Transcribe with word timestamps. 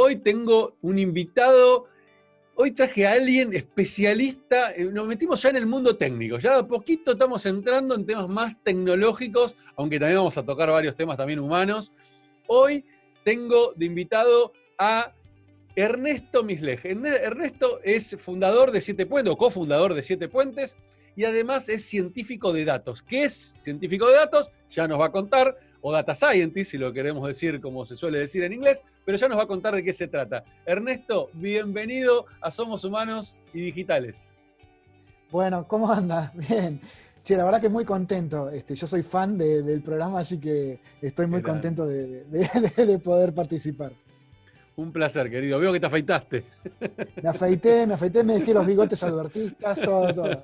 Hoy 0.00 0.14
tengo 0.14 0.76
un 0.80 0.96
invitado, 0.96 1.86
hoy 2.54 2.70
traje 2.70 3.04
a 3.04 3.14
alguien 3.14 3.52
especialista, 3.52 4.72
eh, 4.72 4.84
nos 4.84 5.08
metimos 5.08 5.42
ya 5.42 5.50
en 5.50 5.56
el 5.56 5.66
mundo 5.66 5.96
técnico, 5.96 6.38
ya 6.38 6.58
a 6.58 6.68
poquito 6.68 7.12
estamos 7.12 7.44
entrando 7.46 7.96
en 7.96 8.06
temas 8.06 8.28
más 8.28 8.54
tecnológicos, 8.62 9.56
aunque 9.74 9.98
también 9.98 10.18
vamos 10.18 10.38
a 10.38 10.44
tocar 10.44 10.70
varios 10.70 10.94
temas 10.94 11.16
también 11.16 11.40
humanos. 11.40 11.92
Hoy 12.46 12.84
tengo 13.24 13.72
de 13.74 13.86
invitado 13.86 14.52
a 14.78 15.12
Ernesto 15.74 16.44
Mislej. 16.44 16.84
Ernesto 16.84 17.80
es 17.82 18.16
fundador 18.20 18.70
de 18.70 18.80
Siete 18.80 19.04
Puentes, 19.04 19.32
o 19.32 19.36
cofundador 19.36 19.94
de 19.94 20.04
Siete 20.04 20.28
Puentes, 20.28 20.76
y 21.18 21.24
además 21.24 21.68
es 21.68 21.84
científico 21.84 22.52
de 22.52 22.64
datos. 22.64 23.02
¿Qué 23.02 23.24
es 23.24 23.52
científico 23.60 24.06
de 24.06 24.14
datos? 24.14 24.52
Ya 24.70 24.86
nos 24.86 25.00
va 25.00 25.06
a 25.06 25.10
contar, 25.10 25.58
o 25.80 25.90
data 25.90 26.14
scientist, 26.14 26.70
si 26.70 26.78
lo 26.78 26.92
queremos 26.92 27.26
decir 27.26 27.60
como 27.60 27.84
se 27.84 27.96
suele 27.96 28.20
decir 28.20 28.44
en 28.44 28.52
inglés, 28.52 28.84
pero 29.04 29.18
ya 29.18 29.26
nos 29.26 29.36
va 29.36 29.42
a 29.42 29.46
contar 29.48 29.74
de 29.74 29.82
qué 29.82 29.92
se 29.92 30.06
trata. 30.06 30.44
Ernesto, 30.64 31.28
bienvenido 31.32 32.26
a 32.40 32.52
Somos 32.52 32.84
Humanos 32.84 33.34
y 33.52 33.62
Digitales. 33.62 34.38
Bueno, 35.32 35.66
¿cómo 35.66 35.90
anda? 35.90 36.32
Bien. 36.48 36.80
Sí, 37.20 37.34
la 37.34 37.44
verdad 37.44 37.60
que 37.60 37.68
muy 37.68 37.84
contento. 37.84 38.48
Este, 38.50 38.76
yo 38.76 38.86
soy 38.86 39.02
fan 39.02 39.36
del 39.36 39.82
programa, 39.82 40.20
así 40.20 40.38
que 40.38 40.78
estoy 41.02 41.26
muy 41.26 41.42
contento 41.42 41.84
de 41.84 43.00
poder 43.02 43.34
participar. 43.34 43.90
Un 44.78 44.92
placer, 44.92 45.28
querido. 45.28 45.58
Veo 45.58 45.72
que 45.72 45.80
te 45.80 45.86
afeitaste. 45.86 46.44
Me 47.20 47.28
afeité, 47.28 47.84
me 47.84 47.94
afeité, 47.94 48.22
me 48.22 48.34
dejé 48.34 48.54
los 48.54 48.64
bigotes 48.64 49.02
albertistas, 49.02 49.80
todo, 49.80 50.14
todo. 50.14 50.42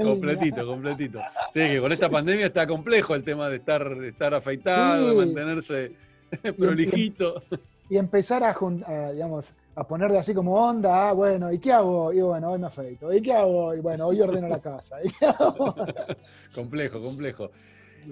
completito, 0.00 0.64
completito. 0.64 1.18
Sí, 1.52 1.58
que 1.58 1.80
con 1.80 1.90
esta 1.90 2.08
pandemia 2.08 2.46
está 2.46 2.68
complejo 2.68 3.16
el 3.16 3.24
tema 3.24 3.48
de 3.48 3.56
estar, 3.56 3.82
estar 4.04 4.32
afeitado, 4.32 5.10
de 5.10 5.26
mantenerse 5.26 5.92
prolijito. 6.56 7.42
Y, 7.88 7.96
empezar 7.96 8.44
a, 8.44 8.56
digamos, 9.12 9.54
a 9.74 9.82
ponerle 9.82 10.18
así 10.18 10.32
como 10.32 10.54
onda, 10.54 11.08
ah, 11.08 11.12
bueno, 11.12 11.50
¿y 11.50 11.58
qué 11.58 11.72
hago? 11.72 12.12
Y 12.12 12.20
bueno, 12.20 12.52
hoy 12.52 12.60
me 12.60 12.68
afeito. 12.68 13.12
¿Y 13.12 13.20
qué 13.20 13.32
hago? 13.32 13.74
Y 13.74 13.80
bueno, 13.80 14.06
hoy 14.06 14.20
ordeno 14.20 14.46
la 14.46 14.60
casa. 14.60 14.98
complejo, 16.54 17.02
complejo. 17.02 17.50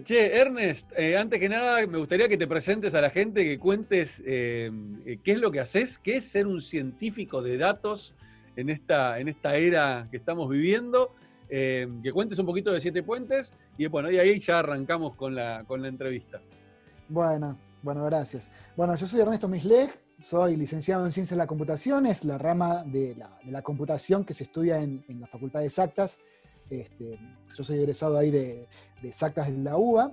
Che, 0.04 0.38
Ernest, 0.38 0.90
eh, 0.96 1.16
antes 1.16 1.40
que 1.40 1.48
nada 1.48 1.86
me 1.86 1.98
gustaría 1.98 2.28
que 2.28 2.36
te 2.36 2.46
presentes 2.46 2.94
a 2.94 3.00
la 3.00 3.10
gente, 3.10 3.44
que 3.44 3.58
cuentes 3.58 4.22
eh, 4.26 4.70
eh, 5.06 5.18
qué 5.22 5.32
es 5.32 5.38
lo 5.38 5.50
que 5.50 5.60
haces, 5.60 5.98
qué 5.98 6.16
es 6.16 6.24
ser 6.24 6.46
un 6.46 6.60
científico 6.60 7.42
de 7.42 7.56
datos 7.56 8.14
en 8.56 8.70
esta, 8.70 9.18
en 9.18 9.28
esta 9.28 9.56
era 9.56 10.08
que 10.10 10.16
estamos 10.16 10.48
viviendo, 10.50 11.14
que 11.48 12.10
cuentes 12.12 12.38
un 12.38 12.44
poquito 12.44 12.72
de 12.72 12.80
Siete 12.80 13.02
Puentes 13.02 13.54
y 13.78 13.86
bueno, 13.86 14.10
y 14.10 14.18
ahí 14.18 14.38
ya 14.38 14.58
arrancamos 14.58 15.14
con 15.14 15.34
la, 15.34 15.64
con 15.66 15.80
la 15.80 15.88
entrevista. 15.88 16.40
Bueno, 17.08 17.56
bueno, 17.82 18.04
gracias. 18.04 18.50
Bueno, 18.76 18.94
yo 18.96 19.06
soy 19.06 19.20
Ernesto 19.20 19.48
Misleg, 19.48 19.90
soy 20.20 20.56
licenciado 20.56 21.06
en 21.06 21.12
Ciencias 21.12 21.36
de 21.36 21.42
la 21.42 21.46
Computación, 21.46 22.04
es 22.04 22.24
la 22.24 22.36
rama 22.36 22.84
de 22.84 23.16
la, 23.46 23.62
computación 23.62 24.24
que 24.24 24.34
se 24.34 24.44
estudia 24.44 24.82
en 24.82 25.04
la 25.20 25.26
Facultad 25.26 25.60
de 25.60 25.66
Exactas 25.66 26.18
este, 26.70 27.18
yo 27.56 27.64
soy 27.64 27.78
egresado 27.78 28.18
ahí 28.18 28.30
de, 28.30 28.68
de 29.02 29.58
la 29.58 29.76
UBA. 29.76 30.12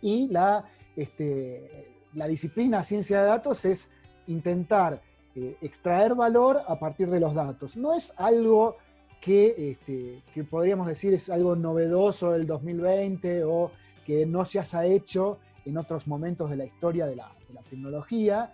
Y 0.00 0.28
la, 0.28 0.64
este, 0.96 1.88
la 2.14 2.26
disciplina 2.26 2.82
ciencia 2.82 3.22
de 3.22 3.28
datos 3.28 3.64
es 3.64 3.90
intentar 4.26 5.02
eh, 5.34 5.56
extraer 5.60 6.14
valor 6.14 6.60
a 6.66 6.78
partir 6.78 7.10
de 7.10 7.20
los 7.20 7.34
datos. 7.34 7.76
No 7.76 7.94
es 7.94 8.12
algo 8.16 8.76
que, 9.20 9.54
este, 9.70 10.22
podríamos 10.44 10.86
decir 10.86 11.14
es 11.14 11.30
algo 11.30 11.56
novedoso 11.56 12.32
del 12.32 12.46
2020 12.46 13.44
o 13.44 13.70
que 14.04 14.26
no 14.26 14.44
se 14.44 14.60
haya 14.60 14.84
hecho 14.84 15.38
en 15.64 15.78
otros 15.78 16.06
momentos 16.06 16.50
de 16.50 16.56
la 16.56 16.66
historia 16.66 17.06
de 17.06 17.16
la, 17.16 17.32
de 17.48 17.54
la 17.54 17.62
tecnología. 17.62 18.52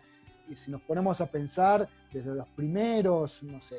Y 0.48 0.56
si 0.56 0.70
nos 0.70 0.80
ponemos 0.82 1.20
a 1.20 1.26
pensar 1.26 1.88
desde 2.12 2.34
los 2.34 2.48
primeros, 2.48 3.42
no 3.42 3.60
sé, 3.60 3.76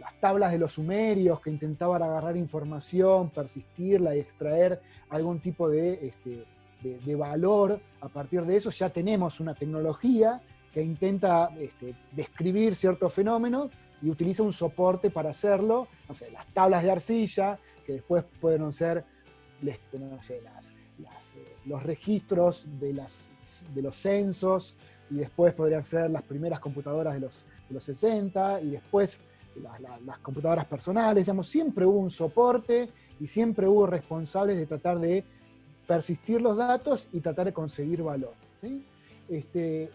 las 0.00 0.18
tablas 0.18 0.50
de 0.50 0.58
los 0.58 0.72
sumerios 0.72 1.40
que 1.40 1.50
intentaban 1.50 2.02
agarrar 2.02 2.36
información, 2.36 3.30
persistirla 3.30 4.16
y 4.16 4.20
extraer 4.20 4.80
algún 5.10 5.40
tipo 5.40 5.68
de, 5.68 6.06
este, 6.06 6.46
de, 6.82 7.14
valor. 7.14 7.80
A 8.00 8.08
partir 8.08 8.42
de 8.42 8.56
eso, 8.56 8.70
ya 8.70 8.88
tenemos 8.88 9.40
una 9.40 9.54
tecnología 9.54 10.40
que 10.72 10.82
intenta 10.82 11.50
este, 11.58 11.94
describir 12.12 12.74
ciertos 12.74 13.12
fenómenos 13.12 13.70
y 14.00 14.08
utiliza 14.08 14.42
un 14.42 14.54
soporte 14.54 15.10
para 15.10 15.30
hacerlo, 15.30 15.86
no 16.08 16.14
sé, 16.14 16.30
las 16.30 16.46
tablas 16.54 16.82
de 16.82 16.90
arcilla, 16.90 17.58
que 17.84 17.94
después 17.94 18.24
pueden 18.40 18.72
ser 18.72 19.04
este, 19.62 19.98
eh, 19.98 21.56
los 21.66 21.82
registros 21.82 22.66
de, 22.80 22.94
las, 22.94 23.30
de 23.74 23.82
los 23.82 23.96
censos, 23.96 24.76
y 25.10 25.16
después 25.16 25.52
podrían 25.52 25.82
ser 25.82 26.10
las 26.10 26.22
primeras 26.22 26.60
computadoras 26.60 27.14
de 27.14 27.20
los, 27.20 27.44
de 27.68 27.74
los 27.74 27.84
60, 27.84 28.62
y 28.62 28.70
después 28.70 29.20
las 30.02 30.18
computadoras 30.20 30.66
personales, 30.66 31.26
digamos, 31.26 31.48
siempre 31.48 31.84
hubo 31.84 31.98
un 31.98 32.10
soporte 32.10 32.88
y 33.18 33.26
siempre 33.26 33.66
hubo 33.66 33.86
responsables 33.86 34.56
de 34.56 34.66
tratar 34.66 34.98
de 34.98 35.24
persistir 35.86 36.40
los 36.40 36.56
datos 36.56 37.08
y 37.12 37.20
tratar 37.20 37.46
de 37.46 37.52
conseguir 37.52 38.02
valor. 38.02 38.34
Este, 39.28 39.90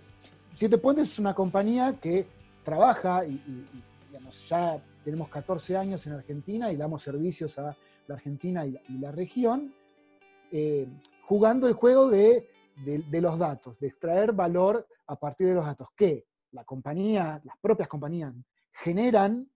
Siete 0.54 0.78
Puentes 0.78 1.12
es 1.12 1.20
una 1.20 1.34
compañía 1.34 2.00
que 2.00 2.28
trabaja 2.64 3.26
y, 3.26 3.42
ya 4.50 4.82
tenemos 5.04 5.30
14 5.30 5.78
años 5.78 6.06
en 6.08 6.14
Argentina 6.14 6.72
y 6.72 6.76
damos 6.76 7.04
servicios 7.04 7.58
a 7.60 7.76
la 8.08 8.16
Argentina 8.16 8.66
y 8.66 8.98
la, 9.00 9.12
región, 9.12 9.74
eh, 10.52 10.88
jugando 11.26 11.68
el 11.68 11.74
juego 11.74 12.10
de, 12.10 12.50
de, 12.84 13.22
los 13.22 13.38
datos, 13.40 13.80
de 13.80 13.88
extraer 13.88 14.34
valor 14.34 14.86
a 15.08 15.16
partir 15.16 15.48
de 15.48 15.54
los 15.54 15.66
datos 15.66 15.90
que 15.96 16.26
la 16.52 16.64
compañía, 16.64 17.40
las 17.44 17.58
propias 17.60 17.88
compañías 17.88 18.34
generan 18.76 19.50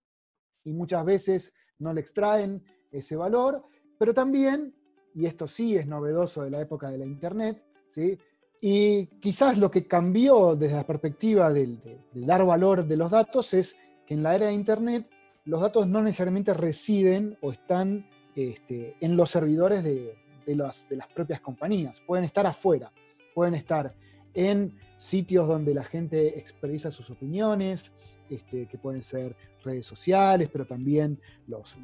y 0.64 0.74
muchas 0.74 1.06
veces 1.06 1.54
no 1.78 1.94
le 1.94 2.02
extraen 2.02 2.64
ese 2.92 3.16
valor, 3.16 3.64
pero 3.98 4.14
también, 4.14 4.76
y 5.14 5.26
esto 5.26 5.48
sí 5.48 5.76
es 5.76 5.88
novedoso 5.88 6.44
de 6.44 6.50
la 6.50 6.62
época 6.62 6.90
de 6.90 6.98
la 6.98 7.06
Internet, 7.06 7.64
¿sí? 7.90 8.18
y 8.62 9.08
quizás 9.20 9.58
lo 9.58 9.72
que 9.72 9.88
cambió 9.88 10.56
desde 10.56 10.76
la 10.76 10.86
perspectiva 10.86 11.52
del, 11.52 11.80
dar 12.14 12.46
valor 12.46 12.86
de 12.86 12.98
los 12.98 13.12
datos 13.12 13.54
es 13.54 13.78
que 14.06 14.14
en 14.14 14.24
la 14.24 14.36
era 14.36 14.48
de 14.48 14.54
Internet 14.54 15.10
los 15.46 15.62
datos 15.62 15.88
no 15.88 16.02
necesariamente 16.02 16.54
residen 16.54 17.38
o 17.42 17.52
están 17.52 18.08
este, 18.36 18.96
en 19.00 19.16
los 19.16 19.30
servidores 19.32 19.84
de, 19.84 20.16
las, 20.48 20.90
de 20.90 20.98
las 20.98 21.08
propias 21.08 21.40
compañías, 21.42 22.02
pueden 22.06 22.26
estar 22.26 22.46
afuera, 22.46 22.92
pueden 23.34 23.56
estar 23.56 23.94
en 24.34 24.78
sitios 24.98 25.48
donde 25.48 25.74
la 25.74 25.84
gente 25.84 26.38
expresa 26.38 26.92
sus 26.92 27.10
opiniones, 27.10 27.92
este, 28.30 28.68
que 28.68 28.78
pueden 28.78 29.02
ser 29.02 29.36
redes 29.64 29.86
sociales, 29.86 30.50
pero 30.52 30.66
también 30.66 31.20
los, 31.48 31.78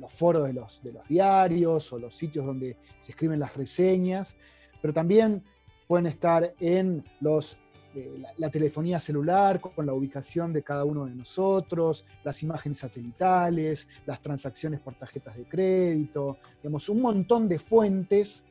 los, 0.00 0.12
foros 0.12 0.46
de 0.46 0.54
los, 0.54 0.82
de 0.82 0.92
los 0.92 1.06
diarios 1.08 1.92
o 1.92 1.98
los 1.98 2.14
sitios 2.14 2.46
donde 2.46 2.76
se 3.00 3.12
escriben 3.12 3.40
las 3.40 3.54
reseñas, 3.56 4.38
pero 4.80 4.94
también 4.94 5.42
pueden 5.86 6.06
estar 6.06 6.54
en 6.60 7.04
los, 7.20 7.58
eh, 7.94 8.22
la, 8.38 8.50
telefonía 8.50 8.98
celular 9.00 9.60
con 9.60 9.84
la 9.84 9.92
ubicación 9.92 10.52
de 10.52 10.62
cada 10.62 10.84
uno 10.84 11.06
de 11.06 11.14
nosotros, 11.14 12.06
las 12.24 12.42
imágenes 12.42 12.78
satelitales, 12.78 13.88
las 14.06 14.20
transacciones 14.20 14.80
por 14.80 14.94
tarjetas 14.94 15.36
de 15.36 15.44
crédito, 15.44 16.38
digamos, 16.62 16.88
un 16.88 17.02
montón 17.02 17.48
de 17.48 17.58
fuentes 17.58 18.44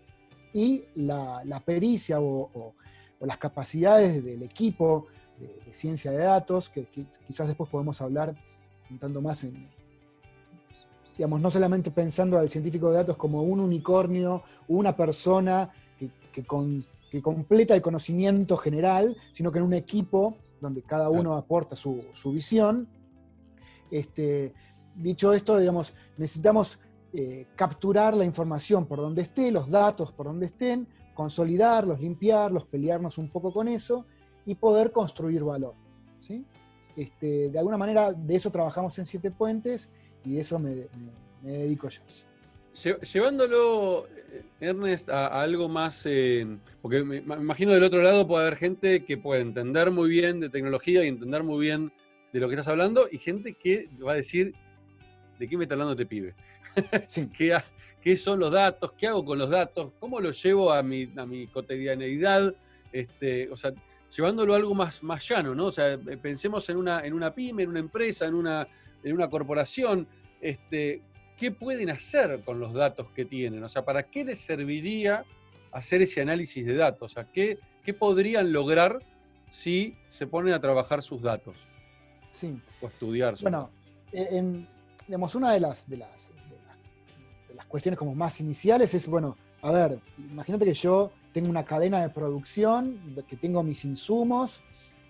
y 0.54 0.84
la, 0.96 1.62
pericia 1.66 2.20
o, 2.20 2.50
o 2.54 2.76
las 3.20 3.38
capacidades 3.38 4.24
del 4.24 4.44
equipo 4.44 5.08
de, 5.40 5.74
ciencia 5.74 6.12
de 6.12 6.20
datos, 6.20 6.70
que, 6.70 6.86
quizás 7.28 7.48
después 7.48 7.70
podemos 7.70 8.02
hablar 8.02 8.36
contando 8.88 9.22
más 9.22 9.44
en, 9.44 9.70
digamos, 11.18 11.42
no 11.42 11.50
solamente 11.50 11.92
pensando 11.92 12.38
al 12.38 12.50
científico 12.50 12.90
de 12.90 12.98
datos 12.98 13.18
como 13.18 13.44
un 13.44 13.60
unicornio, 13.60 14.44
una 14.68 14.96
persona 14.96 15.70
que, 15.98 16.10
que, 16.32 17.22
completa 17.22 17.76
el 17.76 17.82
conocimiento 17.82 18.58
general, 18.58 19.16
sino 19.32 19.52
que 19.52 19.60
en 19.60 19.66
un 19.66 19.74
equipo 19.74 20.38
donde 20.60 20.82
cada 20.82 21.10
uno 21.10 21.36
aporta 21.36 21.76
su, 21.76 22.04
visión. 22.26 22.88
Este, 23.92 24.54
dicho 24.96 25.34
esto, 25.34 25.58
digamos, 25.58 25.96
necesitamos 26.18 26.80
eh, 27.14 27.48
capturar 27.56 28.16
la 28.16 28.26
información 28.26 28.86
por 28.86 29.00
donde 29.00 29.22
esté, 29.22 29.52
los 29.52 29.70
datos 29.70 30.12
por 30.12 30.26
donde 30.26 30.48
estén, 30.48 30.88
consolidarlos, 31.16 32.00
limpiarlos, 32.00 32.68
pelearnos 32.68 33.18
un 33.18 33.30
poco 33.30 33.52
con 33.52 33.68
eso 33.68 34.06
y 34.46 34.54
poder 34.54 34.92
construir 34.92 35.44
valor. 35.44 35.74
¿sí? 36.20 36.46
Este, 36.96 37.50
de 37.50 37.58
alguna 37.58 37.78
manera 37.78 38.14
de 38.14 38.36
eso 38.36 38.52
trabajamos 38.52 39.00
en 39.00 39.08
Siete 39.08 39.32
Puentes 39.32 39.92
y 40.24 40.36
de 40.36 40.42
eso 40.42 40.60
me, 40.60 40.88
dedico 41.42 41.90
yo. 41.90 42.02
Llevándolo, 43.14 44.08
eh, 44.08 44.44
Ernest, 44.60 45.10
a, 45.10 45.42
algo 45.42 45.70
más, 45.70 46.06
eh, 46.06 46.46
porque 46.82 47.04
me, 47.04 47.18
imagino 47.18 47.74
del 47.74 47.84
otro 47.84 48.02
lado 48.02 48.28
puede 48.28 48.48
haber 48.48 48.58
gente 48.58 49.06
que 49.06 49.18
puede 49.18 49.42
entender 49.42 49.92
muy 49.92 50.10
bien 50.10 50.42
de 50.42 50.50
tecnología 50.50 51.04
y 51.06 51.08
entender 51.08 51.44
muy 51.44 51.66
bien 51.66 51.94
de 52.34 52.40
lo 52.42 52.50
que 52.50 52.56
estás 52.56 52.68
hablando, 52.68 53.08
y 53.10 53.18
gente 53.18 53.54
que 53.54 53.90
va 54.06 54.12
a 54.12 54.16
decir, 54.16 54.54
¿de 55.40 55.48
qué 55.48 55.58
me 55.58 55.64
está 55.64 55.76
hablando 55.76 55.94
este 55.94 56.06
pibe? 56.06 56.36
Sí. 57.08 57.30
¿Qué, 57.38 57.58
qué 58.06 58.16
son 58.16 58.40
los 58.40 58.52
datos, 58.52 58.92
qué 58.96 59.08
hago 59.08 59.26
con 59.26 59.40
los 59.40 59.50
datos, 59.50 59.92
cómo 60.00 60.20
los 60.22 60.42
llevo 60.44 60.72
a 60.72 60.84
mi, 60.84 61.10
a 61.18 61.26
mi 61.26 61.48
cotidianeidad, 61.48 62.54
este, 62.94 63.50
o 63.50 63.58
sea, 63.58 63.74
llevándolo 64.16 64.54
a 64.54 64.58
algo 64.58 64.76
más, 64.76 65.02
más 65.02 65.28
llano, 65.28 65.56
¿no? 65.56 65.66
O 65.66 65.72
sea, 65.72 65.94
eh, 65.94 65.98
pensemos 66.22 66.70
en 66.70 66.78
una, 66.78 67.04
en 67.04 67.14
una 67.14 67.34
pyme, 67.34 67.64
en 67.64 67.70
una 67.70 67.80
empresa, 67.80 68.28
en 68.28 68.36
una, 68.36 68.68
en 69.04 69.12
una 69.12 69.28
corporación, 69.28 70.08
este, 70.40 71.02
¿qué 71.36 71.50
pueden 71.50 71.90
hacer 71.90 72.44
con 72.46 72.60
los 72.60 72.74
datos 72.74 73.08
que 73.16 73.26
tienen? 73.26 73.64
O 73.64 73.70
sea, 73.70 73.84
¿para 73.84 74.04
qué 74.04 74.24
les 74.24 74.38
serviría 74.38 75.26
hacer 75.72 76.04
ese 76.04 76.22
análisis 76.22 76.64
de 76.64 76.76
datos? 76.76 77.12
O 77.12 77.16
sea, 77.16 77.24
¿qué, 77.32 77.58
qué 77.84 77.96
podrían 77.96 78.54
lograr 78.54 79.00
si 79.50 79.98
se 80.10 80.28
ponen 80.28 80.54
a 80.54 80.62
trabajar 80.62 81.02
sus 81.02 81.24
datos? 81.24 81.56
Sí. 82.30 82.56
O 82.82 82.88
estudiar. 82.88 83.34
bueno, 83.42 83.72
e, 84.12 84.28
en, 84.38 84.68
digamos, 85.08 85.34
una 85.34 85.54
de 85.54 85.60
las, 85.60 85.90
de 85.90 85.98
las, 85.98 86.35
las 87.56 87.66
cuestiones 87.66 87.98
como 87.98 88.14
más 88.16 88.40
iniciales 88.40 88.94
es, 88.94 89.08
bueno, 89.08 89.38
a 89.62 89.72
ver, 89.72 90.00
imagínate 90.18 90.66
que 90.66 90.74
yo 90.74 91.12
tengo 91.34 91.50
una 91.50 91.66
cadena 91.66 92.02
de 92.02 92.10
producción, 92.10 93.00
que 93.28 93.36
tengo 93.36 93.64
mis 93.64 93.84
insumos 93.86 94.62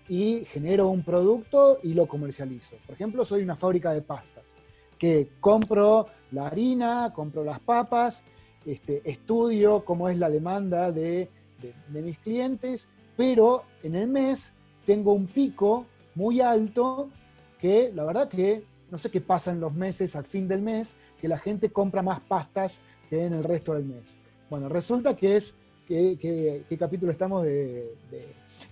y 0.08 0.44
genero 0.46 0.88
un 0.88 1.02
producto 1.02 1.78
y 1.82 1.94
lo 1.94 2.06
comercializo. 2.06 2.76
Por 2.86 2.94
ejemplo, 2.94 3.24
soy 3.24 3.42
una 3.42 3.56
fábrica 3.56 3.92
de 3.92 4.02
pastas, 4.02 4.54
que 4.98 5.30
compro 5.40 6.06
la 6.32 6.46
harina, 6.46 7.12
compro 7.14 7.44
las 7.44 7.60
papas, 7.60 8.24
este, 8.64 9.08
estudio 9.08 9.84
cómo 9.84 10.08
es 10.08 10.18
la 10.18 10.30
demanda 10.30 10.90
de, 10.90 11.28
de 11.60 12.02
mis 12.02 12.18
clientes, 12.18 12.88
pero 13.16 13.64
en 13.82 13.94
el 13.94 14.08
mes 14.08 14.52
tengo 14.84 15.12
un 15.12 15.26
pico 15.26 15.86
muy 16.14 16.40
alto 16.40 17.10
que 17.58 17.92
la 17.94 18.04
verdad 18.04 18.28
que 18.28 18.64
no 18.90 18.98
sé 18.98 19.10
qué 19.10 19.20
pasa 19.20 19.50
en 19.50 19.60
los 19.60 19.74
meses, 19.74 20.16
al 20.16 20.24
fin 20.24 20.46
del 20.46 20.62
mes, 20.62 20.96
que 21.20 21.28
la 21.28 21.38
gente 21.38 21.70
compra 21.70 22.02
más 22.02 22.22
pastas 22.22 22.80
que 23.08 23.24
en 23.24 23.32
el 23.32 23.44
resto 23.44 23.74
del 23.74 23.84
mes. 23.84 24.16
Bueno, 24.48 24.68
resulta 24.68 25.16
que 25.16 25.36
es, 25.36 25.56
¿qué, 25.86 26.64
capítulo 26.78 27.12
estamos 27.12 27.44
de, 27.44 27.94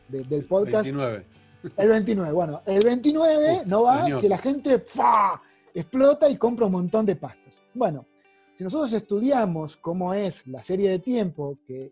del 0.08 0.44
podcast? 0.44 0.84
29. 0.84 1.24
El 1.76 1.88
29, 1.88 2.32
bueno, 2.32 2.60
el 2.66 2.84
29 2.84 3.62
no 3.66 3.84
va 3.84 4.20
que 4.20 4.28
la 4.28 4.38
gente 4.38 4.78
¡fa! 4.80 5.40
explota 5.72 6.28
y 6.28 6.36
compra 6.36 6.66
un 6.66 6.72
montón 6.72 7.06
de 7.06 7.16
pastas. 7.16 7.62
Bueno, 7.72 8.06
si 8.54 8.62
nosotros 8.62 8.92
estudiamos 8.92 9.76
cómo 9.78 10.14
es 10.14 10.46
la 10.46 10.62
serie 10.62 10.90
de 10.90 10.98
tiempo 10.98 11.58
que, 11.66 11.90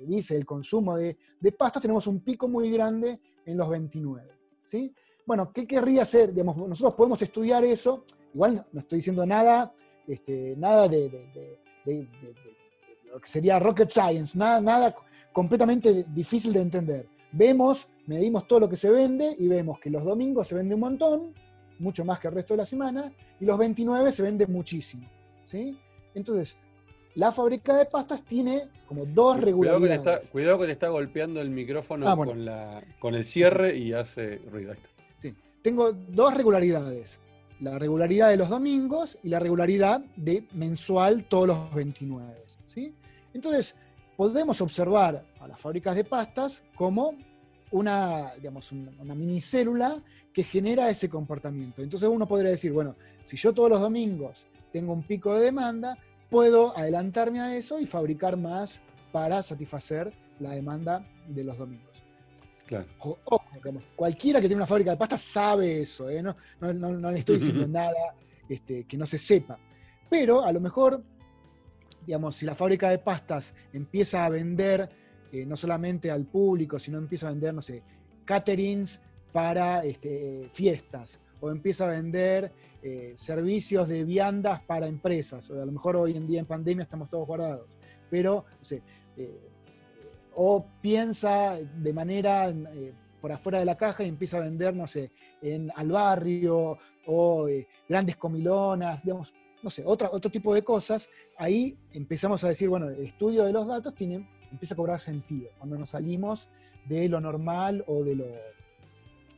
dice 0.00 0.36
el 0.36 0.44
consumo 0.44 0.96
de, 0.96 1.16
de 1.40 1.52
pastas, 1.52 1.80
tenemos 1.80 2.06
un 2.06 2.20
pico 2.20 2.48
muy 2.48 2.70
grande 2.70 3.18
en 3.46 3.56
los 3.56 3.68
29. 3.68 4.36
¿sí? 4.64 4.92
Bueno, 5.26 5.52
¿qué 5.52 5.66
querría 5.66 6.02
hacer? 6.02 6.32
nosotros 6.32 6.94
podemos 6.94 7.20
estudiar 7.20 7.64
eso, 7.64 8.04
igual 8.32 8.64
no, 8.72 8.80
estoy 8.80 8.98
diciendo 8.98 9.26
nada, 9.26 9.72
este, 10.06 10.54
nada 10.56 10.86
de, 10.86 11.10
lo 13.12 13.20
que 13.20 13.28
sería 13.28 13.58
rocket 13.58 13.90
science, 13.90 14.38
nada, 14.38 14.60
nada 14.60 14.94
completamente 15.32 16.06
difícil 16.08 16.52
de 16.52 16.60
entender. 16.60 17.08
Vemos, 17.32 17.88
medimos 18.06 18.46
todo 18.46 18.60
lo 18.60 18.68
que 18.68 18.76
se 18.76 18.88
vende 18.88 19.34
y 19.36 19.48
vemos 19.48 19.80
que 19.80 19.90
los 19.90 20.04
domingos 20.04 20.46
se 20.46 20.54
vende 20.54 20.76
un 20.76 20.80
montón, 20.80 21.34
mucho 21.80 22.04
más 22.04 22.20
que 22.20 22.28
el 22.28 22.34
resto 22.34 22.54
de 22.54 22.58
la 22.58 22.64
semana, 22.64 23.12
y 23.40 23.44
los 23.44 23.58
29 23.58 24.12
se 24.12 24.22
vende 24.22 24.46
muchísimo. 24.46 25.08
¿sí? 25.44 25.76
Entonces, 26.14 26.56
la 27.16 27.32
fábrica 27.32 27.76
de 27.76 27.86
pastas 27.86 28.22
tiene 28.22 28.68
como 28.86 29.04
dos 29.06 29.40
regularidades. 29.40 30.30
Cuidado 30.30 30.58
que 30.60 30.66
te 30.66 30.72
está, 30.72 30.88
golpeando 30.88 31.40
el 31.40 31.50
micrófono 31.50 32.08
ah, 32.08 32.16
con, 32.16 32.44
la, 32.44 32.84
con 33.00 33.14
el 33.16 33.24
cierre 33.24 33.76
y 33.76 33.92
hace 33.92 34.36
ruido 34.50 34.72
tengo 35.62 35.92
dos 35.92 36.34
regularidades. 36.34 37.20
La 37.60 37.78
regularidad 37.78 38.30
de 38.30 38.36
los 38.36 38.50
domingos 38.50 39.18
y 39.22 39.28
la 39.30 39.38
regularidad 39.38 40.04
de 40.16 40.46
mensual 40.52 41.24
todos 41.24 41.48
los 41.48 41.74
29. 41.74 42.44
¿sí? 42.68 42.94
Entonces, 43.32 43.74
podemos 44.16 44.60
observar 44.60 45.24
a 45.40 45.48
las 45.48 45.60
fábricas 45.60 45.96
de 45.96 46.04
pastas 46.04 46.64
como 46.74 47.14
una, 47.70 48.32
digamos, 48.34 48.72
una 48.72 49.14
minicélula 49.14 50.02
que 50.32 50.42
genera 50.42 50.90
ese 50.90 51.08
comportamiento. 51.08 51.82
Entonces 51.82 52.08
uno 52.08 52.26
podría 52.26 52.50
decir, 52.50 52.72
bueno, 52.72 52.94
si 53.24 53.36
yo 53.36 53.52
todos 53.52 53.70
los 53.70 53.80
domingos 53.80 54.46
tengo 54.72 54.92
un 54.92 55.02
pico 55.02 55.34
de 55.34 55.44
demanda, 55.44 55.98
puedo 56.30 56.76
adelantarme 56.76 57.40
a 57.40 57.56
eso 57.56 57.80
y 57.80 57.86
fabricar 57.86 58.36
más 58.36 58.80
para 59.12 59.42
satisfacer 59.42 60.12
la 60.38 60.50
demanda 60.50 61.06
de 61.28 61.44
los 61.44 61.56
domingos. 61.56 61.85
Ojo, 62.98 63.42
cualquiera 63.94 64.40
que 64.40 64.48
tiene 64.48 64.60
una 64.60 64.66
fábrica 64.66 64.90
de 64.90 64.96
pasta 64.96 65.18
sabe 65.18 65.82
eso, 65.82 66.10
¿eh? 66.10 66.22
no, 66.22 66.34
le 67.10 67.18
estoy 67.18 67.36
diciendo 67.36 67.66
nada 67.68 68.14
este, 68.48 68.84
que 68.84 68.96
no 68.96 69.06
se 69.06 69.18
sepa. 69.18 69.58
Pero 70.08 70.44
a 70.44 70.52
lo 70.52 70.60
mejor, 70.60 71.02
digamos, 72.04 72.36
si 72.36 72.46
la 72.46 72.54
fábrica 72.54 72.90
de 72.90 72.98
pastas 72.98 73.54
empieza 73.72 74.24
a 74.24 74.28
vender 74.28 74.88
eh, 75.32 75.44
no 75.44 75.56
solamente 75.56 76.10
al 76.10 76.26
público, 76.26 76.78
sino 76.78 76.98
empieza 76.98 77.28
a 77.28 77.30
vender, 77.30 77.54
no 77.54 77.62
sé, 77.62 77.82
caterings 78.24 79.00
para 79.32 79.84
este, 79.84 80.50
fiestas, 80.52 81.20
o 81.40 81.50
empieza 81.50 81.86
a 81.86 81.90
vender 81.90 82.52
eh, 82.82 83.14
servicios 83.16 83.88
de 83.88 84.04
viandas 84.04 84.62
para 84.62 84.86
empresas, 84.86 85.50
o 85.50 85.60
a 85.60 85.66
lo 85.66 85.72
mejor 85.72 85.96
hoy 85.96 86.16
en 86.16 86.26
día 86.26 86.40
en 86.40 86.46
pandemia 86.46 86.82
estamos 86.84 87.10
todos 87.10 87.26
guardados, 87.26 87.68
pero, 88.08 88.44
no 88.58 88.64
sé, 88.64 88.82
o 90.36 90.66
piensa 90.82 91.58
de 91.58 91.92
manera 91.92 92.48
eh, 92.48 92.92
por 93.20 93.32
afuera 93.32 93.58
de 93.58 93.64
la 93.64 93.76
caja 93.76 94.04
y 94.04 94.08
empieza 94.08 94.36
a 94.36 94.40
vender, 94.40 94.76
no 94.76 94.86
sé, 94.86 95.10
en, 95.40 95.72
al 95.74 95.90
barrio 95.90 96.78
o 97.06 97.48
eh, 97.48 97.66
grandes 97.88 98.16
comilonas, 98.16 99.02
digamos, 99.02 99.32
no 99.62 99.70
sé, 99.70 99.82
otro, 99.86 100.10
otro 100.12 100.30
tipo 100.30 100.54
de 100.54 100.62
cosas, 100.62 101.08
ahí 101.38 101.78
empezamos 101.92 102.44
a 102.44 102.48
decir, 102.48 102.68
bueno, 102.68 102.90
el 102.90 103.06
estudio 103.06 103.44
de 103.44 103.52
los 103.52 103.66
datos 103.66 103.94
tiene, 103.94 104.28
empieza 104.52 104.74
a 104.74 104.76
cobrar 104.76 105.00
sentido, 105.00 105.50
cuando 105.56 105.78
nos 105.78 105.90
salimos 105.90 106.50
de 106.84 107.08
lo 107.08 107.18
normal 107.18 107.82
o 107.86 108.04
de 108.04 108.16
lo, 108.16 108.26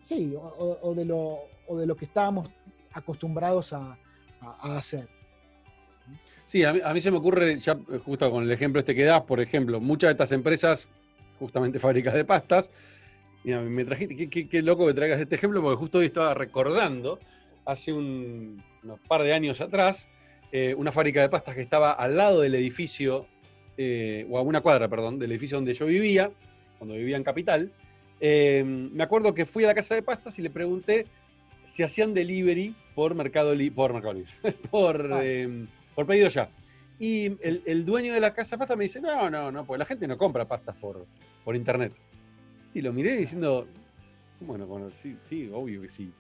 sí, 0.03 0.35
o, 0.37 0.95
de, 0.95 1.05
lo, 1.05 1.39
o 1.69 1.79
de 1.79 1.87
lo 1.87 1.95
que 1.95 2.07
estábamos 2.07 2.51
acostumbrados 2.93 3.73
a 3.73 3.97
hacer. 4.61 5.18
Sí, 6.49 6.65
a 6.65 6.73
mí, 6.73 7.01
se 7.03 7.11
me 7.11 7.19
ocurre, 7.19 7.59
ya 7.59 7.73
eh, 7.73 7.99
justo 8.03 8.31
con 8.31 8.43
el 8.43 8.51
ejemplo 8.51 8.81
este 8.81 8.95
que 8.95 9.05
das, 9.05 9.23
por 9.25 9.39
ejemplo, 9.39 9.81
muchas 9.81 10.09
de 10.09 10.13
estas 10.13 10.33
empresas, 10.33 10.89
justamente 11.39 11.79
fábricas 11.79 12.15
de 12.15 12.25
pastas, 12.25 12.71
me 13.45 13.85
trajiste, 13.85 14.31
qué, 14.31 14.63
loco 14.63 14.87
que 14.87 14.95
traigas 14.95 15.21
este 15.21 15.35
ejemplo, 15.35 15.61
porque 15.61 15.77
justo 15.77 15.99
hoy 15.99 16.07
estaba 16.07 16.33
recordando, 16.33 17.19
hace 17.67 17.93
un, 17.93 18.63
unos 18.83 18.99
par 19.01 19.25
de 19.25 19.35
años 19.35 19.61
atrás, 19.61 20.09
eh, 20.51 20.75
una 20.75 20.91
fábrica 20.91 21.21
de 21.21 21.29
pastas 21.29 21.55
que 21.55 21.61
estaba 21.61 21.93
al 21.93 22.17
lado 22.17 22.41
del 22.41 22.55
edificio, 22.55 23.27
eh, 23.77 24.27
o 24.31 24.39
a 24.39 24.43
una 24.43 24.63
cuadra, 24.63 24.89
perdón, 24.89 25.19
del 25.19 25.33
edificio 25.33 25.59
donde 25.59 25.75
yo 25.75 25.85
vivía, 25.85 26.31
cuando 26.79 26.95
vivía 26.95 27.19
en 27.19 27.25
Capital. 27.25 27.71
me 28.23 29.03
acuerdo 29.03 29.35
que 29.35 29.45
fui 29.45 29.65
a 29.65 29.67
la 29.67 29.75
casa 29.75 29.95
de 29.95 30.03
pastas 30.03 30.39
y 30.39 30.43
le 30.43 30.49
pregunté 30.49 31.05
si 31.67 31.83
hacían 31.83 32.15
delivery 32.15 32.75
por 32.95 33.15
Mercado, 33.15 33.55
por 33.75 33.93
Mercado 33.93 34.15
Libre, 34.15 34.33
por... 34.71 35.13
Ah 35.13 35.23
por 35.99 36.07
pedido 36.07 36.29
ya. 36.29 36.49
Y 37.01 37.25
el, 37.43 37.85
dueño 37.85 38.15
de 38.15 38.21
la 38.21 38.33
casa 38.33 38.55
de 38.55 38.59
pasta 38.59 38.77
me 38.77 38.85
dice, 38.85 39.01
no, 39.01 39.29
no, 39.29 39.51
no, 39.51 39.67
porque 39.67 39.81
la 39.81 39.85
gente 39.85 40.07
no 40.07 40.17
compra 40.17 40.45
pastas 40.45 40.77
por, 40.77 41.05
por 41.45 41.57
internet. 41.57 41.93
Y 42.73 42.83
lo 42.83 42.93
miré 42.93 43.17
diciendo, 43.17 43.67
bueno, 44.39 44.65
bueno, 44.69 44.93
sí, 44.93 45.17
sí, 45.23 45.51
obvio 45.53 45.83
que 45.83 45.89
sí, 45.89 46.13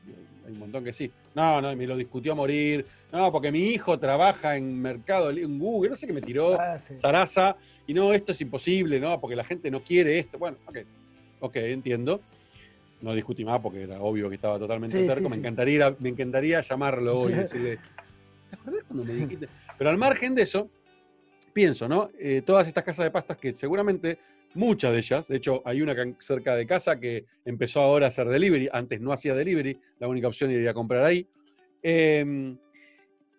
hay 0.44 0.52
un 0.52 0.58
montón 0.58 0.82
que 0.82 0.92
sí. 0.92 1.12
No, 1.37 1.62
no, 1.62 1.76
me 1.76 1.87
lo 1.87 1.97
discutió 1.97 2.32
a 2.32 2.35
morir. 2.35 2.87
No, 3.12 3.30
porque 3.30 3.52
mi 3.52 3.68
hijo 3.68 4.00
trabaja 4.00 4.56
en 4.56 4.82
Mercado, 4.82 5.30
en 5.30 5.61
Google, 5.61 5.90
no 5.90 5.97
sé 5.97 6.08
qué 6.08 6.12
me 6.12 6.23
tiró, 6.23 6.61
ah, 6.61 6.80
Sarasa, 6.80 7.56
y 7.87 7.94
no, 7.94 8.12
esto 8.12 8.32
es 8.32 8.40
imposible, 8.40 8.99
¿no? 8.99 9.20
Porque 9.20 9.37
la 9.37 9.44
gente 9.44 9.70
no 9.70 9.80
quiere 9.85 10.18
esto. 10.18 10.40
Bueno, 10.40 10.56
ok, 10.66 10.78
ok, 11.38 11.54
entiendo. 11.54 12.20
No 13.00 13.14
discutí 13.14 13.44
más 13.44 13.61
porque 13.61 13.85
era 13.85 14.00
obvio 14.00 14.28
que 14.28 14.35
estaba 14.35 14.58
totalmente 14.58 15.06
cerca. 15.06 15.28
me, 15.28 15.37
encantaría, 15.37 15.94
me 16.00 16.08
encantaría 16.08 16.62
llamarlo 16.62 17.20
hoy 17.20 17.32
y 17.32 17.37
decirle, 17.37 17.78
¿te 18.49 18.57
acordás 18.57 18.85
cuando 18.87 19.05
me 19.05 19.14
dijiste? 19.14 19.49
Pero 19.76 19.90
al 19.90 19.99
margen 19.99 20.35
de 20.35 20.43
eso, 20.43 20.71
pienso, 21.52 21.88
¿no? 21.88 22.09
Eh, 22.19 22.43
todas 22.45 22.67
estas 22.67 22.85
casas 22.85 23.05
de 23.05 23.11
pastas 23.11 23.37
que 23.37 23.52
seguramente 23.52 24.19
muchas 24.55 24.93
de 24.93 24.99
ellas, 24.99 25.28
de 25.28 25.37
hecho 25.37 25.62
hay 25.64 25.83
una 25.83 25.95
cerca 26.21 26.57
de 26.57 26.67
casa 26.67 26.99
que 26.99 27.26
empezó 27.45 27.81
ahora 27.81 28.07
a 28.07 28.09
hacer 28.09 28.28
delivery, 28.28 28.69
antes 28.73 29.00
no 29.00 29.12
hacía 29.12 29.35
delivery, 29.35 29.78
la 29.99 30.09
única 30.09 30.28
opción 30.28 30.50
era 30.50 30.62
ir 30.62 30.69
a 30.69 30.75
comprar 30.75 31.05
ahí. 31.05 31.26
Em, 31.83 32.57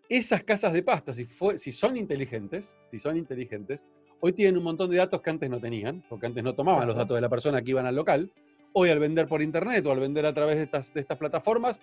esas 0.07 0.43
casas 0.43 0.73
de 0.73 0.81
pastas, 0.81 1.15
si, 1.15 1.27
si 1.57 1.71
son 1.71 1.97
inteligentes, 1.97 2.75
si 2.89 2.97
son 2.97 3.17
inteligentes, 3.17 3.85
hoy 4.21 4.33
tienen 4.33 4.57
un 4.57 4.63
montón 4.63 4.89
de 4.89 4.97
datos 4.97 5.21
que 5.21 5.29
antes 5.29 5.49
no 5.49 5.59
tenían, 5.59 6.03
porque 6.09 6.25
antes 6.25 6.43
no 6.43 6.55
tomaban 6.55 6.87
los 6.87 6.95
datos 6.95 7.15
de 7.15 7.21
la 7.21 7.29
persona 7.29 7.61
que 7.61 7.71
iban 7.71 7.85
al 7.85 7.95
local. 7.95 8.31
Hoy 8.73 8.89
al 8.89 8.99
vender 8.99 9.27
por 9.27 9.41
internet 9.41 9.85
o 9.85 9.91
al 9.91 9.99
vender 9.99 10.25
a 10.25 10.33
través 10.33 10.57
de 10.57 10.63
estas, 10.63 10.93
de 10.93 11.01
estas 11.01 11.17
plataformas, 11.17 11.79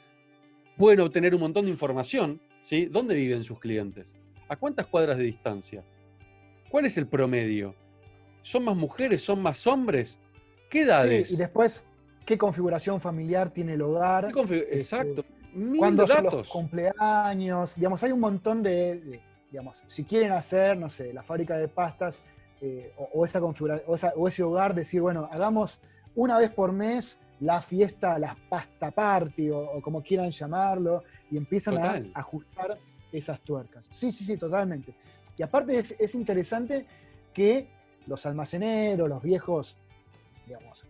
pueden 0.76 1.00
obtener 1.00 1.34
un 1.34 1.40
montón 1.40 1.64
de 1.64 1.70
información, 1.70 2.40
¿sí? 2.66 2.86
¿Dónde 2.86 3.14
viven 3.14 3.44
sus 3.44 3.60
clientes? 3.60 4.16
¿A 4.48 4.56
cuántas 4.56 4.86
cuadras 4.86 5.16
de 5.16 5.24
distancia? 5.24 5.84
¿Cuál 6.68 6.84
es 6.84 6.98
el 6.98 7.06
promedio? 7.06 7.74
¿Son 8.42 8.64
más 8.64 8.76
mujeres? 8.76 9.22
¿Son 9.22 9.40
más 9.40 9.66
hombres? 9.66 10.18
¿Qué 10.68 10.82
edades? 10.82 11.30
y 11.30 11.36
después, 11.36 11.86
¿qué 12.26 12.36
configuración 12.36 13.00
familiar 13.00 13.50
tiene 13.50 13.74
el 13.74 13.82
hogar? 13.82 14.32
Este, 14.36 14.76
Exacto. 14.76 15.24
¿Cuándo 15.78 16.06
son 16.06 16.24
los 16.24 16.48
cumpleaños? 16.48 17.76
Digamos, 17.76 18.02
hay 18.02 18.12
un 18.12 18.20
montón 18.20 18.62
de, 18.62 19.20
digamos, 19.50 19.82
si 19.86 20.04
quieren 20.04 20.32
hacer, 20.32 20.76
no 20.76 20.90
sé, 20.90 21.14
la 21.14 21.22
fábrica 21.22 21.56
de 21.56 21.68
pastas 21.68 22.22
eh, 22.60 22.92
o, 23.12 23.24
esa 23.24 23.40
o, 23.42 24.28
ese 24.28 24.42
hogar, 24.42 24.74
decir, 24.74 25.00
bueno, 25.00 25.28
hagamos 25.30 25.80
una 26.16 26.36
vez 26.36 26.50
por 26.50 26.72
mes 26.72 27.16
la 27.40 27.60
fiesta, 27.60 28.18
la 28.18 28.36
pasta 28.48 28.90
party 28.90 29.50
o, 29.50 29.80
como 29.82 30.02
quieran 30.02 30.30
llamarlo, 30.30 31.04
y 31.30 31.36
empiezan 31.36 31.78
a 31.78 32.02
ajustar 32.14 32.78
esas 33.12 33.40
tuercas. 33.40 33.84
Sí, 33.90 34.12
sí, 34.12 34.24
sí, 34.24 34.36
totalmente. 34.36 34.94
Y 35.36 35.42
aparte 35.42 35.78
es, 35.78 36.14
interesante 36.14 36.86
que 37.34 37.68
los 38.06 38.24
almaceneros, 38.24 39.08
los 39.08 39.22
viejos, 39.22 39.76
digamos, 40.46 40.86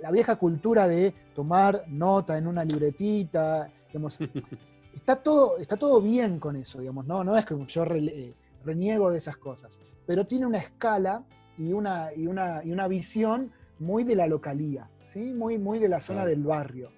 la, 0.00 0.10
vieja 0.10 0.36
cultura 0.36 0.88
de 0.88 1.12
tomar 1.34 1.84
nota 1.88 2.38
en 2.38 2.46
una 2.46 2.64
libretita, 2.64 3.70
digamos, 3.88 4.18
está 4.94 5.16
todo, 5.16 5.58
está 5.58 5.76
todo 5.76 6.00
bien 6.00 6.38
con 6.38 6.56
eso, 6.56 6.80
digamos, 6.80 7.06
no, 7.06 7.22
no 7.22 7.36
es 7.36 7.44
que 7.44 7.54
yo 7.66 7.84
eh, 7.84 8.34
reniego 8.64 9.10
de 9.10 9.18
esas 9.18 9.36
cosas, 9.36 9.78
pero 10.06 10.26
tiene 10.26 10.46
una 10.46 10.58
escala 10.58 11.22
y 11.58 11.72
una, 11.72 12.12
y 12.14 12.26
una, 12.26 12.64
y 12.64 12.72
una 12.72 12.88
visión 12.88 13.52
muy 13.78 14.04
de 14.04 14.14
la 14.14 14.26
localía, 14.26 14.88
¿sí? 15.14 15.32
muy, 15.32 15.56
muy 15.56 15.78
de 15.78 15.88
la 15.88 16.00
zona 16.00 16.26
del 16.26 16.42
barrio, 16.42 16.90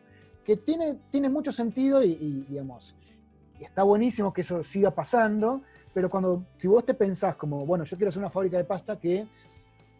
que 0.44 0.56
tiene, 0.56 0.98
tiene 1.10 1.28
mucho 1.28 1.52
sentido 1.52 2.02
y, 2.02 2.44
digamos, 2.48 2.96
está 3.60 3.82
buenísimo 3.82 4.32
que 4.32 4.40
eso 4.40 4.64
siga 4.64 4.90
pasando, 4.90 5.62
pero 5.94 6.10
cuando, 6.10 6.46
si 6.56 6.66
vos 6.66 6.84
te 6.84 6.94
pensás 6.94 7.36
como, 7.36 7.64
bueno, 7.64 7.84
yo 7.84 7.96
quiero 7.96 8.08
hacer 8.08 8.20
una 8.20 8.30
fábrica 8.30 8.56
de 8.56 8.64
pasta 8.64 8.98
que 8.98 9.26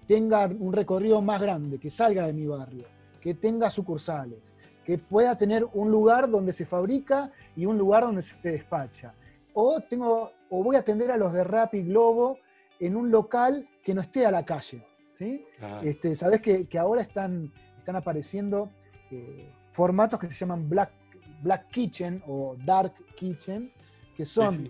tenga 0.07 0.47
un 0.47 0.73
recorrido 0.73 1.21
más 1.23 1.41
grande, 1.41 1.79
que 1.79 1.91
salga 1.91 2.27
de 2.27 2.33
mi 2.33 2.47
barrio, 2.47 2.87
que 3.21 3.35
tenga 3.35 3.71
sucursales, 3.71 4.55
que 4.85 4.99
pueda 4.99 5.37
tener 5.37 5.67
un 5.73 5.91
lugar 5.91 6.31
donde 6.31 6.53
se 6.53 6.65
fabrica 6.65 7.33
y 7.57 7.67
un 7.67 7.77
lugar 7.77 8.05
donde 8.05 8.23
se 8.23 8.37
despacha. 8.51 9.15
O, 9.53 9.81
tengo, 9.81 10.31
o 10.49 10.63
voy 10.63 10.77
a 10.77 10.81
atender 10.81 11.11
a 11.11 11.17
los 11.17 11.33
de 11.33 11.43
Rappi 11.43 11.83
Globo 11.83 12.39
en 12.79 12.95
un 12.97 13.11
local 13.11 13.69
que 13.83 13.95
no 13.95 14.01
esté 14.01 14.27
a 14.27 14.31
la 14.31 14.45
calle. 14.45 14.87
¿sí? 15.13 15.45
Este, 15.83 16.15
Sabes 16.15 16.41
que, 16.41 16.69
ahora 16.79 17.03
están, 17.03 17.53
están 17.87 17.95
apareciendo 17.95 18.69
eh, 19.13 19.49
formatos 19.71 20.19
que 20.19 20.29
se 20.29 20.35
llaman 20.35 20.69
Black, 20.69 20.91
Black 21.41 21.71
Kitchen 21.71 22.21
o 22.27 22.57
Dark 22.65 22.95
Kitchen, 23.15 23.71
que 24.17 24.27
son, 24.27 24.69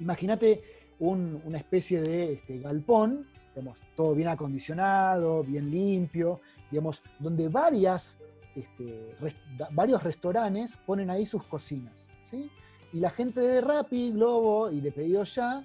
imagínate, 0.00 0.60
una 0.98 1.56
especie 1.56 2.02
de 2.02 2.32
este, 2.32 2.58
galpón, 2.58 3.28
digamos, 3.54 3.78
todo 3.94 4.12
bien 4.16 4.26
acondicionado, 4.26 5.44
bien 5.44 5.70
limpio, 5.70 6.40
digamos, 6.68 7.00
donde 7.20 7.48
varias 7.48 8.18
este, 8.56 9.14
varios 9.70 10.02
restaurantes 10.02 10.78
ponen 10.78 11.10
ahí 11.10 11.24
sus 11.26 11.44
cocinas. 11.44 12.08
Y 12.92 12.98
la 12.98 13.10
gente 13.10 13.40
de 13.40 13.60
Rappi, 13.60 14.10
Globo 14.10 14.72
y 14.72 14.80
de 14.80 14.90
Pedido 14.90 15.22
Ya 15.22 15.64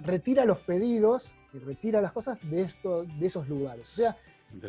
retira 0.00 0.44
los 0.44 0.58
pedidos 0.58 1.34
y 1.52 1.58
retira 1.58 2.00
las 2.00 2.12
cosas 2.12 2.38
de, 2.50 2.62
esto, 2.62 3.04
de 3.04 3.26
esos 3.26 3.48
lugares. 3.48 3.88
O 3.92 3.94
sea, 3.94 4.16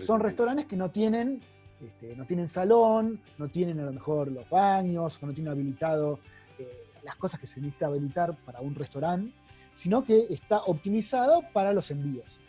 son 0.05 0.19
restaurantes 0.19 0.65
que 0.65 0.75
no 0.75 0.91
tienen, 0.91 1.41
este, 1.83 2.15
no 2.15 2.25
tienen 2.25 2.47
salón, 2.47 3.19
no 3.37 3.47
tienen 3.47 3.79
a 3.79 3.85
lo 3.85 3.93
mejor 3.93 4.31
los 4.31 4.49
baños, 4.49 5.21
o 5.21 5.25
no 5.25 5.33
tienen 5.33 5.51
habilitado 5.51 6.19
eh, 6.57 6.87
las 7.03 7.15
cosas 7.15 7.39
que 7.39 7.47
se 7.47 7.61
necesita 7.61 7.87
habilitar 7.87 8.35
para 8.45 8.61
un 8.61 8.75
restaurante, 8.75 9.33
sino 9.73 10.03
que 10.03 10.27
está 10.29 10.63
optimizado 10.63 11.43
para 11.53 11.73
los 11.73 11.89
envíos 11.91 12.39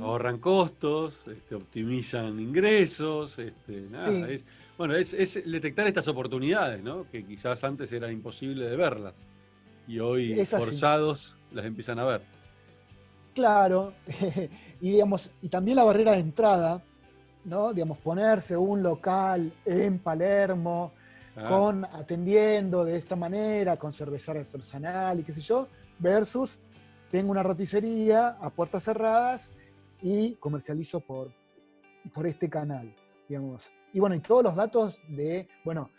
ahorran 0.00 0.38
costos, 0.38 1.24
este, 1.26 1.54
optimizan 1.54 2.38
ingresos, 2.38 3.38
este, 3.38 3.86
bueno, 4.76 4.94
es, 4.94 5.42
detectar 5.44 5.86
estas 5.86 6.08
oportunidades, 6.08 6.82
¿no? 6.82 7.06
Que 7.10 7.24
quizás 7.24 7.64
antes 7.64 7.92
era 7.92 8.10
imposible 8.10 8.68
de 8.68 8.76
verlas 8.76 9.14
y 9.88 9.98
hoy 9.98 10.44
forzados 10.46 11.36
las 11.52 11.64
empiezan 11.64 11.98
a 11.98 12.04
ver. 12.04 12.22
Claro, 13.34 13.92
y 14.80 14.90
digamos, 14.90 15.30
y 15.40 15.48
también 15.48 15.76
la 15.76 15.84
barrera 15.84 16.12
de 16.12 16.18
entrada, 16.18 16.82
¿no? 17.44 17.72
Digamos, 17.72 17.98
ponerse 17.98 18.56
un 18.56 18.82
local 18.82 19.52
en 19.64 19.98
Palermo, 19.98 20.92
ah. 21.36 21.48
con 21.48 21.84
atendiendo 21.84 22.84
de 22.84 22.96
esta 22.96 23.16
manera, 23.16 23.76
con 23.76 23.92
cerveza 23.92 24.32
artesanal 24.32 25.20
y 25.20 25.22
qué 25.22 25.32
sé 25.32 25.40
yo, 25.40 25.68
versus 25.98 26.58
tengo 27.10 27.30
una 27.30 27.42
roticería 27.42 28.36
a 28.40 28.50
puertas 28.50 28.84
cerradas 28.84 29.50
y 30.02 30.34
comercializo 30.36 31.00
por, 31.00 31.32
por 32.12 32.26
este 32.26 32.48
canal, 32.48 32.94
digamos. 33.28 33.70
Y 33.92 34.00
bueno, 34.00 34.14
y 34.14 34.20
todos 34.20 34.44
los 34.44 34.54
datos 34.54 34.98
de, 35.08 35.48
bueno, 35.64 35.90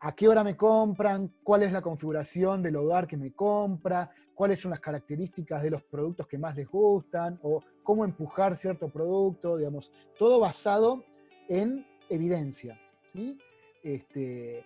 a 0.00 0.12
qué 0.12 0.28
hora 0.28 0.42
me 0.42 0.56
compran, 0.56 1.30
cuál 1.42 1.62
es 1.62 1.72
la 1.72 1.82
configuración 1.82 2.62
del 2.62 2.76
hogar 2.76 3.06
que 3.06 3.18
me 3.18 3.32
compra, 3.32 4.10
cuáles 4.34 4.60
son 4.60 4.70
las 4.70 4.80
características 4.80 5.62
de 5.62 5.70
los 5.70 5.82
productos 5.82 6.26
que 6.26 6.38
más 6.38 6.56
les 6.56 6.68
gustan, 6.68 7.38
o 7.42 7.62
cómo 7.82 8.04
empujar 8.04 8.56
cierto 8.56 8.88
producto, 8.88 9.56
digamos, 9.56 9.92
todo 10.18 10.40
basado 10.40 11.04
en 11.48 11.86
evidencia. 12.08 12.78
¿sí? 13.08 13.38
Este, 13.82 14.64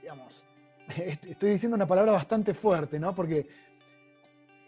digamos, 0.00 0.44
estoy 1.22 1.50
diciendo 1.50 1.76
una 1.76 1.86
palabra 1.86 2.12
bastante 2.12 2.54
fuerte, 2.54 2.98
¿no? 2.98 3.14
Porque 3.14 3.46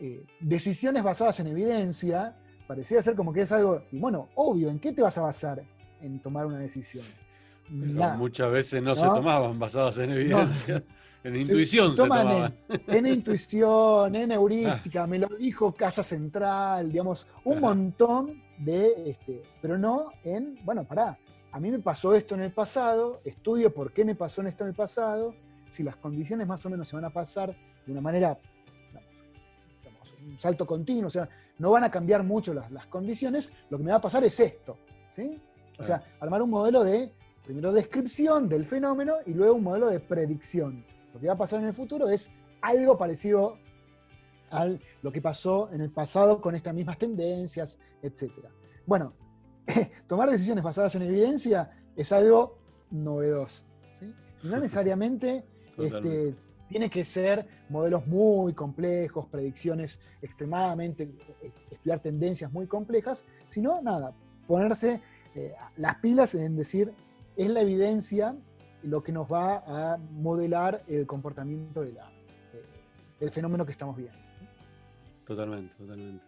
eh, 0.01 0.25
decisiones 0.41 1.03
basadas 1.03 1.41
en 1.41 1.49
evidencia 1.49 2.37
parecía 2.67 3.03
ser 3.03 3.15
como 3.15 3.33
que 3.33 3.43
es 3.43 3.53
algo, 3.53 3.83
y 3.93 3.99
bueno, 3.99 4.29
obvio, 4.35 4.71
¿en 4.71 4.79
qué 4.79 4.93
te 4.93 5.03
vas 5.03 5.19
a 5.19 5.23
basar 5.23 5.63
en 6.01 6.21
tomar 6.21 6.47
una 6.47 6.59
decisión? 6.59 7.05
muchas 7.71 8.53
veces 8.53 8.83
no, 8.83 8.95
se 8.95 9.07
tomaban 9.07 9.59
basadas 9.59 9.97
en 9.99 10.11
evidencia. 10.11 10.83
En 11.25 11.37
intuición 11.37 11.93
se, 11.93 11.97
tomaban. 11.97 12.55
En, 12.87 13.07
intuición, 13.07 14.15
en 14.15 14.33
heurística, 14.33 15.07
me 15.07 15.19
lo 15.19 15.29
dijo 15.29 15.73
Casa 15.73 16.03
Central, 16.03 16.93
digamos, 16.93 17.27
un 17.45 17.61
montón 17.61 18.43
de, 18.59 19.11
este, 19.11 19.43
pero 19.63 19.79
no 19.79 20.11
en, 20.23 20.59
bueno, 20.65 20.85
pará, 20.85 21.19
a 21.51 21.59
mí 21.59 21.71
me 21.71 21.79
pasó 21.79 22.15
esto 22.15 22.35
en 22.35 22.43
el 22.43 22.53
pasado, 22.53 23.23
estudio 23.25 23.73
por 23.73 23.93
qué 23.93 24.05
me 24.05 24.15
pasó 24.15 24.43
esto 24.43 24.65
en 24.65 24.69
el 24.69 24.77
pasado, 24.77 25.35
si 25.71 25.83
las 25.83 25.97
condiciones 25.97 26.47
más 26.47 26.65
o 26.67 26.71
menos 26.71 26.89
se 26.89 26.97
van 26.97 27.07
a 27.07 27.11
pasar 27.11 27.57
de 27.87 27.93
una 27.93 28.03
manera 28.03 28.39
un 30.27 30.39
salto 30.39 30.67
continuo, 30.67 31.07
o 31.07 31.11
sea, 31.11 31.29
no 31.59 31.71
van 31.71 31.85
a 31.85 31.91
cambiar 31.91 32.23
mucho 32.23 32.53
las, 32.55 32.87
condiciones, 32.87 33.53
lo 33.71 33.79
que 33.79 33.85
me 33.85 33.91
va 33.91 33.97
a 33.97 34.01
pasar 34.01 34.25
es 34.25 34.39
esto, 34.41 34.77
¿sí? 35.15 35.41
O 35.79 35.85
sea, 35.85 36.03
armar 36.21 36.43
un 36.43 36.51
modelo 36.51 36.85
de, 36.85 37.13
primero, 37.45 37.73
descripción 37.73 38.49
del 38.49 38.65
fenómeno 38.65 39.17
y 39.27 39.33
luego 39.33 39.55
un 39.55 39.65
modelo 39.65 39.89
de 39.89 40.01
predicción. 40.01 40.85
Lo 41.15 41.21
que 41.21 41.29
va 41.29 41.35
a 41.35 41.39
pasar 41.39 41.61
en 41.61 41.67
el 41.67 41.75
futuro 41.75 42.09
es 42.09 42.33
algo 42.61 42.99
parecido 42.99 43.57
a 44.51 44.69
lo 45.01 45.13
que 45.13 45.23
pasó 45.23 45.71
en 45.73 45.81
el 45.81 45.91
pasado 45.91 46.41
con 46.41 46.57
estas 46.57 46.75
mismas 46.75 46.99
tendencias, 46.99 47.79
etc. 48.03 48.33
Bueno, 48.85 49.15
tomar 50.09 50.29
decisiones 50.29 50.65
basadas 50.65 50.95
en 50.97 51.03
evidencia 51.03 51.71
es 51.97 52.11
algo 52.11 52.59
novedoso. 52.91 53.65
No 54.43 54.59
necesariamente 54.59 55.45
este, 55.79 56.35
tiene 56.69 56.91
que 56.91 57.05
ser 57.05 57.47
modelos 57.69 58.07
muy 58.07 58.53
complejos, 58.53 59.27
predicciones 59.27 60.01
extremadamente, 60.21 61.05
eh, 61.43 61.53
estudiar 61.71 62.01
tendencias 62.01 62.53
muy 62.53 62.67
complejas, 62.67 63.25
sino 63.47 63.81
nada, 63.81 64.13
ponerse 64.47 65.01
eh, 65.35 65.55
las 65.77 65.97
pilas 65.97 66.35
en 66.35 66.57
decir, 66.57 66.93
es 67.37 67.51
la 67.51 67.61
evidencia 67.61 68.37
lo 68.85 69.03
que 69.03 69.13
nos 69.13 69.31
va 69.31 69.63
a 69.67 69.99
modelar 69.99 70.83
el 70.87 71.07
comportamiento 71.07 71.83
del 71.83 73.31
fenómeno 73.31 73.65
que 73.65 73.73
estamos 73.73 73.97
viendo. 73.97 74.17
Totalmente, 75.27 75.75
totalmente. 75.77 76.25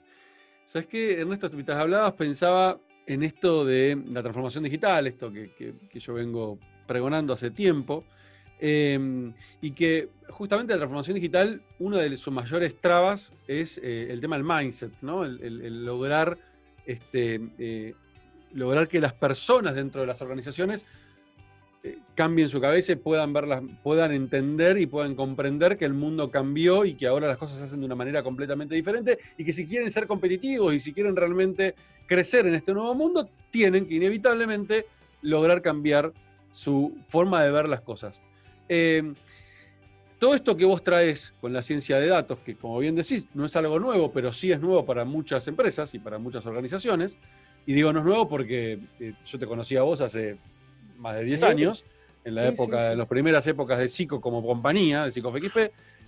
¿Sabes 0.65 0.87
qué, 0.87 1.21
Ernesto? 1.21 1.49
Mientras 1.53 1.79
hablabas 1.79 2.13
pensaba 2.15 2.79
en 3.07 3.23
esto 3.23 3.65
de 3.65 4.03
la 4.09 4.23
transformación 4.23 4.65
digital, 4.65 5.07
esto 5.07 5.31
que, 5.31 5.75
yo 5.93 6.15
vengo 6.15 6.59
pregonando 6.87 7.35
hace 7.35 7.51
tiempo, 7.51 8.05
Em, 8.59 9.35
y 9.61 9.73
que 9.73 10.09
justamente 10.31 10.73
la 10.73 10.79
transformación 10.79 11.17
digital, 11.17 11.61
una 11.79 11.99
de 11.99 12.17
sus 12.17 12.33
mayores 12.33 12.81
trabas 12.81 13.31
es 13.47 13.79
eh, 13.83 14.09
el 14.11 14.21
tema 14.21 14.37
del 14.37 14.47
mindset, 14.47 14.93
¿no? 15.03 15.25
el, 15.27 15.85
lograr, 15.85 16.39
este, 16.87 17.39
eh, 17.59 17.95
lograr 18.55 18.89
que 18.89 18.99
las 18.99 19.13
personas 19.13 19.75
dentro 19.75 20.01
de 20.01 20.07
las 20.07 20.23
organizaciones 20.23 20.87
cambien 22.15 22.49
su 22.49 22.61
cabeza 22.61 22.93
y 22.93 22.97
puedan, 22.97 23.33
verlas, 23.33 23.63
puedan 23.83 24.13
entender 24.13 24.79
y 24.79 24.87
puedan 24.87 25.15
comprender 25.15 25.77
que 25.77 25.85
el 25.85 25.95
mundo 25.95 26.31
cambió 26.31 26.85
y 26.85 26.95
que 26.95 27.07
ahora 27.07 27.29
las 27.29 27.39
cosas 27.39 27.59
se 27.59 27.65
hacen 27.65 27.81
de 27.81 27.87
una 27.87 27.95
manera 27.95 28.23
completamente 28.23 28.75
diferente 28.75 29.19
y 29.37 29.45
que 29.45 29.53
si 29.53 29.67
quieren 29.67 29.91
ser 29.91 30.07
competitivos 30.07 30.75
y 30.75 30.81
si 30.81 30.93
quieren 30.93 31.15
realmente 31.15 31.75
crecer 32.07 32.47
en 32.47 32.55
este 32.55 32.73
nuevo 32.73 32.95
mundo, 32.95 33.29
tienen 33.51 33.87
que 33.87 33.95
inevitablemente 33.95 34.87
lograr 35.23 35.63
cambiar 35.63 36.13
su 36.53 36.97
forma 37.09 37.43
de 37.43 37.51
ver 37.51 37.69
las 37.69 37.83
cosas. 37.83 38.23
Eh, 38.69 39.13
todo 40.19 40.35
esto 40.35 40.57
que 40.57 40.65
vos 40.65 40.83
traes 40.83 41.35
con 41.41 41.53
la 41.53 41.61
ciencia 41.61 41.99
de 41.99 42.07
datos, 42.07 42.39
que 42.39 42.57
como 42.57 42.79
bien 42.79 42.95
decís, 42.95 43.27
no 43.35 43.45
es 43.45 43.55
algo 43.57 43.79
nuevo, 43.79 44.11
pero 44.13 44.33
sí 44.33 44.51
es 44.51 44.61
nuevo 44.61 44.87
para 44.87 45.05
muchas 45.05 45.47
empresas 45.49 45.95
y 45.95 45.99
para 45.99 46.19
muchas 46.19 46.47
organizaciones, 46.47 47.17
y 47.67 47.75
digo 47.75 47.93
no 47.93 47.99
es 47.99 48.05
nuevo 48.07 48.29
porque 48.29 48.79
eh, 49.01 49.13
yo 49.27 49.39
te 49.39 49.47
conocí 49.47 49.77
a 49.77 49.83
vos 49.83 50.01
hace 50.01 50.39
más 50.99 51.17
de 51.17 51.25
10 51.25 51.43
años, 51.43 51.85
en 52.25 52.35
la 52.35 52.49
época, 52.49 52.93
en 52.93 52.99
las 52.99 53.09
primeras 53.09 53.47
épocas 53.47 53.79
de 53.79 53.89
Psico 53.89 54.21
como 54.21 54.45
compañía, 54.45 55.05
de 55.05 55.13
PsicoFXP, 55.13 55.57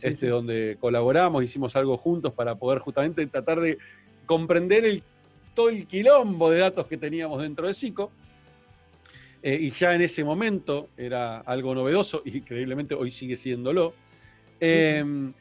este, 0.01 0.29
donde 0.29 0.77
colaboramos, 0.81 1.43
hicimos 1.43 1.77
algo 1.77 1.97
juntos 1.97 2.33
para 2.33 2.55
poder 2.55 2.81
justamente 2.81 3.27
tratar 3.27 3.61
de 3.61 3.79
comprender 4.27 4.85
el, 4.85 5.03
todo 5.55 5.71
el 5.71 5.87
quilombo 5.87 6.51
de 6.51 6.59
datos 6.59 6.87
que 6.87 6.97
teníamos 6.97 7.43
dentro 7.43 7.67
de 7.67 7.75
Psico. 7.75 8.11
Eh, 9.43 9.59
y 9.61 9.71
ya 9.71 9.95
en 9.95 10.03
ese 10.03 10.25
momento 10.25 10.89
era 10.97 11.39
algo 11.39 11.75
novedoso 11.75 12.23
y 12.25 12.39
increíblemente 12.39 12.95
hoy 12.95 13.11
sigue 13.11 13.37
siéndolo. 13.37 13.95
Em, 14.61 15.33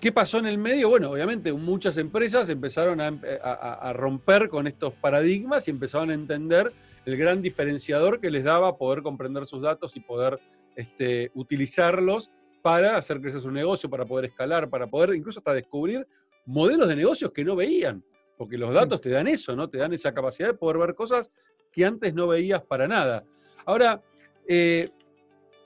¿Qué 0.00 0.12
pasó 0.12 0.38
en 0.38 0.46
el 0.46 0.58
medio? 0.58 0.90
Bueno, 0.90 1.10
obviamente 1.10 1.52
muchas 1.52 1.96
empresas 1.96 2.48
empezaron 2.48 3.00
a, 3.00 3.92
romper 3.94 4.48
con 4.48 4.66
estos 4.66 4.92
paradigmas 4.94 5.66
y 5.68 5.70
empezaron 5.70 6.10
a 6.10 6.14
entender 6.14 6.72
el 7.06 7.16
gran 7.16 7.40
diferenciador 7.40 8.20
que 8.20 8.30
les 8.30 8.44
daba 8.44 8.76
poder 8.76 9.02
comprender 9.02 9.46
sus 9.46 9.62
datos 9.62 9.96
y 9.96 10.00
poder 10.00 10.38
este, 10.74 11.30
utilizarlos 11.34 12.30
para 12.62 12.96
hacer 12.96 13.20
crecer 13.20 13.40
su 13.40 13.50
negocio, 13.50 13.88
para 13.88 14.04
poder 14.04 14.26
escalar, 14.26 14.68
para 14.68 14.88
poder 14.88 15.14
incluso 15.14 15.38
hasta 15.38 15.54
descubrir 15.54 16.06
modelos 16.44 16.88
de 16.88 16.96
negocios 16.96 17.30
que 17.30 17.44
no 17.44 17.54
veían, 17.54 18.02
porque 18.36 18.58
los 18.58 18.74
datos 18.74 19.00
te 19.00 19.08
dan 19.08 19.28
eso, 19.28 19.54
¿no? 19.54 19.70
Te 19.70 19.78
dan 19.78 19.92
esa 19.92 20.12
capacidad 20.12 20.48
de 20.48 20.54
poder 20.54 20.78
ver 20.78 20.94
cosas 20.96 21.30
que 21.70 21.84
antes 21.84 22.12
no 22.12 22.26
veías 22.26 22.62
para 22.62 22.88
nada. 22.88 23.24
Ahora, 23.64 24.02
eh, 24.48 24.88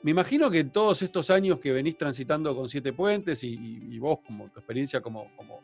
me 0.02 0.10
imagino 0.10 0.50
que 0.50 0.58
en 0.58 0.70
todos 0.70 1.00
estos 1.00 1.30
años 1.30 1.58
que 1.58 1.72
venís 1.72 1.96
transitando 1.96 2.54
con 2.54 2.68
Siete 2.68 2.92
Puentes 2.92 3.42
y, 3.44 3.98
vos, 3.98 4.18
como 4.26 4.50
tu 4.50 4.60
experiencia 4.60 5.00
como, 5.00 5.34
como 5.36 5.60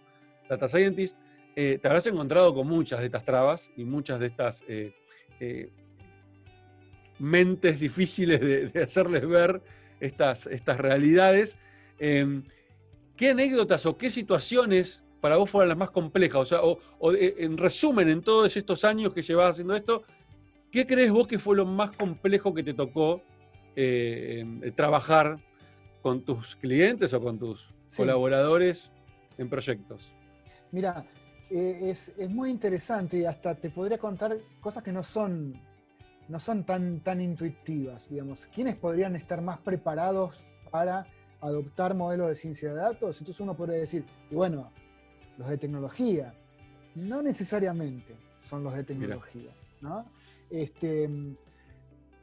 Data 0.49 0.69
Scientist, 0.69 1.19
eh, 1.55 1.79
te 1.81 1.89
habrás 1.89 2.07
encontrado 2.07 2.55
con 2.55 2.67
muchas 2.67 3.01
de 3.01 3.07
estas 3.07 3.25
trabas 3.25 3.71
y 3.77 3.85
muchas 3.85 4.21
de 4.21 4.27
estas 4.27 4.65
eh, 4.69 4.95
eh, 5.41 5.71
mentes 7.19 7.81
difíciles 7.81 8.41
de, 8.41 8.83
hacerles 8.83 9.27
ver 9.27 9.63
estas, 10.01 10.47
estas 10.47 10.79
realidades. 10.79 11.59
Em, 11.99 12.43
¿Qué 13.17 13.31
anécdotas 13.31 13.87
o 13.87 13.97
qué 13.97 14.11
situaciones 14.11 15.05
para 15.21 15.37
vos 15.37 15.49
fueron 15.49 15.71
las 15.71 15.79
más 15.79 15.91
complejas? 15.91 16.43
O 16.43 16.45
sea, 16.45 16.61
o, 16.63 17.15
en 17.15 17.57
resumen, 17.57 18.09
en 18.09 18.21
todos 18.21 18.55
estos 18.57 18.85
años 18.85 19.15
que 19.15 19.23
llevas 19.23 19.53
haciendo 19.53 19.75
esto, 19.75 20.03
¿qué 20.71 20.87
crees 20.87 21.11
vos 21.11 21.27
que 21.27 21.39
fue 21.39 21.57
lo 21.57 21.65
más 21.65 21.97
complejo 21.97 22.53
que 22.53 22.63
te 22.63 22.75
tocó 22.75 23.23
eh, 23.75 24.45
trabajar 24.75 25.39
con 26.03 26.23
tus 26.23 26.57
clientes 26.57 27.15
o 27.15 27.21
con 27.21 27.39
tus 27.39 27.73
colaboradores 27.97 28.93
en 29.39 29.49
proyectos? 29.49 30.13
Mira, 30.71 31.07
eh, 31.51 31.91
es, 31.91 32.13
muy 32.31 32.51
interesante 32.51 33.19
y 33.19 33.25
hasta 33.25 33.55
te 33.55 33.71
podría 33.71 33.99
contar 33.99 34.37
cosas 34.61 34.83
que 34.83 34.93
no 34.93 35.03
son, 35.03 35.55
no 36.29 36.41
son 36.41 36.65
tan, 36.65 37.01
tan 37.01 37.21
intuitivas, 37.21 38.09
digamos. 38.09 38.47
¿Quiénes 38.47 38.77
podrían 38.77 39.17
estar 39.17 39.41
más 39.41 39.59
preparados 39.59 40.47
para 40.71 41.07
adoptar 41.41 41.95
modelos 41.95 42.29
de 42.29 42.37
ciencia 42.37 42.71
de 42.71 42.77
datos? 42.77 43.21
Entonces 43.21 43.41
uno 43.41 43.57
podría 43.57 43.79
decir, 43.79 44.05
y 44.31 44.35
bueno, 44.35 44.73
los 45.39 45.49
de 45.49 45.59
tecnología. 45.59 46.35
No 46.95 47.23
necesariamente 47.23 48.17
son 48.39 48.65
los 48.65 48.75
de 48.75 48.85
tecnología, 48.85 49.55
¿no? 49.81 50.07
Este, 50.51 51.09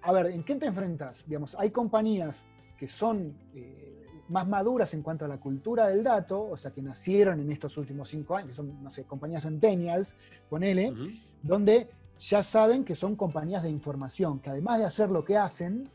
a 0.01 0.12
ver, 0.12 0.27
¿en 0.27 0.44
qué 0.44 0.56
te 0.56 0.65
enfrentas? 0.65 1.24
Digamos, 1.27 1.56
hay 1.60 1.70
compañías 1.70 2.46
que 2.77 2.88
son 2.88 3.38
eh, 3.53 4.08
más 4.30 4.48
maduras 4.48 4.94
en 4.94 5.01
cuanto 5.01 5.25
a 5.25 5.27
la 5.27 5.39
cultura 5.39 5.88
del 5.88 6.03
dato, 6.03 6.50
o 6.50 6.58
sea, 6.58 6.72
que 6.72 6.82
nacieron 6.82 7.39
en 7.39 7.51
estos 7.51 7.77
últimos 7.77 8.10
cinco 8.10 8.36
años, 8.36 8.50
que 8.50 8.56
son, 8.56 8.84
no 8.84 8.89
sé, 8.89 9.03
compañías 9.03 9.44
centennials, 9.44 10.15
ponele, 10.50 10.94
donde 11.42 11.89
ya 12.20 12.42
saben 12.42 12.84
que 12.86 12.96
son 12.96 13.15
compañías 13.15 13.63
de 13.63 13.70
información, 13.70 14.39
que 14.39 14.50
además 14.50 14.80
de 14.80 14.86
hacer 14.86 15.10
lo 15.10 15.25
que 15.25 15.38
hacen, 15.38 15.89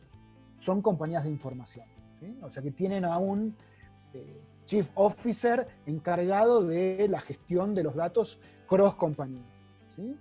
son 0.60 0.82
compañías 0.82 1.24
de 1.24 1.30
información. 1.30 1.86
O 2.42 2.50
sea, 2.50 2.62
que 2.62 2.72
tienen 2.72 3.04
a 3.04 3.18
un 3.18 3.56
eh, 4.12 4.40
chief 4.64 4.88
officer 4.94 5.66
encargado 5.86 6.64
de 6.64 7.06
la 7.08 7.20
gestión 7.20 7.74
de 7.74 7.84
los 7.84 7.94
datos 7.94 8.40
cross 8.66 8.96
compañía. 8.96 9.46
¿sí? 9.88 10.16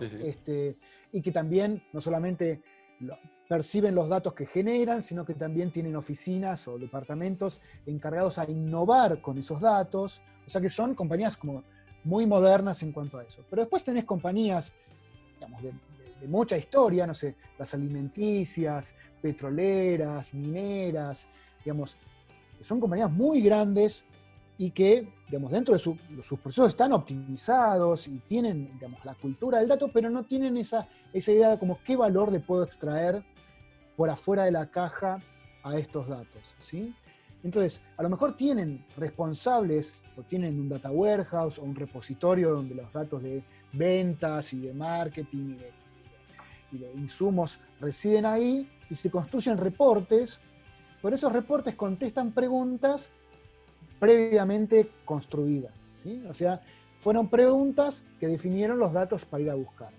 Este, 0.00 0.78
y 1.12 1.20
que 1.20 1.32
también 1.32 1.82
no 1.92 2.00
solamente 2.00 2.62
perciben 3.54 3.94
los 3.94 4.08
datos 4.08 4.34
que 4.34 4.46
generan, 4.46 5.00
sino 5.00 5.24
que 5.24 5.34
también 5.34 5.70
tienen 5.70 5.94
oficinas 5.94 6.66
o 6.66 6.76
departamentos 6.76 7.60
encargados 7.86 8.36
a 8.38 8.50
innovar 8.50 9.20
con 9.20 9.38
esos 9.38 9.60
datos. 9.60 10.20
O 10.44 10.50
sea 10.50 10.60
que 10.60 10.68
son 10.68 10.96
compañías 10.96 11.36
como 11.36 11.62
muy 12.02 12.26
modernas 12.26 12.82
en 12.82 12.90
cuanto 12.90 13.16
a 13.18 13.22
eso. 13.22 13.44
Pero 13.48 13.62
después 13.62 13.84
tenés 13.84 14.02
compañías, 14.02 14.74
digamos, 15.34 15.62
de, 15.62 15.72
mucha 16.26 16.56
historia, 16.56 17.06
no 17.06 17.14
sé, 17.14 17.36
las 17.56 17.72
alimenticias, 17.74 18.92
petroleras, 19.22 20.34
mineras, 20.34 21.28
digamos, 21.64 21.96
que 22.58 22.64
son 22.64 22.80
compañías 22.80 23.12
muy 23.12 23.40
grandes 23.40 24.04
y 24.58 24.72
que, 24.72 25.06
digamos, 25.28 25.52
dentro 25.52 25.74
de 25.74 25.78
sus 25.78 26.40
procesos 26.40 26.70
están 26.70 26.92
optimizados 26.92 28.08
y 28.08 28.18
tienen, 28.26 28.72
digamos, 28.74 29.04
la 29.04 29.14
cultura 29.14 29.60
del 29.60 29.68
dato, 29.68 29.92
pero 29.92 30.10
no 30.10 30.24
tienen 30.24 30.56
esa, 30.56 30.88
esa 31.12 31.30
idea 31.30 31.50
de 31.50 31.58
como 31.60 31.78
qué 31.84 31.94
valor 31.94 32.32
le 32.32 32.40
puedo 32.40 32.64
extraer 32.64 33.22
por 33.96 34.10
afuera 34.10 34.44
de 34.44 34.50
la 34.50 34.70
caja 34.70 35.22
a 35.62 35.78
estos 35.78 36.08
datos, 36.08 36.54
¿sí? 36.58 36.94
Entonces, 37.44 37.82
a 37.98 38.02
lo 38.02 38.08
mejor 38.08 38.36
tienen 38.36 38.84
responsables 38.96 40.02
o 40.16 40.22
tienen 40.22 40.58
un 40.58 40.68
data 40.70 40.90
warehouse 40.90 41.58
o 41.58 41.62
un 41.62 41.76
repositorio 41.76 42.54
donde 42.54 42.74
los 42.74 42.90
datos 42.90 43.22
de 43.22 43.44
ventas 43.72 44.54
y 44.54 44.60
de 44.60 44.72
marketing 44.72 45.58
y 46.72 46.78
de, 46.78 46.92
insumos 46.96 47.60
residen 47.80 48.24
ahí 48.24 48.68
y 48.88 48.94
se 48.94 49.10
construyen 49.10 49.58
reportes. 49.58 50.40
Por 51.02 51.12
esos 51.12 51.32
reportes 51.32 51.74
contestan 51.74 52.32
preguntas 52.32 53.10
previamente 54.00 54.90
construidas. 55.04 55.74
¿sí? 56.02 56.24
O 56.28 56.32
sea, 56.32 56.62
fueron 56.98 57.28
preguntas 57.28 58.04
que 58.18 58.26
definieron 58.26 58.78
los 58.78 58.94
datos 58.94 59.26
para 59.26 59.42
ir 59.42 59.50
a 59.50 59.54
buscar. 59.54 59.90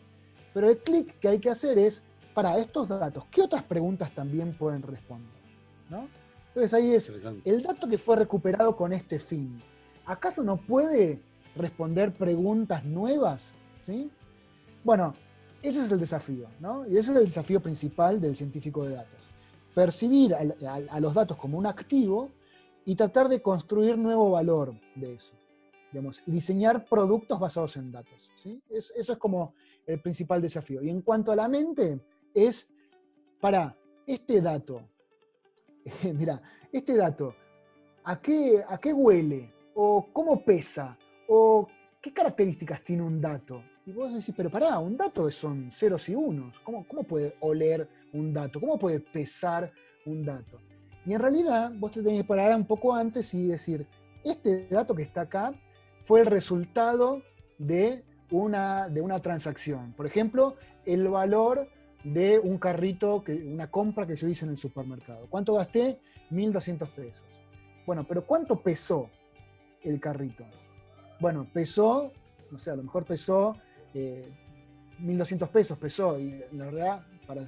Pero 0.51 0.67
el 0.67 0.79
clic 0.79 1.19
que 1.19 1.27
hay 1.27 1.39
que 1.39 1.51
hacer 1.51 1.77
es 1.77 2.03
para 2.35 2.57
estos 2.57 2.89
datos, 2.89 3.25
¿qué 3.31 3.41
otras 3.41 3.63
preguntas 3.63 4.13
también 4.13 4.55
pueden 4.57 4.83
responder? 4.83 5.33
Entonces 6.47 6.73
ahí 6.73 6.93
es 6.93 7.11
el 7.45 7.63
dato 7.63 7.87
que 7.87 7.97
fue 7.97 8.17
recuperado 8.17 8.75
con 8.75 8.91
este 8.91 9.19
fin. 9.19 9.61
¿Acaso 10.05 10.43
no 10.43 10.57
puede 10.57 11.21
responder 11.55 12.13
preguntas 12.13 12.83
nuevas? 12.83 13.53
¿Sí? 13.85 14.11
Bueno, 14.83 15.15
ese 15.63 15.81
es 15.81 15.91
el 15.91 15.99
desafío, 15.99 16.49
¿no? 16.59 16.85
Y 16.85 16.97
ese 16.97 17.11
es 17.11 17.17
el 17.17 17.25
desafío 17.25 17.61
principal 17.61 18.19
del 18.19 18.35
científico 18.35 18.83
de 18.83 18.95
datos. 18.95 19.19
Percibir 19.73 20.35
a, 20.35 20.99
los 20.99 21.13
datos 21.13 21.37
como 21.37 21.57
un 21.57 21.65
activo 21.65 22.31
y 22.83 22.95
tratar 22.95 23.29
de 23.29 23.41
construir 23.41 23.97
nuevo 23.97 24.31
valor 24.31 24.73
de 24.95 25.13
eso. 25.13 25.33
Digamos, 25.91 26.21
y 26.25 26.31
diseñar 26.33 26.85
productos 26.85 27.39
basados 27.39 27.77
en 27.77 27.93
datos. 27.93 28.29
¿sí? 28.35 28.61
eso 28.69 29.13
es 29.13 29.17
como 29.17 29.53
el 29.87 30.01
principal 30.01 30.41
desafío. 30.41 30.81
Y 30.83 30.89
en 30.89 31.01
cuanto 31.01 31.31
a 31.31 31.35
la 31.35 31.47
mente, 31.47 31.99
es 32.35 32.69
para 33.39 33.75
este 34.05 34.41
dato. 34.41 34.87
Mira, 36.13 36.41
este 36.71 36.95
dato, 36.95 37.33
¿a 38.03 38.21
qué, 38.21 38.61
¿a 38.67 38.77
qué 38.77 38.93
huele? 38.93 39.53
¿O 39.73 40.07
cómo 40.13 40.43
pesa? 40.43 40.97
¿O 41.27 41.67
qué 42.01 42.13
características 42.13 42.83
tiene 42.83 43.01
un 43.03 43.19
dato? 43.19 43.63
Y 43.85 43.91
vos 43.91 44.13
decís, 44.13 44.33
pero 44.35 44.49
pará, 44.49 44.77
un 44.79 44.97
dato 44.97 45.29
son 45.31 45.71
ceros 45.71 46.09
y 46.09 46.15
unos. 46.15 46.59
¿Cómo, 46.59 46.87
cómo 46.87 47.03
puede 47.03 47.35
oler 47.39 47.87
un 48.13 48.33
dato? 48.33 48.59
¿Cómo 48.59 48.77
puede 48.77 48.99
pesar 48.99 49.71
un 50.05 50.25
dato? 50.25 50.59
Y 51.05 51.13
en 51.13 51.19
realidad 51.19 51.71
vos 51.75 51.91
te 51.91 52.01
tenés 52.01 52.21
que 52.21 52.27
parar 52.27 52.55
un 52.55 52.65
poco 52.65 52.93
antes 52.93 53.33
y 53.33 53.47
decir, 53.47 53.87
este 54.23 54.67
dato 54.67 54.95
que 54.95 55.03
está 55.03 55.21
acá 55.21 55.53
fue 56.01 56.21
el 56.21 56.25
resultado 56.25 57.21
de 57.59 58.03
una, 58.31 58.89
de 58.89 59.01
una 59.01 59.21
transacción. 59.21 59.93
Por 59.93 60.07
ejemplo, 60.07 60.55
el 60.85 61.07
valor 61.07 61.69
de 62.05 62.37
un 62.39 62.59
carrito, 62.59 63.23
que, 63.23 63.33
una 63.33 63.69
compra 63.69 64.05
que 64.05 64.15
yo 64.15 64.27
hice 64.27 64.45
en 64.45 64.51
el 64.51 64.57
supermercado. 64.57 65.25
¿Cuánto 65.27 65.55
gasté? 65.55 65.99
1.200 66.29 66.87
pesos. 66.91 67.25
Bueno, 67.85 68.05
pero 68.07 68.25
¿cuánto 68.25 68.61
pesó 68.61 69.09
el 69.81 69.99
carrito? 69.99 70.45
Bueno, 71.19 71.47
pesó, 71.51 72.11
no 72.51 72.59
sé, 72.59 72.69
a 72.69 72.75
lo 72.75 72.83
mejor 72.83 73.05
pesó 73.05 73.55
1.200 73.93 75.43
eh, 75.43 75.49
pesos, 75.51 75.77
pesó, 75.77 76.19
y 76.19 76.43
la 76.51 76.65
verdad, 76.65 77.05
para 77.25 77.45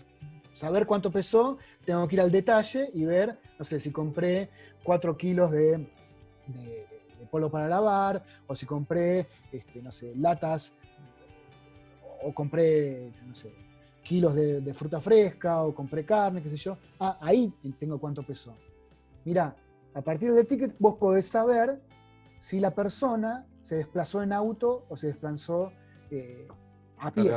saber 0.54 0.88
cuánto 0.88 1.12
pesó, 1.12 1.60
tengo 1.86 2.08
que 2.08 2.15
ir 2.15 2.22
al 2.22 2.32
detalle 2.32 2.89
y 2.93 3.06
ver, 3.06 3.38
no 3.60 3.65
sé, 3.65 3.80
si 3.80 3.91
compré 3.91 4.50
4 4.84 5.15
kilos 5.17 5.52
de, 5.52 5.88
de, 6.48 6.88
para 7.52 7.67
lavar, 7.67 8.24
o 8.48 8.56
si 8.56 8.65
compré, 8.65 9.28
este, 9.52 9.84
no 9.84 9.91
sé, 9.91 10.15
latas, 10.15 10.74
o 12.24 12.34
compré, 12.34 13.12
no 13.28 13.36
sé, 13.36 13.52
kilos 14.08 14.34
de, 14.34 14.74
fruta 14.74 15.02
fresca 15.02 15.63
o 15.63 15.76
compré 15.76 16.06
carne, 16.06 16.41
qué 16.41 16.50
sé 16.50 16.56
yo. 16.56 16.78
Ah, 16.98 17.17
ahí 17.20 17.54
tengo 17.78 18.00
cuánto 18.00 18.24
pesó. 18.24 18.56
Mirá, 19.26 19.54
a 19.93 20.02
partir 20.02 20.34
del 20.34 20.48
ticket 20.48 20.74
vos 20.80 20.96
podés 20.96 21.28
saber 21.28 21.82
si 22.39 22.62
la 22.62 22.74
persona 22.74 23.46
se 23.62 23.76
desplazó 23.76 24.24
en 24.24 24.32
auto 24.32 24.86
o 24.88 24.96
se 24.96 25.08
desplazó 25.08 25.74
eh, 26.10 26.48
a 27.00 27.12
pie. 27.12 27.30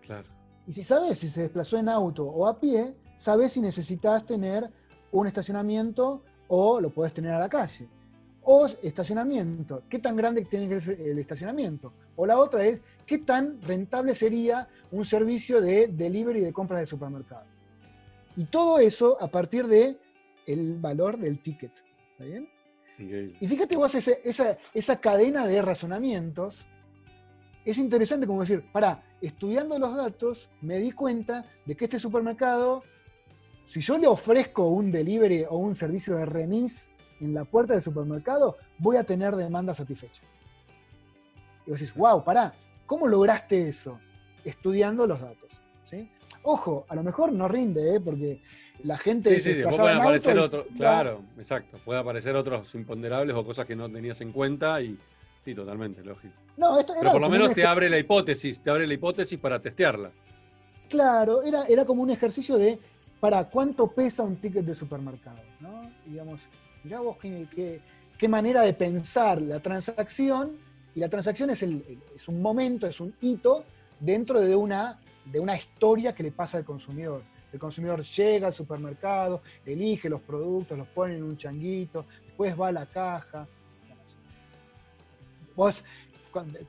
claro. 0.00 0.28
Y 0.66 0.72
si 0.72 0.82
sabes 0.82 1.18
si 1.18 1.28
se 1.28 1.42
desplazó 1.42 1.76
en 1.76 1.90
auto 1.90 2.24
o 2.24 2.46
a 2.46 2.58
pie, 2.58 2.96
sabes 3.18 3.52
si 3.52 3.60
necesitas 3.60 4.24
tener 4.24 4.70
un 5.12 5.26
estacionamiento 5.26 6.22
o 6.48 6.80
lo 6.80 6.88
puedes 6.88 7.12
tener 7.12 7.32
a 7.32 7.38
la 7.38 7.50
calle. 7.50 7.90
O 8.42 8.66
estacionamiento, 8.82 9.82
¿qué 9.88 9.98
tan 9.98 10.16
grande 10.16 10.44
tiene 10.46 10.68
que 10.68 10.80
ser 10.80 11.00
el 11.00 11.18
estacionamiento? 11.18 11.92
O 12.16 12.24
la 12.24 12.38
otra 12.38 12.64
es, 12.64 12.80
¿qué 13.06 13.18
tan 13.18 13.60
rentable 13.60 14.14
sería 14.14 14.66
un 14.90 15.04
servicio 15.04 15.60
de 15.60 15.88
delivery 15.88 16.40
de 16.40 16.52
compras 16.52 16.80
de 16.80 16.86
supermercado? 16.86 17.44
Y 18.36 18.44
todo 18.44 18.78
eso 18.78 19.18
a 19.20 19.28
partir 19.28 19.66
de 19.66 19.98
el 20.46 20.78
valor 20.78 21.18
del 21.18 21.40
ticket. 21.40 21.72
¿Está 22.12 22.24
bien? 22.24 22.48
Y 23.40 23.46
fíjate 23.46 23.76
vos 23.76 23.94
esa, 23.94 24.58
esa 24.74 25.00
cadena 25.00 25.46
de 25.46 25.62
razonamientos, 25.62 26.66
es 27.64 27.78
interesante 27.78 28.26
como 28.26 28.40
decir, 28.40 28.64
para, 28.72 29.02
estudiando 29.20 29.78
los 29.78 29.94
datos, 29.94 30.50
me 30.60 30.78
di 30.78 30.92
cuenta 30.92 31.44
de 31.66 31.76
que 31.76 31.84
este 31.84 31.98
supermercado, 31.98 32.82
si 33.64 33.80
yo 33.80 33.98
le 33.98 34.06
ofrezco 34.06 34.68
un 34.68 34.90
delivery 34.90 35.44
o 35.48 35.56
un 35.56 35.74
servicio 35.74 36.16
de 36.16 36.26
remis 36.26 36.92
en 37.20 37.34
la 37.34 37.44
puerta 37.44 37.74
del 37.74 37.82
supermercado, 37.82 38.56
voy 38.78 38.96
a 38.96 39.04
tener 39.04 39.36
demanda 39.36 39.74
satisfecha. 39.74 40.22
Y 41.66 41.70
vos 41.70 41.80
decís, 41.80 41.94
wow, 41.94 42.24
pará, 42.24 42.54
¿cómo 42.86 43.06
lograste 43.06 43.68
eso? 43.68 43.98
Estudiando 44.44 45.06
los 45.06 45.20
datos. 45.20 45.50
¿sí? 45.84 46.08
Ojo, 46.42 46.86
a 46.88 46.94
lo 46.94 47.02
mejor 47.02 47.32
no 47.32 47.48
rinde, 47.48 47.96
¿eh? 47.96 48.00
porque 48.00 48.40
la 48.84 48.96
gente. 48.96 49.38
Sí, 49.38 49.54
sí, 49.54 49.62
sí. 49.62 49.76
pueden 49.76 49.98
aparecer 49.98 50.38
otros. 50.38 50.66
Claro, 50.76 51.22
exacto. 51.38 51.78
Puede 51.84 52.00
aparecer 52.00 52.34
otros 52.34 52.74
imponderables 52.74 53.36
o 53.36 53.44
cosas 53.44 53.66
que 53.66 53.76
no 53.76 53.90
tenías 53.90 54.20
en 54.20 54.32
cuenta 54.32 54.80
y. 54.80 54.98
Sí, 55.44 55.54
totalmente, 55.54 56.04
lógico. 56.04 56.34
No, 56.58 56.78
esto 56.78 56.92
Pero 56.98 57.12
por 57.12 57.20
lo 57.20 57.30
menos 57.30 57.54
te 57.54 57.64
abre 57.64 57.88
la 57.88 57.98
hipótesis, 57.98 58.60
te 58.60 58.70
abre 58.70 58.86
la 58.86 58.92
hipótesis 58.92 59.38
para 59.38 59.60
testearla. 59.60 60.10
Claro, 60.88 61.42
era, 61.42 61.64
era 61.66 61.86
como 61.86 62.02
un 62.02 62.10
ejercicio 62.10 62.58
de 62.58 62.78
para 63.20 63.44
cuánto 63.48 63.86
pesa 63.86 64.22
un 64.22 64.36
ticket 64.36 64.64
de 64.64 64.74
supermercado, 64.74 65.40
¿no? 65.60 65.90
Digamos, 66.04 66.42
mirá 66.84 67.00
vos 67.00 67.16
qué, 67.18 67.80
qué, 68.18 68.28
manera 68.28 68.62
de 68.62 68.72
pensar 68.74 69.40
la 69.40 69.60
transacción, 69.60 70.56
y 70.94 71.00
la 71.00 71.08
transacción 71.08 71.50
es, 71.50 71.62
el, 71.62 71.84
es 72.14 72.28
un 72.28 72.42
momento, 72.42 72.86
es 72.86 73.00
un 73.00 73.14
hito 73.20 73.64
dentro 73.98 74.40
de 74.40 74.56
una, 74.56 74.98
de 75.24 75.38
una 75.38 75.56
historia 75.56 76.14
que 76.14 76.22
le 76.22 76.32
pasa 76.32 76.58
al 76.58 76.64
consumidor. 76.64 77.22
El 77.52 77.58
consumidor 77.58 78.02
llega 78.02 78.46
al 78.46 78.54
supermercado, 78.54 79.42
elige 79.66 80.08
los 80.08 80.20
productos, 80.20 80.78
los 80.78 80.88
pone 80.88 81.16
en 81.16 81.24
un 81.24 81.36
changuito, 81.36 82.04
después 82.24 82.58
va 82.58 82.68
a 82.68 82.72
la 82.72 82.86
caja. 82.86 83.46
Vos 85.56 85.82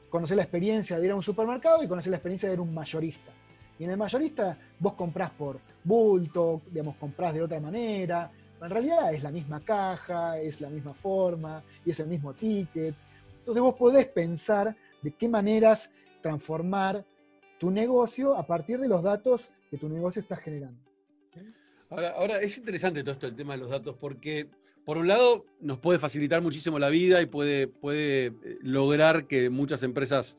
conocés 0.09 0.35
la 0.35 0.43
experiencia 0.43 0.97
de 0.97 1.05
ir 1.05 1.11
a 1.11 1.15
un 1.15 1.23
supermercado 1.23 1.83
y 1.83 1.87
conocés 1.87 2.09
la 2.09 2.17
experiencia 2.17 2.49
de 2.49 2.55
ir 2.55 2.59
a 2.59 2.63
un 2.63 2.73
mayorista. 2.73 3.31
Y 3.77 3.83
en 3.83 3.91
el 3.91 3.97
mayorista 3.97 4.57
vos 4.79 4.93
comprás 4.93 5.31
por 5.31 5.59
bulto, 5.83 6.61
digamos, 6.69 6.95
comprás 6.97 7.33
de 7.33 7.43
otra 7.43 7.59
manera. 7.59 8.31
En 8.61 8.69
realidad 8.69 9.13
es 9.13 9.23
la 9.23 9.31
misma 9.31 9.59
caja, 9.61 10.39
es 10.39 10.61
la 10.61 10.69
misma 10.69 10.93
forma 10.93 11.63
y 11.85 11.91
es 11.91 11.99
el 11.99 12.07
mismo 12.07 12.33
ticket. 12.33 12.93
Entonces 13.39 13.61
vos 13.61 13.75
podés 13.75 14.05
pensar 14.07 14.75
de 15.01 15.11
qué 15.11 15.27
maneras 15.27 15.91
transformar 16.21 17.03
tu 17.59 17.71
negocio 17.71 18.35
a 18.35 18.45
partir 18.45 18.79
de 18.79 18.87
los 18.87 19.01
datos 19.01 19.51
que 19.69 19.77
tu 19.77 19.89
negocio 19.89 20.21
está 20.21 20.35
generando. 20.35 20.79
Ahora, 21.89 22.39
es 22.39 22.57
interesante 22.57 23.03
todo 23.03 23.13
esto 23.13 23.27
el 23.27 23.35
tema 23.35 23.53
de 23.53 23.59
los 23.59 23.69
datos 23.69 23.97
porque, 23.99 24.47
por 24.85 24.97
un 24.97 25.07
lado, 25.07 25.45
nos 25.59 25.77
puede 25.79 25.99
facilitar 25.99 26.41
muchísimo 26.41 26.79
la 26.79 26.87
vida 26.89 27.21
y 27.21 27.25
puede, 27.25 27.67
puede 27.67 28.27
eh, 28.27 28.33
lograr 28.61 29.27
que 29.27 29.49
muchas 29.49 29.83
empresas 29.83 30.37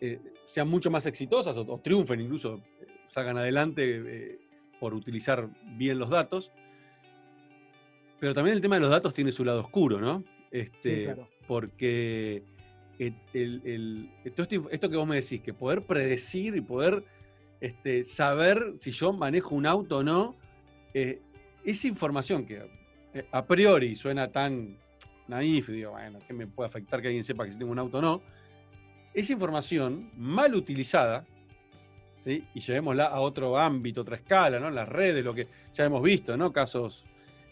eh, 0.00 0.18
sean 0.46 0.68
mucho 0.68 0.90
más 0.90 1.04
exitosas 1.04 1.56
o, 1.56 1.78
triunfen, 1.78 2.20
incluso 2.20 2.62
eh, 2.80 2.86
salgan 3.08 3.36
adelante 3.36 4.38
por 4.80 4.94
utilizar 4.94 5.50
bien 5.76 5.98
los 5.98 6.08
datos. 6.08 6.52
Pero 8.24 8.32
también 8.32 8.56
el 8.56 8.62
tema 8.62 8.76
de 8.76 8.80
los 8.80 8.90
datos 8.90 9.12
tiene 9.12 9.30
su 9.32 9.44
lado 9.44 9.60
oscuro, 9.60 10.00
¿no? 10.00 10.24
Este, 10.50 10.96
sí, 10.96 11.04
claro. 11.04 11.28
Porque 11.46 12.42
el, 12.98 14.10
esto, 14.24 14.46
esto, 14.70 14.88
que 14.88 14.96
vos 14.96 15.06
me 15.06 15.16
decís, 15.16 15.42
que 15.42 15.52
poder 15.52 15.82
predecir 15.82 16.56
y 16.56 16.62
poder 16.62 17.04
este, 17.60 18.02
saber 18.02 18.76
si 18.78 18.92
yo 18.92 19.12
manejo 19.12 19.54
un 19.54 19.66
auto 19.66 19.98
o 19.98 20.02
no, 20.02 20.36
eh, 20.94 21.20
esa 21.66 21.86
información 21.86 22.46
que 22.46 22.62
eh, 23.12 23.26
a 23.30 23.44
priori 23.44 23.94
suena 23.94 24.32
tan 24.32 24.78
naif, 25.28 25.68
digo, 25.68 25.90
bueno, 25.90 26.18
¿qué 26.26 26.32
me 26.32 26.46
puede 26.46 26.68
afectar 26.68 27.02
que 27.02 27.08
alguien 27.08 27.24
sepa 27.24 27.44
que 27.44 27.52
si 27.52 27.58
tengo 27.58 27.72
un 27.72 27.78
auto 27.78 27.98
o 27.98 28.00
no? 28.00 28.22
Esa 29.12 29.34
información 29.34 30.10
mal 30.16 30.54
utilizada, 30.54 31.26
¿sí? 32.20 32.42
y 32.54 32.60
llevémosla 32.60 33.04
a 33.04 33.20
otro 33.20 33.58
ámbito, 33.58 34.00
otra 34.00 34.16
escala, 34.16 34.58
¿no? 34.58 34.70
Las 34.70 34.88
redes, 34.88 35.22
lo 35.22 35.34
que 35.34 35.46
ya 35.74 35.84
hemos 35.84 36.02
visto, 36.02 36.38
¿no? 36.38 36.54
Casos, 36.54 37.04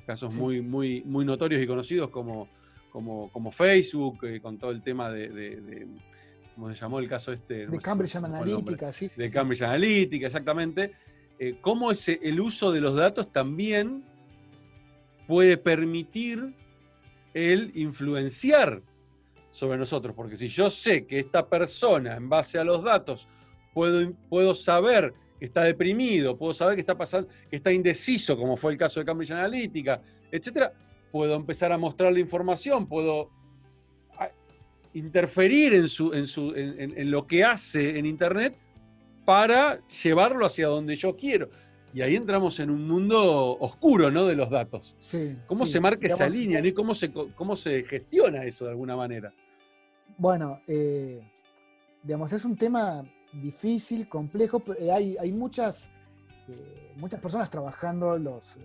casos 0.07 0.35
muy, 0.35 0.61
muy, 0.61 1.03
muy 1.05 1.25
notorios 1.25 1.63
y 1.63 1.67
conocidos 1.67 2.11
como, 2.11 2.49
como, 2.91 3.31
como 3.31 3.53
Facebook, 3.53 4.25
eh, 4.25 4.41
con 4.41 4.59
todo 4.59 4.71
el 4.71 4.83
tema 4.83 5.11
de 5.11 5.87
como 6.55 6.69
se 6.69 6.75
llamó 6.75 6.99
el 6.99 7.09
caso 7.09 7.33
este. 7.33 7.67
de 7.67 7.79
Cambridge 7.79 8.17
Analytica, 8.17 8.93
sí, 8.93 9.09
De 9.17 9.31
Cambridge 9.31 9.63
Analytica, 9.63 10.27
exactamente. 10.27 10.93
Eh, 11.39 11.57
cómo 11.61 11.91
ese, 11.91 12.21
el 12.23 12.41
uso 12.41 12.73
de 12.73 12.81
los 12.81 12.95
datos 12.95 13.33
también 13.33 14.05
puede 15.27 15.57
permitir 15.57 16.55
el 17.35 17.73
influenciar 17.75 18.83
sobre 19.51 19.79
nosotros. 19.79 20.15
Porque 20.15 20.37
si 20.37 20.49
yo 20.49 20.71
sé 20.71 21.07
que 21.07 21.21
esta 21.21 21.49
persona, 21.49 22.17
en 22.17 22.29
base 22.29 22.59
a 22.59 22.65
los 22.65 22.85
datos, 22.85 23.27
puedo, 23.73 24.13
puedo 24.29 24.55
saber 24.55 25.15
que 25.43 25.47
está 25.47 25.65
deprimido, 25.65 26.39
puedo 26.39 26.55
saber 26.55 26.77
que 26.77 26.83
está 26.83 26.97
pasando, 26.97 27.29
que 27.51 27.57
está 27.57 27.73
indeciso, 27.73 28.39
como 28.39 28.57
fue 28.57 28.71
el 28.71 28.79
caso 28.79 29.01
de 29.01 29.07
Cambridge 29.07 29.33
Analytica, 29.33 30.01
etcétera, 30.31 30.73
puedo 31.11 31.35
empezar 31.35 31.73
a 31.73 31.79
mostrar 31.79 32.13
la 32.13 32.21
información, 32.21 32.87
puedo 32.87 33.29
interferir 34.95 35.75
en, 35.75 35.89
su, 35.89 36.13
en, 36.13 36.29
su, 36.29 36.53
en, 36.55 37.11
lo 37.11 37.27
que 37.27 37.43
hace 37.43 37.99
en 37.99 38.07
Internet 38.07 38.57
para 39.25 39.85
llevarlo 39.89 40.47
hacia 40.47 40.69
donde 40.69 40.95
yo 40.95 41.17
quiero. 41.17 41.51
Y 41.93 42.03
ahí 42.03 42.15
entramos 42.15 42.61
en 42.61 42.71
un 42.71 42.87
mundo 42.87 43.59
oscuro, 43.59 44.13
¿no? 44.13 44.27
De 44.27 44.37
los 44.37 44.49
datos. 44.49 44.95
¿Cómo 45.49 45.67
se 45.67 45.81
marca 45.81 46.07
esa 46.07 46.29
línea? 46.29 46.65
¿Y 46.65 46.71
cómo 46.71 46.95
se, 46.95 47.11
cómo 47.11 47.57
se 47.57 47.83
gestiona 47.83 48.45
eso 48.45 48.67
de 48.67 48.71
alguna 48.71 48.95
manera? 48.95 49.35
Bueno, 50.17 50.61
eh, 50.69 51.21
digamos, 52.05 52.33
es 52.33 52.45
un 52.45 52.57
tema 52.57 53.05
difícil, 53.33 54.09
complejo, 54.09 54.61
pero 54.61 54.95
hay, 54.95 55.17
hay 55.19 55.33
muchas, 55.33 55.91
eh, 56.49 56.93
muchas 56.97 57.21
personas 57.21 57.49
trabajando 57.49 58.19
los, 58.19 58.57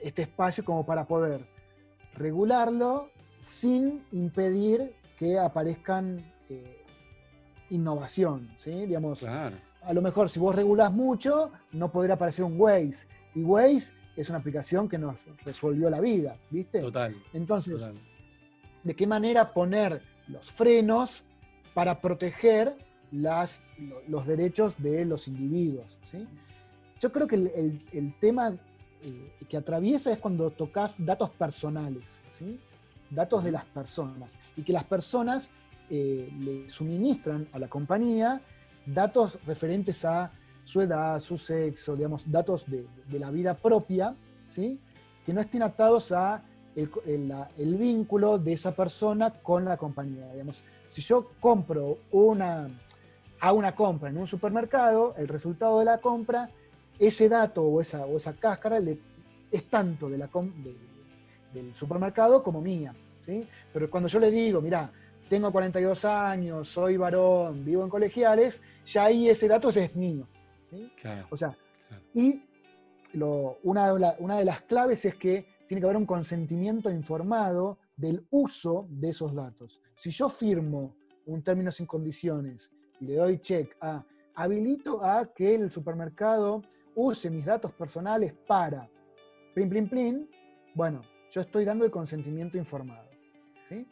este 0.00 0.22
espacio 0.22 0.64
como 0.64 0.84
para 0.86 1.06
poder 1.06 1.46
regularlo 2.14 3.10
sin 3.40 4.04
impedir 4.12 4.94
que 5.18 5.38
aparezcan 5.38 6.24
eh, 6.48 6.84
innovación, 7.70 8.50
¿sí? 8.58 8.70
Digamos, 8.86 9.24
a 9.24 9.92
lo 9.92 10.02
mejor 10.02 10.28
si 10.30 10.38
vos 10.38 10.54
regulás 10.54 10.92
mucho, 10.92 11.52
no 11.72 11.90
podrá 11.90 12.14
aparecer 12.14 12.44
un 12.44 12.60
Waze. 12.60 13.06
Y 13.34 13.42
Waze 13.42 13.94
es 14.16 14.28
una 14.28 14.38
aplicación 14.38 14.88
que 14.88 14.98
nos 14.98 15.26
resolvió 15.44 15.90
la 15.90 16.00
vida, 16.00 16.36
¿viste? 16.50 16.80
Total. 16.80 17.14
Entonces, 17.32 17.90
¿de 18.84 18.94
qué 18.94 19.06
manera 19.06 19.52
poner 19.52 20.02
los 20.28 20.50
frenos 20.50 21.24
para 21.74 22.00
proteger 22.00 22.76
las, 23.12 23.60
los 24.06 24.26
derechos 24.26 24.80
de 24.82 25.04
los 25.04 25.28
individuos? 25.28 25.98
¿sí? 26.10 26.26
Yo 27.00 27.12
creo 27.12 27.26
que 27.26 27.36
el, 27.36 28.14
tema 28.20 28.54
eh, 29.02 29.32
que 29.48 29.56
atraviesa 29.56 30.12
es 30.12 30.18
cuando 30.18 30.50
tocas 30.50 30.96
datos 30.98 31.30
personales. 31.30 32.20
¿sí? 32.38 32.58
datos 33.10 33.44
de 33.44 33.52
las 33.52 33.64
personas 33.64 34.38
y 34.56 34.62
que 34.62 34.72
las 34.72 34.84
personas 34.84 35.52
eh, 35.90 36.30
le 36.38 36.68
suministran 36.68 37.48
a 37.52 37.58
la 37.58 37.68
compañía 37.68 38.40
datos 38.84 39.38
referentes 39.46 40.04
a 40.04 40.30
su 40.64 40.82
edad, 40.82 41.20
su 41.20 41.38
sexo, 41.38 41.96
digamos, 41.96 42.30
datos 42.30 42.66
de, 42.66 42.86
la 43.18 43.30
vida 43.30 43.54
propia, 43.54 44.14
¿sí? 44.48 44.78
que 45.24 45.32
no 45.32 45.40
estén 45.40 45.62
atados 45.62 46.12
a 46.12 46.42
el, 46.76 47.76
vínculo 47.76 48.38
de 48.38 48.52
esa 48.52 48.72
persona 48.72 49.30
con 49.30 49.64
la 49.64 49.76
compañía. 49.76 50.30
Digamos, 50.32 50.62
si 50.90 51.00
yo 51.00 51.32
compro 51.40 51.98
una, 52.12 52.68
a 53.40 53.52
una 53.52 53.74
compra 53.74 54.10
en 54.10 54.18
un 54.18 54.26
supermercado, 54.26 55.14
el 55.16 55.28
resultado 55.28 55.78
de 55.78 55.84
la 55.84 55.98
compra, 55.98 56.50
ese 56.98 57.28
dato 57.28 57.62
o 57.62 57.80
esa, 57.80 58.06
o 58.06 58.16
esa 58.16 58.34
cáscara 58.34 58.80
le, 58.80 58.98
es 59.50 59.64
tanto 59.68 60.08
de 60.08 60.18
la, 60.18 60.26
de, 60.26 60.76
del 61.52 61.74
supermercado 61.74 62.42
como 62.42 62.60
mía. 62.60 62.94
¿sí? 63.20 63.46
Pero 63.72 63.90
cuando 63.90 64.08
yo 64.08 64.18
le 64.18 64.30
digo, 64.30 64.60
mira, 64.60 64.90
tengo 65.28 65.52
42 65.52 66.04
años, 66.04 66.68
soy 66.68 66.96
varón, 66.96 67.64
vivo 67.64 67.84
en 67.84 67.90
colegiales, 67.90 68.60
ya 68.86 69.04
ahí 69.04 69.28
ese 69.28 69.46
dato 69.46 69.68
es 69.68 69.94
mío. 69.94 70.26
¿sí? 70.68 70.90
o 71.30 71.36
sea, 71.36 71.56
y 72.14 72.42
una, 73.62 73.92
de 73.92 74.44
las 74.44 74.62
claves 74.62 75.04
es 75.04 75.14
que 75.14 75.46
tiene 75.66 75.80
que 75.80 75.86
haber 75.86 75.96
un 75.96 76.06
consentimiento 76.06 76.90
informado 76.90 77.78
del 77.96 78.26
uso 78.30 78.86
de 78.90 79.10
esos 79.10 79.34
datos. 79.34 79.80
Si 79.96 80.10
yo 80.10 80.28
firmo 80.28 80.94
un 81.26 81.42
término 81.42 81.70
sin 81.70 81.86
condiciones 81.86 82.70
le 83.00 83.14
doy 83.14 83.38
check 83.38 83.76
a 83.80 84.04
habilito 84.34 85.04
a 85.04 85.32
que 85.34 85.54
el 85.54 85.70
supermercado 85.70 86.62
use 86.94 87.30
mis 87.30 87.44
datos 87.44 87.72
personales 87.72 88.32
para 88.46 88.88
plin, 89.54 89.68
plin, 89.68 89.88
plin, 89.88 90.30
bueno, 90.74 91.02
yo 91.30 91.40
estoy 91.40 91.64
dando 91.64 91.84
el 91.84 91.90
consentimiento 91.90 92.56
informado. 92.56 93.08
¿sí? 93.68 93.86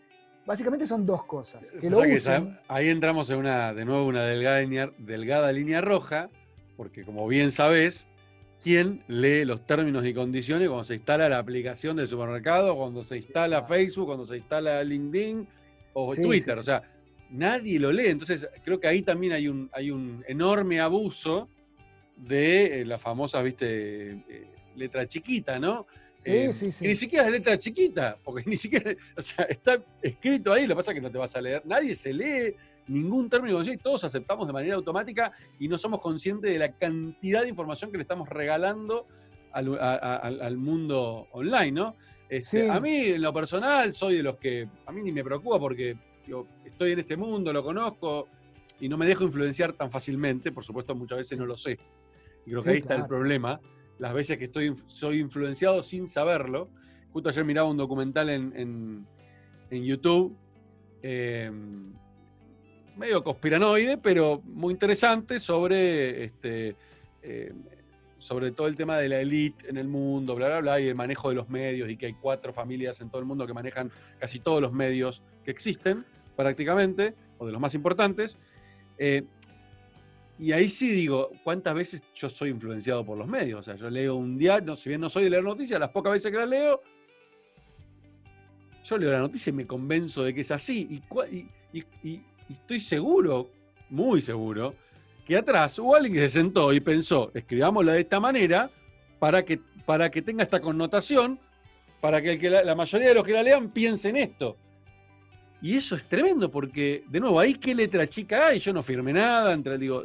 Básicamente 0.45 0.87
son 0.87 1.05
dos 1.05 1.25
cosas. 1.25 1.73
Que 1.73 1.91
lo 1.91 1.99
usen, 1.99 2.59
ahí 2.69 2.89
entramos 2.89 3.29
en 3.31 3.39
una, 3.39 3.75
de 3.75 3.85
nuevo, 3.85 4.07
una 4.07 4.25
delgada 4.25 4.61
línea, 4.61 4.93
delgada 4.99 5.51
línea 5.51 5.81
roja, 5.81 6.31
porque 6.77 7.05
como 7.05 7.27
bien 7.27 7.51
sabés, 7.51 8.07
¿quién 8.63 9.03
lee 9.09 9.45
los 9.45 9.67
términos 9.67 10.07
y 10.07 10.15
condiciones 10.15 10.69
cuando 10.69 10.85
se 10.85 10.95
instala 10.95 11.29
la 11.29 11.39
aplicación 11.39 11.97
del 11.97 12.07
supermercado, 12.07 12.77
cuando 12.77 13.03
se 13.03 13.17
instala 13.17 13.65
Facebook, 13.65 14.07
cuando 14.07 14.27
se 14.27 14.37
instala 14.37 14.85
LinkedIn 14.85 15.49
o 15.95 16.15
Twitter? 16.15 16.57
O 16.57 16.63
sea, 16.63 16.83
nadie 17.31 17.79
lo 17.79 17.93
lee. 17.93 18.09
Entonces, 18.09 18.49
creo 18.65 18.81
que 18.81 18.89
ahí 18.89 19.03
también 19.03 19.33
hay 19.33 19.49
un, 19.49 19.71
hay 19.73 19.91
un 19.91 20.25
enorme 20.27 20.81
abuso 20.81 21.49
de 22.17 22.81
eh, 22.81 22.85
la 22.85 22.99
famosa, 22.99 23.43
viste, 23.43 24.11
eh, 24.13 24.47
letra 24.75 25.07
chiquita, 25.07 25.59
¿no? 25.59 25.87
Sí, 26.15 26.31
eh, 26.31 26.53
sí, 26.53 26.73
sí. 26.73 26.87
ni 26.87 26.97
siquiera 26.97 27.27
es 27.27 27.33
letra 27.33 27.59
chiquita, 27.59 28.17
porque 28.25 28.45
ni 28.49 28.57
siquiera, 28.57 28.95
o 29.17 29.23
sea, 29.23 29.45
está 29.45 29.83
escrito 30.03 30.53
ahí, 30.53 30.67
lo 30.67 30.75
que 30.75 30.77
pasa 30.77 30.93
es 30.93 30.97
que 30.97 31.03
no 31.03 31.11
te 31.11 31.19
vas 31.19 31.37
a 31.37 31.41
leer. 31.41 31.63
Nadie 31.67 31.95
se 31.95 32.13
lee 32.13 32.55
ningún 32.89 33.29
término 33.29 33.61
y 33.63 33.77
todos 33.77 34.05
aceptamos 34.05 34.47
de 34.47 34.53
manera 34.53 34.77
automática 34.77 35.33
y 35.59 35.69
no 35.69 35.77
somos 35.77 36.01
conscientes 36.01 36.53
de 36.53 36.59
la 36.59 36.73
cantidad 36.73 37.43
de 37.43 37.49
información 37.49 37.91
que 37.91 37.99
le 37.99 38.03
estamos 38.03 38.29
regalando 38.29 39.07
al, 39.53 40.57
mundo 40.57 41.27
online, 41.33 41.73
¿no? 41.73 41.97
Este, 42.29 42.71
a 42.71 42.79
mí, 42.81 42.97
en 42.97 43.23
lo 43.23 43.33
personal, 43.33 43.93
soy 43.95 44.17
de 44.17 44.23
los 44.23 44.37
que 44.37 44.69
a 44.85 44.93
mí 44.93 45.03
ni 45.03 45.13
me 45.13 45.25
preocupa 45.25 45.59
porque 45.59 45.97
yo 46.27 46.47
estoy 46.65 46.93
en 46.93 47.01
este 47.01 47.17
mundo, 47.17 47.53
lo 47.53 47.63
conozco 47.63 48.29
y 48.81 48.89
no 48.89 48.97
me 48.97 49.07
dejo 49.07 49.25
influenciar 49.25 49.73
tan 49.73 49.91
fácilmente. 49.91 50.53
Por 50.53 50.65
supuesto, 50.65 50.95
muchas 50.95 51.19
veces 51.19 51.39
no 51.39 51.47
lo 51.47 51.57
sé. 51.57 51.79
Y 52.45 52.51
creo 52.51 52.61
que 52.61 52.71
ahí 52.71 52.79
está 52.79 52.97
el 52.97 53.07
problema. 53.07 53.61
Las 53.99 54.13
veces 54.13 54.39
que 54.39 54.45
estoy, 54.45 54.75
soy 54.87 55.21
influenciado 55.21 55.83
sin 55.83 56.07
saberlo. 56.07 56.69
Justo 57.13 57.29
ayer 57.29 57.45
miraba 57.45 57.71
un 57.71 57.77
documental 57.77 58.29
en, 58.29 59.07
YouTube, 59.71 60.37
em, 61.03 61.93
medio 62.97 63.25
conspiranoide, 63.25 63.97
pero 63.97 64.43
muy 64.45 64.73
interesante 64.73 65.41
sobre, 65.41 66.25
este, 66.25 66.77
em, 67.23 67.63
sobre 68.19 68.51
todo 68.51 68.67
el 68.67 68.77
tema 68.77 68.99
de 68.99 69.09
la 69.09 69.21
élite 69.21 69.69
en 69.69 69.77
el 69.77 69.89
mundo, 69.89 70.35
bla, 70.35 70.49
bla, 70.49 70.61
bla, 70.61 70.81
y 70.81 70.89
el 70.89 70.95
manejo 70.95 71.29
de 71.29 71.35
los 71.35 71.49
medios, 71.49 71.91
y 71.91 71.97
que 71.97 72.07
hay 72.07 72.15
cuatro 72.15 72.53
familias 72.53 73.01
en 73.01 73.11
todo 73.11 73.21
el 73.21 73.27
mundo 73.27 73.47
que 73.47 73.53
manejan 73.53 73.91
casi 74.19 74.41
todos 74.41 74.61
los 74.61 74.73
medios 74.73 75.23
que 75.45 75.51
existen, 75.51 76.05
prácticamente, 76.35 77.15
o 77.39 77.47
de 77.47 77.53
los 77.53 77.61
más 77.61 77.75
importantes. 77.75 78.39
Eh, 78.99 79.25
y 80.39 80.53
ahí 80.53 80.69
sí 80.69 80.91
digo, 80.91 81.31
¿cuántas 81.45 81.75
veces 81.75 82.03
yo 82.15 82.29
soy 82.29 82.51
influenciado 82.51 83.05
por 83.05 83.17
los 83.17 83.27
medios? 83.27 83.61
O 83.61 83.63
sea, 83.63 83.75
yo 83.77 83.89
leo 83.89 84.17
un 84.17 84.37
diario, 84.37 84.77
si 84.77 84.91
bien 84.91 85.01
no 85.01 85.09
soy 85.09 85.25
de 85.25 85.31
leer 85.31 85.45
noticias, 85.45 85.81
las 85.81 85.91
pocas 85.91 86.13
veces 86.13 86.31
que 86.31 86.39
las 86.39 86.49
leo, 86.49 86.83
yo 88.85 88.99
leo 88.99 89.13
la 89.13 89.19
noticia 89.19 89.51
y 89.51 89.55
me 89.55 89.67
convenzo 89.67 90.23
de 90.23 90.35
que 90.35 90.43
es 90.43 90.51
así. 90.51 91.03
Y, 91.73 92.23
estoy 92.51 92.81
seguro, 92.81 93.51
muy 93.89 94.21
seguro, 94.21 94.75
que 95.27 95.37
atrás 95.37 95.79
hubo 95.79 95.95
alguien 95.95 96.15
que 96.15 96.21
se 96.29 96.41
sentó 96.41 96.73
y 96.73 96.81
pensó, 96.81 97.33
escribámosla 97.35 97.95
de 97.95 98.01
esta 98.01 98.21
manera 98.21 98.71
para 99.19 99.45
que, 99.45 99.61
para 99.85 100.11
que 100.11 100.23
tenga 100.23 100.45
esta 100.45 100.61
connotación, 100.61 101.39
para 102.01 102.23
que, 102.23 102.39
la, 102.49 102.63
la, 102.63 102.75
mayoría 102.77 103.09
de 103.09 103.15
los 103.15 103.25
que 103.25 103.33
la 103.33 103.43
lean 103.43 103.71
piensen 103.71 104.17
esto. 104.17 104.57
Y 105.61 105.77
eso 105.77 105.97
es 105.97 106.05
tremendo, 106.05 106.51
porque, 106.51 107.03
de 107.09 107.19
nuevo, 107.19 107.41
ahí 107.41 107.55
qué 107.55 107.75
letra 107.75 108.09
chica 108.09 108.47
hay, 108.47 108.61
yo 108.61 108.73
no 108.73 108.85
firmé 108.85 109.13
nada, 109.13 109.53
entre, 109.53 109.77
digo, 109.79 110.05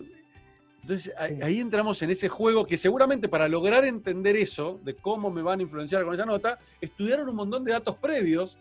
entonces 0.81 1.13
ahí 1.43 1.59
entramos 1.59 2.01
en 2.01 2.09
ese 2.09 2.27
juego 2.27 2.65
que 2.65 2.75
seguramente 2.75 3.29
para 3.29 3.47
lograr 3.47 3.85
entender 3.85 4.35
eso, 4.35 4.79
de 4.83 4.95
cómo 4.95 5.29
me 5.29 5.43
van 5.43 5.59
a 5.59 5.63
influenciar 5.63 6.03
con 6.03 6.15
esa 6.15 6.25
nota, 6.25 6.57
estudiaron 6.79 7.29
un 7.29 7.35
montón 7.35 7.63
de 7.63 7.73
datos 7.73 7.97
previos 7.97 8.57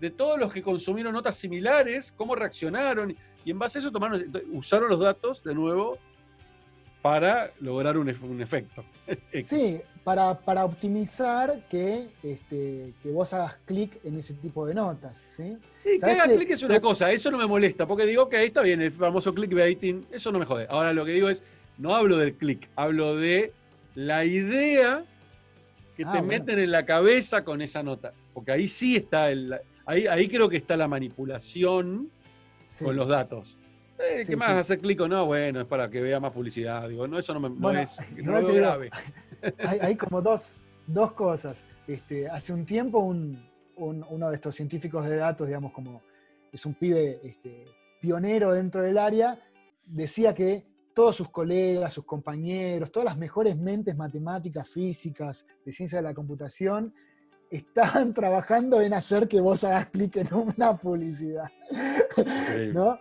de 0.00 0.10
todos 0.10 0.36
los 0.40 0.52
que 0.52 0.62
consumieron 0.62 1.12
notas 1.12 1.36
similares, 1.36 2.12
cómo 2.16 2.34
reaccionaron, 2.34 3.16
y 3.44 3.50
en 3.50 3.58
base 3.58 3.78
a 3.78 3.80
eso 3.80 3.92
tomaron, 3.92 4.22
usaron 4.52 4.88
los 4.88 5.00
datos 5.00 5.42
de 5.42 5.54
nuevo 5.54 5.98
para 7.02 7.52
lograr 7.60 7.98
un, 7.98 8.08
efecto. 8.40 8.84
sí, 9.46 9.80
para, 10.04 10.38
para, 10.38 10.64
optimizar 10.64 11.66
que, 11.68 12.08
este, 12.22 12.94
que 13.02 13.10
vos 13.10 13.32
hagas 13.34 13.58
clic 13.64 13.98
en 14.04 14.18
ese 14.18 14.34
tipo 14.34 14.64
de 14.64 14.74
notas. 14.74 15.20
Sí, 15.26 15.56
sí 15.82 15.98
que 15.98 16.10
hagas 16.10 16.32
clic 16.32 16.50
es 16.50 16.62
una 16.62 16.80
cosa, 16.80 17.10
eso 17.10 17.30
no 17.32 17.38
me 17.38 17.46
molesta, 17.46 17.86
porque 17.86 18.06
digo 18.06 18.28
que 18.28 18.36
ahí 18.36 18.46
está 18.46 18.62
bien, 18.62 18.80
el 18.80 18.92
famoso 18.92 19.34
clickbaiting, 19.34 20.06
eso 20.12 20.30
no 20.30 20.38
me 20.38 20.46
jode. 20.46 20.66
Ahora 20.70 20.92
lo 20.92 21.04
que 21.04 21.10
digo 21.10 21.28
es, 21.28 21.42
no 21.76 21.96
hablo 21.96 22.18
del 22.18 22.34
clic, 22.34 22.68
hablo 22.76 23.16
de 23.16 23.52
la 23.96 24.24
idea 24.24 25.04
que 25.96 26.04
te 26.04 26.18
ah, 26.18 26.22
meten 26.22 26.60
en 26.60 26.70
la 26.70 26.86
cabeza 26.86 27.42
con 27.42 27.60
esa 27.62 27.82
nota. 27.82 28.12
Porque 28.32 28.52
ahí 28.52 28.68
sí 28.68 28.96
está, 28.96 29.30
el, 29.30 29.58
ahí, 29.86 30.06
ahí 30.06 30.28
creo 30.28 30.48
que 30.48 30.56
está 30.56 30.76
la 30.76 30.86
manipulación 30.86 32.10
con 32.78 32.96
los 32.96 33.08
datos. 33.08 33.58
Eh, 33.98 34.24
¿Qué 34.26 34.36
más? 34.36 34.50
¿Hacer 34.50 34.80
clic 34.80 35.00
o 35.00 35.08
no? 35.08 35.26
Bueno, 35.26 35.60
es 35.60 35.66
para 35.66 35.88
que 35.88 36.00
vea 36.00 36.18
más 36.18 36.32
publicidad. 36.32 36.88
Digo, 36.88 37.06
no, 37.06 37.18
eso 37.18 37.34
no, 37.34 37.40
me, 37.40 37.82
es 37.82 37.96
no 38.24 38.42
grave. 38.46 38.90
Hay, 39.80 39.96
como 39.96 40.20
dos, 40.20 40.54
dos 40.86 41.12
cosas. 41.12 41.56
Este, 41.86 42.28
hace 42.28 42.52
un 42.52 42.64
tiempo 42.64 43.00
uno 43.00 44.30
de 44.30 44.34
estos 44.34 44.56
científicos 44.56 45.06
de 45.06 45.16
datos, 45.16 45.46
digamos, 45.46 45.72
como 45.72 46.02
es 46.52 46.66
un 46.66 46.74
pibe 46.74 47.20
este, 47.24 47.64
pionero 48.00 48.52
dentro 48.52 48.82
del 48.82 48.98
área, 48.98 49.38
decía 49.84 50.34
que 50.34 50.64
todos 50.94 51.16
sus 51.16 51.30
colegas, 51.30 51.94
sus 51.94 52.04
compañeros, 52.04 52.92
todas 52.92 53.06
las 53.06 53.16
mejores 53.16 53.56
mentes 53.56 53.96
matemáticas, 53.96 54.68
físicas, 54.68 55.46
de 55.64 55.72
ciencia 55.72 55.98
de 55.98 56.02
la 56.02 56.14
computación, 56.14 56.94
estaban 57.52 58.14
trabajando 58.14 58.80
en 58.80 58.94
hacer 58.94 59.28
que 59.28 59.40
vos 59.40 59.62
hagas 59.64 59.86
clic 59.88 60.16
en 60.16 60.28
una 60.34 60.74
publicidad. 60.76 61.50
¿No? 62.72 62.98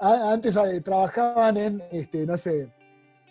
Antes 0.00 0.56
eh, 0.56 0.80
trabajaban 0.80 1.56
en, 1.56 1.82
este, 1.90 2.24
no 2.26 2.36
sé, 2.36 2.68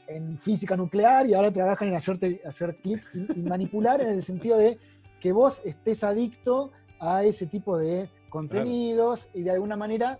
en 0.08 0.38
física 0.38 0.76
nuclear 0.76 1.28
y 1.28 1.34
ahora 1.34 1.52
trabajan 1.52 1.90
en 1.90 1.96
hacerte, 1.96 2.42
hacer 2.46 2.78
clic 2.82 3.04
y, 3.14 3.42
manipular 3.42 4.02
en 4.02 4.10
el 4.10 4.24
sentido 4.24 4.58
de 4.58 4.78
que 5.20 5.32
vos 5.32 5.62
estés 5.66 6.04
adicto 6.04 6.72
a 7.00 7.24
ese 7.24 7.46
tipo 7.46 7.78
de 7.78 8.10
contenidos 8.30 9.30
y 9.34 9.44
de 9.44 9.52
alguna 9.52 9.76
manera 9.76 10.20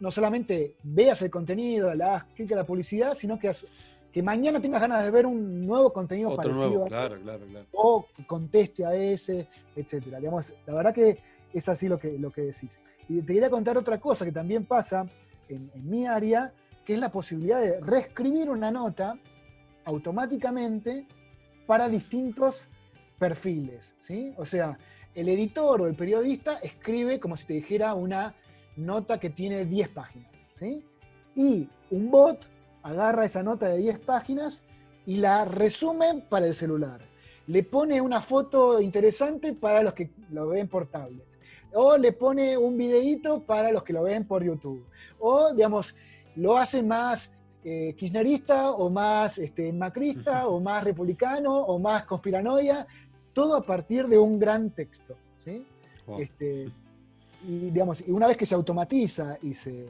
no 0.00 0.10
solamente 0.10 0.74
veas 0.82 1.22
el 1.22 1.30
contenido, 1.30 1.94
le 1.94 2.04
hagas 2.04 2.24
clic 2.34 2.52
a 2.52 2.56
la 2.56 2.66
publicidad, 2.66 3.14
sino 3.14 3.38
que, 3.38 3.50
que 4.12 4.22
mañana 4.22 4.60
tengas 4.60 4.80
ganas 4.80 5.04
de 5.04 5.10
ver 5.10 5.26
un 5.26 5.66
nuevo 5.66 5.92
contenido 5.92 6.36
parecido 6.36 6.84
claro, 6.84 7.18
claro, 7.22 7.46
claro. 7.46 7.66
o 7.72 8.06
que 8.14 8.26
conteste 8.26 8.84
a 8.84 8.94
ese, 8.94 9.48
etcétera. 9.74 10.18
Digamos, 10.18 10.54
la 10.66 10.74
verdad 10.74 10.94
que 10.94 11.18
es 11.52 11.68
así 11.68 11.88
lo 11.88 11.98
que, 11.98 12.18
lo 12.18 12.30
que 12.30 12.42
decís. 12.42 12.78
Y 13.08 13.20
te 13.20 13.32
quería 13.32 13.50
contar 13.50 13.76
otra 13.78 13.98
cosa 13.98 14.24
que 14.24 14.32
también 14.32 14.66
pasa 14.66 15.06
en, 15.48 15.70
mi 15.74 16.06
área, 16.06 16.52
que 16.84 16.94
es 16.94 17.00
la 17.00 17.10
posibilidad 17.10 17.60
de 17.60 17.80
reescribir 17.80 18.50
una 18.50 18.70
nota 18.70 19.18
automáticamente 19.84 21.06
para 21.66 21.88
distintos 21.88 22.68
perfiles. 23.18 23.94
¿sí? 23.98 24.34
O 24.36 24.44
sea, 24.44 24.78
el 25.14 25.28
editor 25.28 25.80
o 25.80 25.86
el 25.86 25.94
periodista 25.94 26.58
escribe 26.58 27.18
como 27.18 27.36
si 27.36 27.46
te 27.46 27.54
dijera 27.54 27.94
una 27.94 28.34
nota 28.76 29.18
que 29.18 29.30
tiene 29.30 29.64
10 29.64 29.88
páginas. 29.90 30.30
¿sí? 30.52 30.84
Y 31.34 31.68
un 31.90 32.10
bot 32.10 32.48
agarra 32.82 33.24
esa 33.24 33.42
nota 33.42 33.68
de 33.68 33.78
10 33.78 33.98
páginas 34.00 34.64
y 35.06 35.16
la 35.16 35.44
resume 35.44 36.24
para 36.28 36.46
el 36.46 36.54
celular. 36.54 37.00
Le 37.46 37.62
pone 37.64 38.00
una 38.00 38.20
foto 38.20 38.80
interesante 38.80 39.52
para 39.52 39.82
los 39.82 39.94
que 39.94 40.10
lo 40.30 40.48
ven 40.48 40.68
por 40.68 40.86
tablet 40.86 41.32
o 41.74 41.96
le 41.96 42.12
pone 42.12 42.56
un 42.56 42.76
videíto 42.76 43.42
para 43.42 43.72
los 43.72 43.82
que 43.82 43.92
lo 43.92 44.02
ven 44.02 44.26
por 44.26 44.44
YouTube. 44.44 44.84
O, 45.18 45.52
digamos, 45.52 45.94
lo 46.36 46.56
hace 46.56 46.82
más 46.82 47.32
eh, 47.64 47.94
kirchnerista 47.96 48.72
o 48.72 48.90
más 48.90 49.38
este, 49.38 49.72
macrista 49.72 50.48
o 50.48 50.60
más 50.60 50.84
republicano 50.84 51.54
o 51.54 51.78
más 51.78 52.04
conspiranoia, 52.04 52.86
todo 53.32 53.56
a 53.56 53.62
partir 53.62 54.06
de 54.08 54.18
un 54.18 54.38
gran 54.38 54.70
texto. 54.70 55.16
¿sí? 55.44 55.64
Este, 56.18 56.68
y, 57.46 57.70
digamos, 57.70 58.02
y 58.06 58.10
una 58.10 58.26
vez 58.26 58.36
que 58.36 58.46
se 58.46 58.54
automatiza 58.54 59.38
y 59.42 59.54
se, 59.54 59.88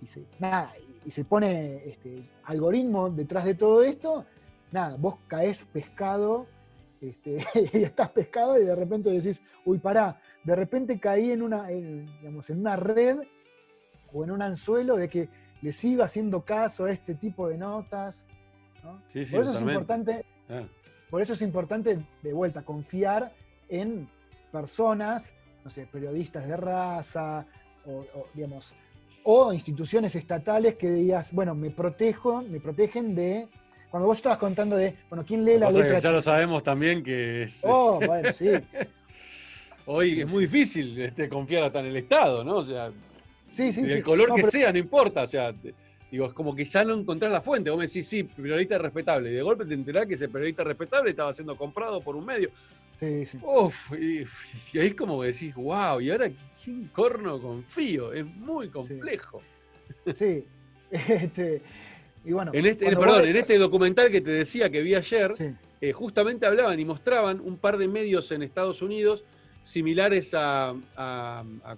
y 0.00 0.06
se, 0.06 0.24
nada, 0.38 0.72
y 1.04 1.10
se 1.10 1.24
pone 1.24 1.76
este, 1.88 2.28
algoritmo 2.44 3.10
detrás 3.10 3.44
de 3.44 3.54
todo 3.54 3.82
esto, 3.82 4.24
nada, 4.70 4.96
vos 4.96 5.16
caes 5.28 5.64
pescado 5.72 6.46
este, 7.00 7.44
y 7.78 7.82
estás 7.82 8.10
pescado 8.10 8.58
y 8.60 8.64
de 8.64 8.74
repente 8.74 9.10
decís, 9.10 9.42
uy, 9.64 9.78
pará, 9.78 10.20
de 10.44 10.54
repente 10.54 11.00
caí 11.00 11.30
en 11.32 11.42
una, 11.42 11.66
digamos, 11.66 12.48
en 12.50 12.60
una 12.60 12.76
red 12.76 13.18
o 14.12 14.24
en 14.24 14.30
un 14.30 14.42
anzuelo 14.42 14.96
de 14.96 15.08
que 15.08 15.28
le 15.62 15.72
sigo 15.72 16.02
haciendo 16.02 16.44
caso 16.44 16.84
a 16.84 16.92
este 16.92 17.14
tipo 17.14 17.48
de 17.48 17.58
notas. 17.58 18.26
por 18.82 19.40
eso 19.40 19.50
es 19.50 19.60
importante, 19.60 20.24
ah. 20.48 20.62
por 21.10 21.22
eso 21.22 21.32
es 21.32 21.42
importante, 21.42 22.04
de 22.22 22.32
vuelta, 22.32 22.62
confiar 22.62 23.32
en 23.68 24.08
personas, 24.50 25.34
no 25.64 25.70
sé, 25.70 25.86
periodistas 25.86 26.46
de 26.46 26.56
raza, 26.56 27.46
o, 27.84 28.04
digamos, 28.34 28.74
o 29.24 29.52
instituciones 29.52 30.14
estatales 30.14 30.74
que 30.74 30.90
digas, 30.90 31.32
bueno, 31.32 31.54
me 31.54 31.70
protejo, 31.70 32.42
me 32.42 32.60
protegen 32.60 33.14
de 33.14 33.48
cuando 33.90 34.06
vos 34.06 34.16
estabas 34.18 34.38
contando 34.38 34.76
de, 34.76 34.96
bueno, 35.10 35.24
¿quién 35.26 35.44
lee 35.44 35.58
la 35.58 35.70
letra? 35.70 35.98
ya 35.98 36.10
lo 36.10 36.22
sabemos 36.22 36.62
también 36.62 37.02
que 37.02 37.42
es... 37.42 37.60
Oh, 37.62 38.00
bueno, 38.04 38.32
sí. 38.32 38.48
Hoy 39.86 40.20
es 40.20 40.26
muy 40.26 40.44
difícil 40.44 40.98
este, 41.00 41.28
confiar 41.28 41.64
hasta 41.64 41.80
en 41.80 41.86
el 41.86 41.96
Estado, 41.96 42.44
¿no? 42.44 42.58
O 42.58 42.64
sea, 42.64 42.90
sí, 43.52 43.72
sí, 43.72 43.80
el 43.80 44.02
color 44.02 44.34
que 44.34 44.44
sea, 44.44 44.72
no 44.72 44.78
importa. 44.78 45.24
O 45.24 45.26
sea, 45.26 45.52
digo, 46.10 46.26
es 46.26 46.32
como 46.32 46.54
que 46.54 46.64
ya 46.64 46.84
no 46.84 46.94
encontrás 46.94 47.32
la 47.32 47.40
fuente. 47.40 47.68
Vos 47.68 47.78
me 47.78 47.86
decís, 47.86 48.06
sí, 48.06 48.22
periodista 48.22 48.78
respetable. 48.78 49.30
Y 49.30 49.34
de 49.34 49.42
golpe 49.42 49.64
te 49.64 49.74
enterás 49.74 50.06
que 50.06 50.14
ese 50.14 50.28
periodista 50.28 50.62
respetable 50.62 51.10
estaba 51.10 51.32
siendo 51.32 51.56
comprado 51.56 52.00
por 52.00 52.14
un 52.14 52.24
medio. 52.24 52.50
Sí, 53.02 53.26
sí. 53.26 53.38
Uf, 53.42 53.92
y, 53.98 54.18
ahí 54.78 54.86
es 54.86 54.94
como 54.94 55.20
que 55.20 55.28
decís, 55.28 55.52
wow, 55.56 56.00
y 56.00 56.12
ahora 56.12 56.30
¿quién 56.62 56.88
corno 56.92 57.40
confío? 57.40 58.12
Es 58.12 58.24
muy 58.24 58.68
complejo. 58.68 59.42
Sí. 60.16 60.44
Este, 60.92 61.62
y 62.22 62.32
bueno, 62.32 62.50
en 62.52 62.66
este, 62.66 62.94
perdón, 62.94 63.26
en 63.26 63.34
este 63.34 63.56
documental 63.56 64.10
que 64.10 64.20
te 64.20 64.30
decía 64.30 64.68
que 64.68 64.82
vi 64.82 64.94
ayer, 64.94 65.32
eh, 65.80 65.92
justamente 65.92 66.44
hablaban 66.44 66.78
y 66.78 66.84
mostraban 66.84 67.40
un 67.40 67.56
par 67.56 67.78
de 67.78 67.88
medios 67.88 68.30
en 68.30 68.42
Estados 68.42 68.82
Unidos 68.82 69.24
similares 69.62 70.34
a, 70.34 70.74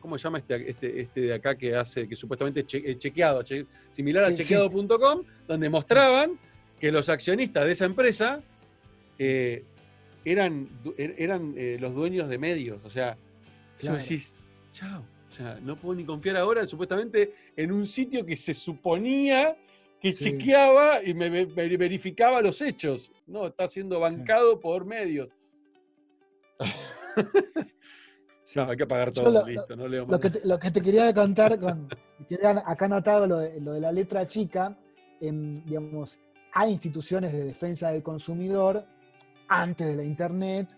¿cómo 0.00 0.18
se 0.18 0.24
llama 0.24 0.38
este, 0.38 0.68
este, 0.68 1.00
este, 1.02 1.20
de 1.20 1.34
acá 1.34 1.54
que 1.54 1.76
hace, 1.76 2.08
que 2.08 2.16
supuestamente 2.16 2.66
eh, 2.72 2.98
chequeado, 2.98 3.44
similar 3.92 4.24
a 4.24 4.34
chequeado.com, 4.34 5.22
donde 5.46 5.70
mostraban 5.70 6.32
que 6.80 6.90
los 6.90 7.08
accionistas 7.08 7.66
de 7.66 7.70
esa 7.70 7.84
empresa 7.84 8.42
eh, 9.16 9.62
eran, 10.24 10.68
er, 10.96 11.14
eran 11.18 11.54
eh, 11.56 11.76
los 11.80 11.94
dueños 11.94 12.28
de 12.28 12.38
medios. 12.38 12.80
O 12.84 12.90
sea, 12.90 13.16
claro. 13.78 13.98
decís, 13.98 14.34
chao. 14.72 15.04
O 15.28 15.36
sea, 15.36 15.58
no 15.60 15.76
puedo 15.76 15.96
ni 15.96 16.04
confiar 16.04 16.36
ahora, 16.36 16.64
supuestamente, 16.66 17.34
en 17.56 17.72
un 17.72 17.88
sitio 17.88 18.24
que 18.24 18.36
se 18.36 18.54
suponía 18.54 19.56
que 20.00 20.12
chequeaba 20.12 21.02
y 21.02 21.12
me, 21.14 21.28
verificaba 21.46 22.40
los 22.40 22.60
hechos. 22.60 23.10
No, 23.26 23.46
está 23.46 23.66
siendo 23.66 23.98
bancado 23.98 24.60
por 24.60 24.84
medios. 24.84 25.30
no, 28.54 28.70
hay 28.70 28.76
que 28.76 28.82
apagar 28.84 29.10
todo, 29.12 29.44
listo, 29.46 29.74
no 29.74 29.88
leo 29.88 30.06
más. 30.06 30.20
Lo 30.44 30.58
que, 30.58 30.70
te, 30.70 30.80
quería 30.80 31.12
contar, 31.12 31.58
con, 31.58 31.88
acá 32.64 32.84
anotado 32.84 33.26
lo 33.26 33.38
de, 33.38 33.60
lo 33.60 33.72
de, 33.72 33.80
la 33.80 33.90
letra 33.90 34.26
chica, 34.26 34.78
en, 35.20 35.64
digamos, 35.64 36.20
hay 36.52 36.70
instituciones 36.70 37.32
de 37.32 37.42
defensa 37.42 37.90
del 37.90 38.02
consumidor 38.02 38.86
antes 39.48 39.86
de 39.86 39.96
la 39.96 40.04
internet 40.04 40.76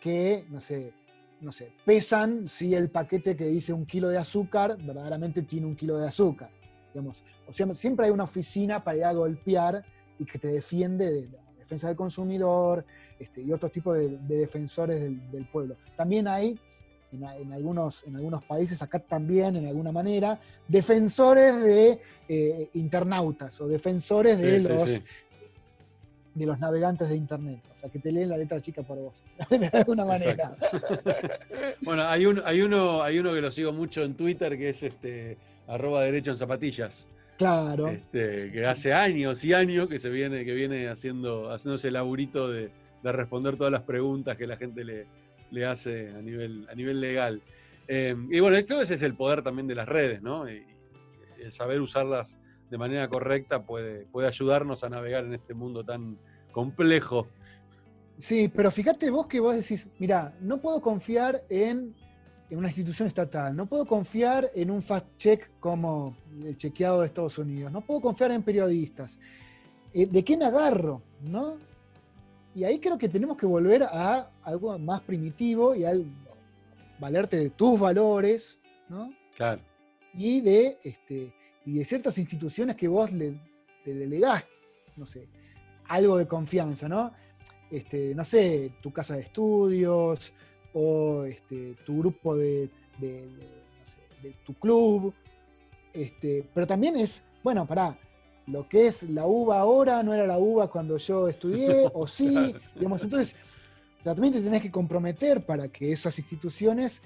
que, 0.00 0.44
no 0.50 0.60
sé, 0.60 0.92
no 1.40 1.52
sé, 1.52 1.72
pesan 1.84 2.48
si 2.48 2.74
el 2.74 2.90
paquete 2.90 3.36
que 3.36 3.46
dice 3.46 3.72
un 3.72 3.86
kilo 3.86 4.08
de 4.08 4.18
azúcar 4.18 4.76
verdaderamente 4.78 5.42
tiene 5.42 5.66
un 5.66 5.76
kilo 5.76 5.98
de 5.98 6.08
azúcar. 6.08 6.50
Digamos. 6.92 7.22
O 7.46 7.52
sea, 7.52 7.72
siempre 7.74 8.06
hay 8.06 8.12
una 8.12 8.24
oficina 8.24 8.82
para 8.82 8.96
ir 8.96 9.04
a 9.04 9.12
golpear 9.12 9.84
y 10.18 10.24
que 10.24 10.38
te 10.38 10.48
defiende 10.48 11.12
de 11.12 11.28
la 11.28 11.38
defensa 11.58 11.88
del 11.88 11.96
consumidor, 11.96 12.84
este, 13.18 13.42
y 13.42 13.52
otros 13.52 13.72
tipos 13.72 13.96
de, 13.96 14.18
defensores 14.26 15.00
del, 15.00 15.46
pueblo. 15.46 15.76
También 15.96 16.26
hay, 16.26 16.58
en, 17.12 17.52
algunos, 17.52 18.04
en 18.04 18.16
algunos 18.16 18.44
países, 18.44 18.80
acá 18.82 18.98
también, 18.98 19.56
en 19.56 19.66
alguna 19.66 19.92
manera, 19.92 20.40
defensores 20.66 21.62
de 21.62 22.00
eh, 22.28 22.70
internautas 22.74 23.60
o 23.60 23.68
defensores 23.68 24.38
de, 24.38 24.60
los, 24.60 25.00
de 26.38 26.46
los 26.46 26.58
navegantes 26.58 27.08
de 27.08 27.16
Internet. 27.16 27.60
O 27.74 27.76
sea, 27.76 27.90
que 27.90 27.98
te 27.98 28.12
leen 28.12 28.28
la 28.28 28.36
letra 28.36 28.60
chica 28.60 28.82
por 28.82 28.98
vos, 28.98 29.22
de 29.50 29.70
alguna 29.72 30.04
manera. 30.04 30.56
bueno, 31.82 32.02
hay, 32.04 32.26
un, 32.26 32.40
hay, 32.44 32.62
uno, 32.62 33.02
hay 33.02 33.18
uno 33.18 33.34
que 33.34 33.40
lo 33.40 33.50
sigo 33.50 33.72
mucho 33.72 34.02
en 34.02 34.14
Twitter, 34.14 34.56
que 34.56 34.70
es 34.70 34.82
este 34.82 35.36
arroba 35.66 36.02
derecho 36.02 36.30
en 36.30 36.38
zapatillas. 36.38 37.06
Claro. 37.36 37.88
Este, 37.88 38.50
que 38.50 38.66
hace 38.66 38.92
años 38.92 39.44
y 39.44 39.52
años 39.52 39.88
que 39.88 40.00
se 40.00 40.08
viene, 40.08 40.44
que 40.44 40.54
viene 40.54 40.88
haciendo, 40.88 41.52
haciéndose 41.52 41.90
laburito 41.90 42.50
de, 42.50 42.70
de 43.02 43.12
responder 43.12 43.56
todas 43.56 43.72
las 43.72 43.82
preguntas 43.82 44.36
que 44.36 44.46
la 44.46 44.56
gente 44.56 44.84
le, 44.84 45.06
le 45.50 45.66
hace 45.66 46.10
a 46.10 46.20
nivel, 46.20 46.66
a 46.70 46.74
nivel 46.74 47.00
legal. 47.00 47.40
Eh, 47.86 48.14
y 48.30 48.40
bueno, 48.40 48.56
creo 48.66 48.78
que 48.78 48.84
ese 48.84 48.94
es 48.94 49.02
el 49.02 49.14
poder 49.14 49.42
también 49.42 49.66
de 49.66 49.74
las 49.74 49.88
redes, 49.88 50.22
¿no? 50.22 50.50
Y, 50.50 50.64
el 51.38 51.52
saber 51.52 51.80
usarlas 51.80 52.36
de 52.68 52.78
manera 52.78 53.06
correcta 53.06 53.62
puede, 53.62 54.06
puede 54.06 54.26
ayudarnos 54.26 54.82
a 54.82 54.88
navegar 54.88 55.24
en 55.24 55.34
este 55.34 55.54
mundo 55.54 55.84
tan 55.84 56.18
complejo. 56.52 57.26
Sí, 58.18 58.48
pero 58.48 58.70
fíjate 58.70 59.10
vos 59.10 59.26
que 59.26 59.40
vos 59.40 59.54
decís, 59.54 59.88
mira, 59.98 60.34
no 60.40 60.60
puedo 60.60 60.80
confiar 60.80 61.42
en, 61.48 61.94
en 62.50 62.58
una 62.58 62.68
institución 62.68 63.06
estatal, 63.06 63.54
no 63.54 63.66
puedo 63.66 63.86
confiar 63.86 64.50
en 64.54 64.70
un 64.70 64.82
fast 64.82 65.06
check 65.16 65.50
como 65.60 66.16
el 66.44 66.56
chequeado 66.56 67.00
de 67.00 67.06
Estados 67.06 67.38
Unidos, 67.38 67.70
no 67.70 67.80
puedo 67.80 68.00
confiar 68.00 68.32
en 68.32 68.42
periodistas. 68.42 69.20
Eh, 69.94 70.06
¿De 70.06 70.24
qué 70.24 70.36
me 70.36 70.46
agarro? 70.46 71.02
¿no? 71.22 71.58
Y 72.54 72.64
ahí 72.64 72.78
creo 72.78 72.98
que 72.98 73.08
tenemos 73.08 73.36
que 73.36 73.46
volver 73.46 73.82
a 73.84 74.30
algo 74.42 74.76
más 74.78 75.00
primitivo 75.02 75.74
y 75.74 75.84
al 75.84 76.04
valerte 76.98 77.36
de 77.36 77.50
tus 77.50 77.78
valores, 77.78 78.58
¿no? 78.88 79.12
Claro. 79.36 79.60
Y 80.14 80.40
de, 80.40 80.78
este, 80.82 81.32
y 81.64 81.78
de 81.78 81.84
ciertas 81.84 82.18
instituciones 82.18 82.74
que 82.76 82.88
vos 82.88 83.12
le, 83.12 83.38
le, 83.84 84.18
das, 84.18 84.44
no 84.96 85.06
sé, 85.06 85.28
algo 85.88 86.16
de 86.16 86.26
confianza, 86.26 86.88
¿no? 86.88 87.12
Este, 87.70 88.14
no 88.14 88.24
sé, 88.24 88.72
tu 88.80 88.92
casa 88.92 89.14
de 89.14 89.22
estudios 89.22 90.32
o 90.72 91.24
este, 91.24 91.74
tu 91.84 91.98
grupo 91.98 92.36
de, 92.36 92.70
de, 92.98 93.28
de 94.22 94.34
tu 94.44 94.54
club, 94.54 95.12
este, 95.92 96.48
pero 96.54 96.66
también 96.66 96.96
es, 96.96 97.24
bueno, 97.42 97.66
pará, 97.66 97.98
lo 98.46 98.68
que 98.68 98.86
es 98.86 99.02
la 99.04 99.26
uva 99.26 99.58
ahora 99.58 100.02
no 100.02 100.14
era 100.14 100.26
la 100.26 100.38
uva 100.38 100.70
cuando 100.70 100.96
yo 100.96 101.28
estudié, 101.28 101.88
o 101.94 102.06
sí, 102.06 102.54
digamos, 102.74 103.02
entonces 103.02 103.36
también 104.02 104.32
te 104.32 104.40
tenés 104.40 104.62
que 104.62 104.70
comprometer 104.70 105.44
para 105.44 105.68
que 105.68 105.92
esas 105.92 106.18
instituciones 106.18 107.02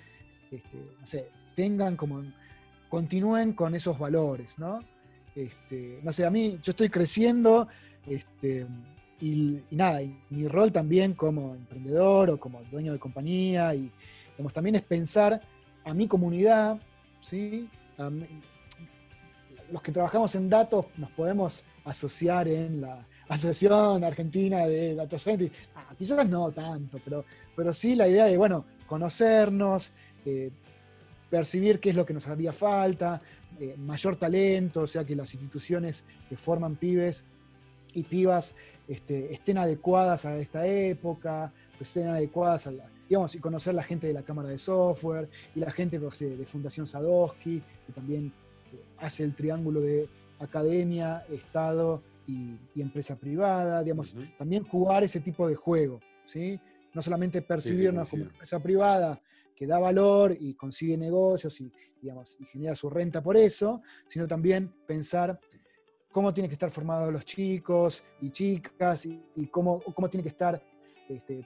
este, 0.51 1.29
tengan 1.55 1.97
como, 1.97 2.23
continúen 2.89 3.53
con 3.53 3.75
esos 3.75 3.99
valores, 3.99 4.59
¿no? 4.59 4.81
Este, 5.35 6.01
no 6.03 6.13
sé, 6.13 6.27
a 6.27 6.31
mí, 6.31 6.59
yo 6.63 6.71
estoy 6.71 6.91
creciendo, 6.91 7.67
este, 8.07 8.67
y, 9.21 9.63
nada, 9.71 10.01
mi 10.31 10.49
rol 10.49 10.73
también 10.73 11.15
como 11.15 11.55
emprendedor 11.55 12.31
o 12.31 12.41
como 12.41 12.63
dueño 12.71 12.93
de 12.93 12.99
compañía, 12.99 13.75
y 13.75 13.91
también 14.53 14.77
es 14.77 14.83
pensar 14.83 15.41
a 15.85 15.95
mi 15.95 16.09
comunidad, 16.09 16.81
¿sí? 17.21 17.69
los 19.71 19.83
que 19.83 19.93
trabajamos 19.93 20.35
en 20.35 20.51
datos 20.51 20.87
nos 20.97 21.11
podemos 21.13 21.63
asociar 21.85 22.49
en 22.49 22.81
la 22.81 23.07
Asociación 23.29 24.05
Argentina 24.05 24.67
de 24.67 24.95
Data. 24.95 25.17
Ah, 25.75 25.95
quizás 25.97 26.29
no 26.29 26.51
tanto, 26.51 27.01
pero, 27.05 27.25
pero 27.57 27.73
sí 27.73 27.95
la 27.95 28.09
idea 28.09 28.27
de, 28.27 28.37
bueno, 28.37 28.65
conocernos, 28.87 29.93
eh, 30.27 30.51
percibir 31.31 31.81
qué 31.81 31.91
es 31.91 31.97
lo 31.97 32.05
que 32.05 32.13
nos 32.13 32.29
haría 32.29 32.53
falta, 32.53 33.23
eh, 33.59 33.75
mayor 33.79 34.17
talento, 34.17 34.83
o 34.83 34.87
sea, 34.87 35.05
que 35.05 35.17
las 35.17 35.33
instituciones 35.33 36.05
que 36.29 36.37
forman 36.37 36.77
pibes 36.77 37.25
y 37.95 38.03
pibas 38.03 38.55
este, 38.89 39.33
estén 39.33 39.59
adecuadas 39.59 40.25
a 40.25 40.37
esta 40.39 40.67
época, 40.67 41.53
estén 41.81 42.09
adecuadas 42.09 42.67
a 42.67 42.73
la, 42.73 42.91
digamos, 43.09 43.35
y 43.35 43.39
conocer 43.39 43.75
la 43.75 43.83
gente 43.83 44.07
de 44.07 44.13
la 44.13 44.23
Cámara 44.23 44.49
de 44.49 44.59
Software 44.59 45.29
y 45.55 45.61
la 45.61 45.71
gente 45.71 45.99
de 45.99 46.47
Fundación 46.47 46.87
Sadowski, 46.87 47.63
que 47.87 47.93
también 47.93 48.33
hace 48.99 49.25
el 49.25 49.35
triángulo 49.35 49.81
de 49.81 50.09
academia, 50.39 51.25
Estado 51.31 52.03
y, 52.27 52.57
empresa 52.77 53.17
privada, 53.17 53.83
digamos, 53.83 54.17
también 54.39 54.65
jugar 54.65 55.05
ese 55.05 55.21
tipo 55.21 55.47
de 55.49 55.55
juego, 55.55 56.01
¿sí? 56.25 56.59
No 56.95 57.03
solamente 57.03 57.43
percibirnos 57.43 58.09
como 58.09 58.25
empresa 58.25 58.61
privada 58.61 59.21
que 59.55 59.67
da 59.67 59.79
valor 59.79 60.37
y 60.39 60.55
consigue 60.55 60.97
negocios 60.97 61.61
y, 61.61 61.71
digamos, 62.01 62.37
y 62.41 62.45
genera 62.47 62.75
su 62.75 62.91
renta 62.91 63.23
por 63.23 63.37
eso, 63.37 63.83
sino 64.09 64.27
también 64.27 64.73
pensar 64.87 65.39
cómo 66.13 66.33
tienen 66.33 66.49
que 66.49 66.55
estar 66.55 66.71
formados 66.71 67.13
los 67.13 67.25
chicos 67.25 68.05
y 68.21 68.31
chicas 68.31 69.07
y, 69.07 69.47
cómo, 69.51 69.81
cómo 69.81 70.09
tiene 70.09 70.23
que 70.23 70.29
estar 70.29 70.63
este, 71.09 71.45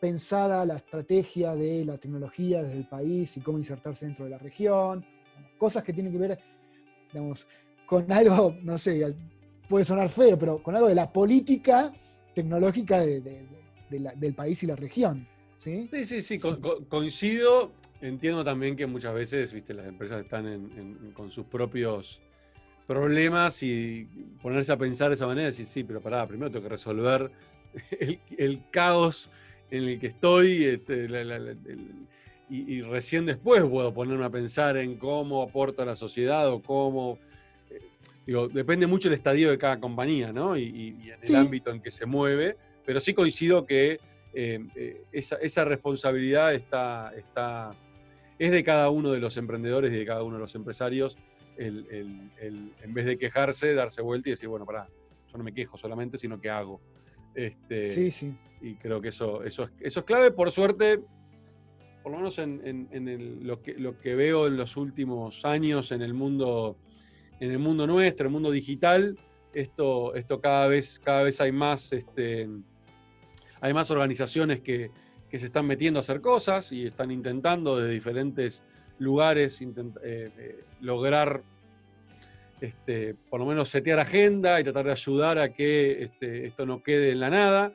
pensada 0.00 0.66
la 0.66 0.76
estrategia 0.76 1.54
de 1.54 1.84
la 1.84 1.96
tecnología 1.96 2.62
desde 2.62 2.78
el 2.78 2.88
país 2.88 3.36
y 3.36 3.40
cómo 3.40 3.58
insertarse 3.58 4.04
dentro 4.04 4.24
de 4.24 4.32
la 4.32 4.38
región, 4.38 5.04
cosas 5.56 5.82
que 5.84 5.92
tienen 5.92 6.12
que 6.12 6.18
ver 6.18 6.38
digamos, 7.12 7.46
con 7.86 8.10
algo, 8.12 8.54
no 8.62 8.76
sé, 8.76 9.14
puede 9.68 9.84
sonar 9.84 10.08
feo, 10.08 10.38
pero 10.38 10.62
con 10.62 10.74
algo 10.74 10.88
de 10.88 10.94
la 10.94 11.10
política 11.12 11.92
tecnológica 12.34 13.00
del 13.00 14.34
país 14.34 14.62
y 14.62 14.66
la 14.66 14.76
región. 14.76 15.26
Sí, 15.58 15.88
sí, 15.90 16.04
sí, 16.04 16.22
sí 16.22 16.38
coincido. 16.88 17.72
Entiendo 18.00 18.44
también 18.44 18.76
que 18.76 18.86
muchas 18.86 19.12
veces, 19.12 19.52
viste, 19.52 19.74
las 19.74 19.86
empresas 19.86 20.22
están 20.22 21.12
con 21.14 21.32
sus 21.32 21.46
propios 21.46 22.20
problemas 22.88 23.62
y 23.62 24.08
ponerse 24.40 24.72
a 24.72 24.78
pensar 24.78 25.10
de 25.10 25.14
esa 25.14 25.26
manera, 25.26 25.46
decir, 25.46 25.66
sí, 25.66 25.84
pero 25.84 26.00
pará, 26.00 26.26
primero 26.26 26.50
tengo 26.50 26.62
que 26.64 26.70
resolver 26.70 27.30
el, 28.38 28.62
caos 28.70 29.30
en 29.70 29.84
el 29.84 30.00
que 30.00 30.06
estoy, 30.06 30.64
este, 30.64 31.06
y, 32.48 32.80
recién 32.80 33.26
después 33.26 33.62
puedo 33.64 33.92
ponerme 33.92 34.24
a 34.24 34.30
pensar 34.30 34.78
en 34.78 34.96
cómo 34.96 35.42
aporto 35.42 35.82
a 35.82 35.84
la 35.84 35.96
sociedad 35.96 36.50
o 36.50 36.62
cómo 36.62 37.18
digo, 38.26 38.48
depende 38.48 38.86
mucho 38.86 39.08
el 39.08 39.14
estadio 39.14 39.50
de 39.50 39.58
cada 39.58 39.78
compañía, 39.78 40.32
¿no? 40.32 40.56
Y, 40.56 41.12
en 41.12 41.18
el 41.20 41.36
ámbito 41.36 41.70
en 41.70 41.82
que 41.82 41.90
se 41.90 42.06
mueve, 42.06 42.56
pero 42.86 43.00
sí 43.00 43.12
coincido 43.12 43.66
que 43.66 44.00
esa, 45.12 45.64
responsabilidad 45.66 46.54
está, 46.54 47.12
está, 47.14 47.74
es 48.38 48.50
de 48.50 48.64
cada 48.64 48.88
uno 48.88 49.12
de 49.12 49.18
los 49.18 49.36
emprendedores 49.36 49.92
y 49.92 49.96
de 49.96 50.06
cada 50.06 50.22
uno 50.22 50.36
de 50.36 50.40
los 50.40 50.54
empresarios, 50.54 51.18
en 51.58 52.94
vez 52.94 53.06
de 53.06 53.18
quejarse, 53.18 53.74
darse 53.74 54.00
vuelta 54.02 54.28
y 54.28 54.32
decir, 54.32 54.48
bueno, 54.48 54.64
pará, 54.64 54.88
yo 55.30 55.38
no 55.38 55.44
me 55.44 55.52
quejo 55.52 55.76
solamente, 55.76 56.16
sino 56.18 56.40
que 56.40 56.50
hago. 56.50 56.80
Este, 57.34 57.84
sí, 57.84 58.10
sí. 58.10 58.34
Y 58.60 58.74
creo 58.74 59.00
que 59.00 59.08
eso, 59.08 59.44
eso, 59.44 59.64
es, 59.64 59.70
eso 59.80 60.00
es 60.00 60.06
clave. 60.06 60.30
Por 60.30 60.50
suerte, 60.50 61.00
por 62.02 62.12
lo 62.12 62.18
menos 62.18 62.38
en, 62.38 63.46
lo, 63.46 63.62
que, 63.62 63.74
lo 63.74 63.98
que 64.00 64.14
veo 64.14 64.46
en 64.46 64.56
los 64.56 64.76
últimos 64.76 65.44
años 65.44 65.92
en 65.92 66.02
el 66.02 66.14
mundo, 66.14 66.76
en 67.40 67.50
el 67.50 67.58
mundo 67.58 67.86
nuestro, 67.86 68.26
el 68.26 68.32
mundo 68.32 68.50
digital, 68.50 69.18
esto, 69.52 70.14
esto 70.14 70.40
cada, 70.40 70.66
vez, 70.68 70.98
cada 70.98 71.22
vez 71.22 71.40
hay 71.40 71.52
más, 71.52 71.92
este, 71.92 72.48
hay 73.60 73.74
más 73.74 73.90
organizaciones 73.90 74.60
que, 74.60 74.90
se 75.30 75.44
están 75.44 75.66
metiendo 75.66 75.98
a 75.98 76.00
hacer 76.00 76.22
cosas 76.22 76.72
y 76.72 76.86
están 76.86 77.10
intentando 77.10 77.76
de 77.76 77.90
diferentes 77.90 78.62
lugares 78.98 79.60
eh, 79.60 79.66
eh, 80.02 80.64
lograr 80.80 81.42
este, 82.60 83.14
por 83.30 83.40
lo 83.40 83.46
menos 83.46 83.68
setear 83.68 84.00
agenda 84.00 84.60
y 84.60 84.64
tratar 84.64 84.86
de 84.86 84.92
ayudar 84.92 85.38
a 85.38 85.52
que 85.52 86.04
este, 86.04 86.46
esto 86.46 86.66
no 86.66 86.82
quede 86.82 87.12
en 87.12 87.20
la 87.20 87.30
nada. 87.30 87.72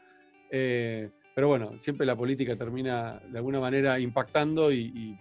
Eh, 0.52 1.10
pero 1.34 1.48
bueno, 1.48 1.72
siempre 1.80 2.06
la 2.06 2.16
política 2.16 2.56
termina 2.56 3.22
de 3.30 3.38
alguna 3.38 3.60
manera 3.60 4.00
impactando 4.00 4.72
y, 4.72 5.18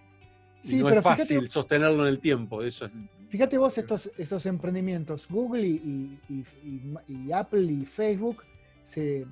no 0.71 0.89
es 0.89 1.01
fácil 1.01 1.49
sostenerlo 1.49 2.03
en 2.03 2.09
el 2.09 2.19
tiempo. 2.19 2.61
Eso 2.61 2.89
fíjate 3.33 3.57
vos 3.57 3.75
estos, 3.79 4.11
estos 4.15 4.45
emprendimientos, 4.45 5.27
Google 5.27 5.67
y, 5.67 7.31
Apple 7.33 7.63
y 7.63 7.83
Facebook, 7.83 8.43
se, 8.83 9.25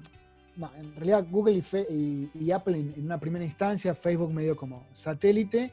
en 0.79 0.95
realidad 0.95 1.27
Google 1.29 1.61
y, 1.87 2.51
Apple 2.51 2.79
en, 2.79 2.93
en, 2.97 3.05
una 3.05 3.19
primera 3.19 3.45
instancia, 3.45 3.93
Facebook 3.93 4.33
medio 4.33 4.55
como 4.55 4.87
satélite, 4.95 5.71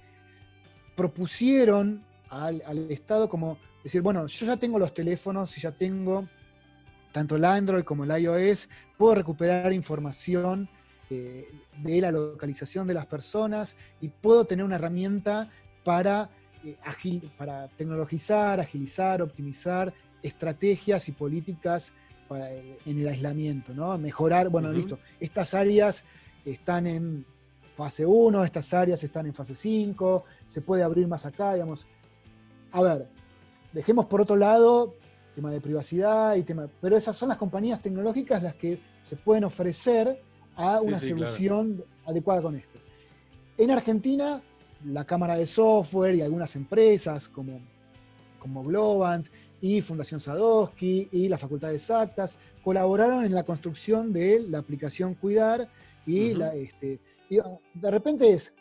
propusieron 0.99 2.05
al, 2.29 2.61
al 2.67 2.91
Estado 2.91 3.29
como 3.29 3.57
decir, 3.85 4.03
bueno, 4.03 4.27
yo 4.27 4.47
ya 4.47 4.57
tengo 4.57 4.81
los 4.81 4.93
teléfonos 4.93 5.57
y 5.57 5.61
ya 5.61 5.71
tengo 5.71 6.27
tanto 7.13 7.37
el 7.37 7.45
Android 7.45 7.85
como 7.85 8.03
el 8.03 8.21
iOS, 8.21 8.69
puedo 8.97 9.15
recuperar 9.15 9.73
información 9.73 10.69
eh, 11.09 11.49
de 11.79 12.01
la 12.01 12.11
localización 12.11 12.89
de 12.89 12.95
las 12.95 13.07
personas 13.07 13.77
y 14.01 14.09
puedo 14.09 14.45
tener 14.45 14.65
una 14.65 14.75
herramienta 14.75 15.49
para, 15.85 16.31
eh, 16.65 16.77
para 17.39 17.69
tecnologizar, 17.69 18.59
agilizar, 18.59 19.23
optimizar 19.23 19.95
estrategias 20.21 21.09
y 21.09 21.13
políticas 21.13 21.95
en 22.85 23.01
el 23.01 23.09
aislamiento, 23.09 23.73
¿no? 23.73 23.97
Mejorar, 23.97 24.51
bueno, 24.51 24.71
listo, 24.71 24.99
estas 25.19 25.55
áreas 25.55 26.05
están 26.45 26.87
en 26.87 27.25
fase 27.79 28.05
1, 28.05 28.43
estas 28.43 28.75
áreas 28.75 29.05
están 29.05 29.27
en 29.27 29.33
fase 29.33 29.55
5, 29.55 30.25
se 30.49 30.61
puede 30.61 30.83
abrir 30.83 31.07
más 31.07 31.25
acá, 31.25 31.55
digamos. 31.55 31.87
A 32.73 32.83
ver, 32.83 33.07
dejemos 33.73 34.07
por 34.07 34.21
otro 34.21 34.35
lado 34.35 34.97
tema 35.33 35.53
de 35.53 35.61
privacidad 35.61 36.35
y 36.35 36.43
tema, 36.43 36.69
pero 36.81 36.97
esas 36.97 37.15
son 37.15 37.29
las 37.29 37.39
compañías 37.39 37.81
tecnológicas 37.81 38.43
las 38.43 38.57
que 38.57 38.81
se 39.05 39.15
pueden 39.15 39.45
ofrecer 39.45 40.21
a 40.57 40.81
una 40.81 40.99
solución 40.99 41.85
adecuada 42.05 42.43
con 42.43 42.57
esto. 42.57 42.81
En 43.57 43.71
Argentina, 43.71 44.43
la 44.85 45.05
Cámara 45.05 45.37
de 45.37 45.47
Software 45.47 46.17
y 46.17 46.23
algunas 46.23 46.57
empresas 46.57 47.29
como, 47.29 47.61
como 48.41 48.65
Globant 48.65 49.29
y 49.61 49.81
Fundación 49.83 50.19
Sadowski 50.19 51.09
y 51.13 51.29
la 51.29 51.39
Facultad 51.39 51.69
de 51.69 51.77
Exactas 51.77 52.39
colaboraron 52.65 53.25
en 53.25 53.35
la 53.35 53.45
construcción 53.45 54.13
de 54.13 54.41
la 54.41 54.59
aplicación 54.59 55.15
Cuidar 55.15 55.69
y, 56.05 56.35
la, 56.35 56.57
este, 56.57 56.99
de 57.29 57.91
repente 57.91 58.31
es 58.31 58.55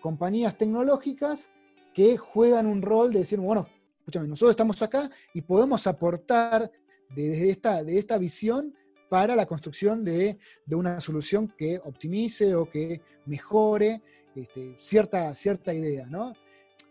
compañías 0.00 0.56
tecnológicas 0.56 1.50
que 1.94 2.16
juegan 2.16 2.66
un 2.66 2.82
rol 2.82 3.12
de 3.12 3.20
decir, 3.20 3.38
bueno, 3.38 3.68
escúchame, 3.98 4.28
nosotros 4.28 4.50
estamos 4.50 4.80
acá 4.82 5.10
y 5.34 5.42
podemos 5.42 5.86
aportar 5.86 6.70
desde 7.14 7.50
esta, 7.50 7.84
de 7.84 7.98
esta 7.98 8.18
visión 8.18 8.74
para 9.08 9.36
la 9.36 9.46
construcción 9.46 10.04
de, 10.04 10.38
una 10.70 10.98
solución 11.00 11.48
que 11.56 11.78
optimice 11.84 12.54
o 12.54 12.68
que 12.68 13.02
mejore 13.26 14.02
este, 14.34 14.74
cierta, 14.76 15.34
cierta 15.34 15.74
idea, 15.74 16.06
¿no? 16.06 16.32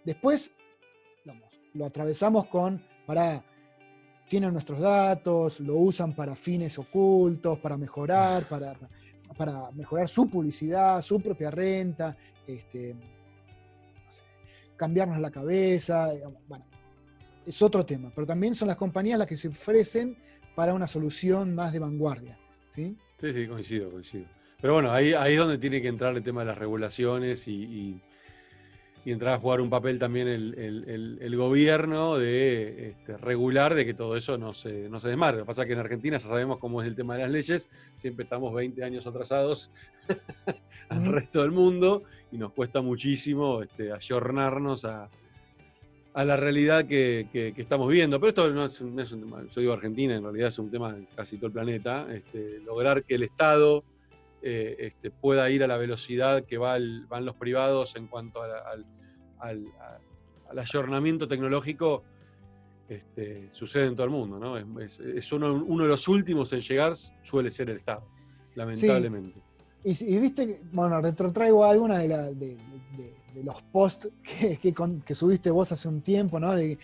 Después, 0.06 0.56
lo 1.74 1.86
atravesamos 1.86 2.48
con, 2.48 2.84
para, 3.06 3.44
tienen 4.28 4.54
nuestros 4.54 4.80
datos, 4.80 5.60
lo 5.60 5.78
usan 5.78 6.16
para 6.16 6.36
fines 6.36 6.78
ocultos, 6.78 7.60
para 7.60 7.78
mejorar, 7.78 8.48
para, 8.48 8.74
para 8.74 8.90
mejorar 9.74 10.08
su 10.08 10.30
publicidad, 10.30 11.02
su 11.02 11.20
propia 11.20 11.52
renta, 11.52 12.16
este, 12.48 12.96
cambiarnos 14.76 15.20
la 15.20 15.32
cabeza, 15.32 16.10
bueno, 16.48 16.66
es 17.46 17.62
otro 17.62 17.86
tema, 17.86 18.12
pero 18.14 18.26
también 18.28 18.56
son 18.56 18.68
las 18.68 18.78
compañías 18.78 19.18
las 19.20 19.28
que 19.28 19.38
se 19.38 19.48
ofrecen 19.48 20.18
para 20.56 20.74
una 20.74 20.88
solución 20.88 21.56
más 21.56 21.74
de 21.74 21.80
vanguardia. 21.80 22.38
Sí, 22.70 22.98
sí, 23.20 23.34
sí 23.34 23.48
coincido, 23.48 23.90
coincido. 23.92 24.26
Pero 24.60 24.74
bueno, 24.74 24.92
ahí, 24.92 25.14
ahí 25.14 25.34
es 25.34 25.40
donde 25.40 25.58
tiene 25.58 25.82
que 25.82 25.88
entrar 25.88 26.16
el 26.16 26.24
tema 26.24 26.42
de 26.42 26.48
las 26.48 26.58
regulaciones 26.58 27.48
y, 27.48 28.00
entrar 29.10 29.34
a 29.34 29.40
jugar 29.40 29.62
un 29.62 29.70
papel 29.70 29.98
también 29.98 30.28
el, 30.28 31.36
gobierno 31.36 32.18
de 32.18 32.90
este, 32.90 33.18
regular 33.18 33.74
de 33.74 33.86
que 33.86 33.96
todo 33.96 34.16
eso 34.16 34.38
no 34.38 34.54
se, 34.54 34.90
no 34.90 35.00
se 35.00 35.10
desmarque. 35.10 35.40
Lo 35.40 35.44
que 35.44 35.48
pasa 35.48 35.64
es 35.64 35.68
que 35.68 35.74
en 35.74 35.80
Argentina 35.80 36.18
ya 36.18 36.28
sabemos 36.28 36.60
cómo 36.60 36.82
es 36.82 36.88
el 36.88 36.96
tema 36.96 37.16
de 37.16 37.24
las 37.24 37.32
leyes, 37.32 37.70
siempre 37.96 38.26
estamos 38.26 38.54
20 38.54 38.84
años 38.84 39.08
atrasados 39.08 39.72
al 40.90 41.06
resto 41.08 41.42
del 41.42 41.52
mundo 41.52 42.04
y 42.32 42.38
nos 42.38 42.54
cuesta 42.54 42.82
muchísimo 42.82 43.64
este, 43.64 43.92
ayornarnos 43.92 44.86
a, 44.86 45.10
a 46.14 46.26
la 46.26 46.36
realidad 46.36 46.86
que, 46.86 47.54
estamos 47.58 47.90
viendo. 47.90 48.20
Pero 48.20 48.30
esto 48.30 48.50
no 48.50 48.66
es, 48.66 48.82
un, 48.82 48.96
tema, 49.22 49.44
yo 49.50 49.62
digo 49.62 49.74
Argentina, 49.74 50.16
en 50.16 50.24
realidad 50.24 50.50
es 50.50 50.60
un 50.60 50.70
tema 50.70 50.94
de 50.94 51.06
casi 51.16 51.38
todo 51.38 51.48
el 51.48 51.54
planeta. 51.54 52.08
Este, 52.14 52.60
lograr 52.60 53.04
que 53.04 53.16
el 53.16 53.24
Estado 53.24 53.84
eh, 54.42 54.76
este, 54.80 55.12
pueda 55.12 55.50
ir 55.50 55.64
a 55.64 55.68
la 55.68 55.78
velocidad 55.78 56.46
que 56.46 56.58
van 56.58 57.26
los 57.26 57.36
privados 57.36 57.96
en 57.96 58.08
cuanto 58.08 58.42
al, 58.42 58.86
ayornamiento 60.58 61.28
tecnológico 61.28 62.04
este, 62.90 63.50
sucede 63.52 63.88
en 63.88 63.96
todo 63.96 64.06
el 64.06 64.12
mundo. 64.12 64.40
¿no? 64.40 64.58
Es, 64.80 65.32
uno, 65.32 65.84
de 65.84 65.88
los 65.88 66.08
últimos 66.08 66.52
en 66.54 66.62
llegar, 66.62 66.96
suele 67.24 67.50
ser 67.50 67.70
el 67.70 67.78
Estado, 67.78 68.06
lamentablemente. 68.56 69.42
Y, 69.84 70.20
viste, 70.20 70.62
bueno, 70.72 71.02
retrotraigo 71.02 71.66
algunas 71.66 72.00
de, 72.08 72.36
de, 72.36 72.58
de 73.34 73.44
los 73.44 73.62
posts 73.64 74.10
que, 74.24 75.16
subiste 75.16 75.50
vos 75.50 75.72
hace 75.72 75.88
un 75.88 76.02
tiempo, 76.02 76.40
¿no? 76.40 76.54
De, 76.56 76.78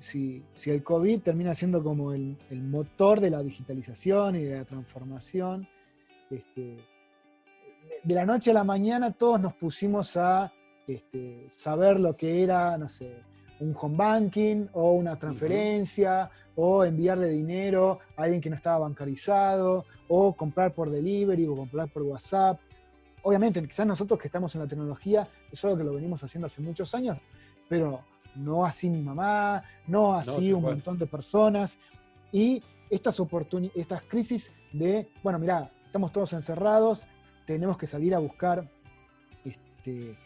si, 0.00 0.42
el 0.66 0.82
COVID 0.82 1.20
termina 1.20 1.54
siendo 1.54 1.82
como 1.82 2.12
el, 2.12 2.36
motor 2.50 3.20
de 3.20 3.30
la 3.30 3.42
digitalización 3.42 4.36
y 4.36 4.44
de 4.44 4.58
la 4.58 4.64
transformación. 4.64 5.66
Este, 6.30 6.76
de 8.02 8.14
la 8.14 8.24
noche 8.24 8.50
a 8.50 8.54
la 8.54 8.64
mañana 8.64 9.12
todos 9.12 9.40
nos 9.40 9.54
pusimos 9.54 10.16
a 10.16 10.52
este, 10.86 11.46
saber 11.48 12.00
lo 12.00 12.16
que 12.16 12.42
era, 12.42 12.76
no 12.76 12.88
sé, 12.88 13.22
un 13.60 13.74
home 13.80 13.96
banking 13.96 14.66
o 14.72 14.92
una 14.92 15.18
transferencia 15.18 16.30
o 16.56 16.84
enviarle 16.84 17.28
dinero 17.28 18.00
a 18.16 18.24
alguien 18.24 18.40
que 18.40 18.50
no 18.50 18.56
estaba 18.56 18.78
bancarizado 18.80 19.84
o 20.08 20.34
comprar 20.34 20.74
por 20.74 20.90
delivery 20.90 21.46
o 21.46 21.56
comprar 21.56 21.88
por 21.88 22.02
WhatsApp. 22.02 22.60
Obviamente, 23.22 23.66
quizás 23.66 23.86
nosotros 23.86 24.20
que 24.20 24.28
estamos 24.28 24.54
en 24.54 24.62
la 24.62 24.66
tecnología, 24.66 25.26
es 25.50 25.64
algo 25.64 25.78
que 25.78 25.84
lo 25.84 25.94
venimos 25.94 26.22
haciendo 26.22 26.46
hace 26.46 26.60
muchos 26.60 26.94
años, 26.94 27.18
pero 27.68 28.04
no 28.36 28.66
así 28.66 28.90
mi 28.90 29.00
mamá, 29.00 29.62
no 29.86 30.14
así 30.14 30.52
un 30.52 30.62
montón 30.62 30.98
de 30.98 31.06
personas. 31.06 31.78
Y 32.32 32.62
estas, 32.90 33.20
estas 33.74 34.02
crisis 34.02 34.52
de, 34.72 35.08
bueno, 35.22 35.38
mira, 35.38 35.70
estamos 35.94 36.10
todos 36.10 36.32
encerrados, 36.32 37.06
tenemos 37.46 37.78
que 37.78 37.86
salir 37.86 38.16
a 38.16 38.18
buscar, 38.18 38.68
este, 39.44 40.18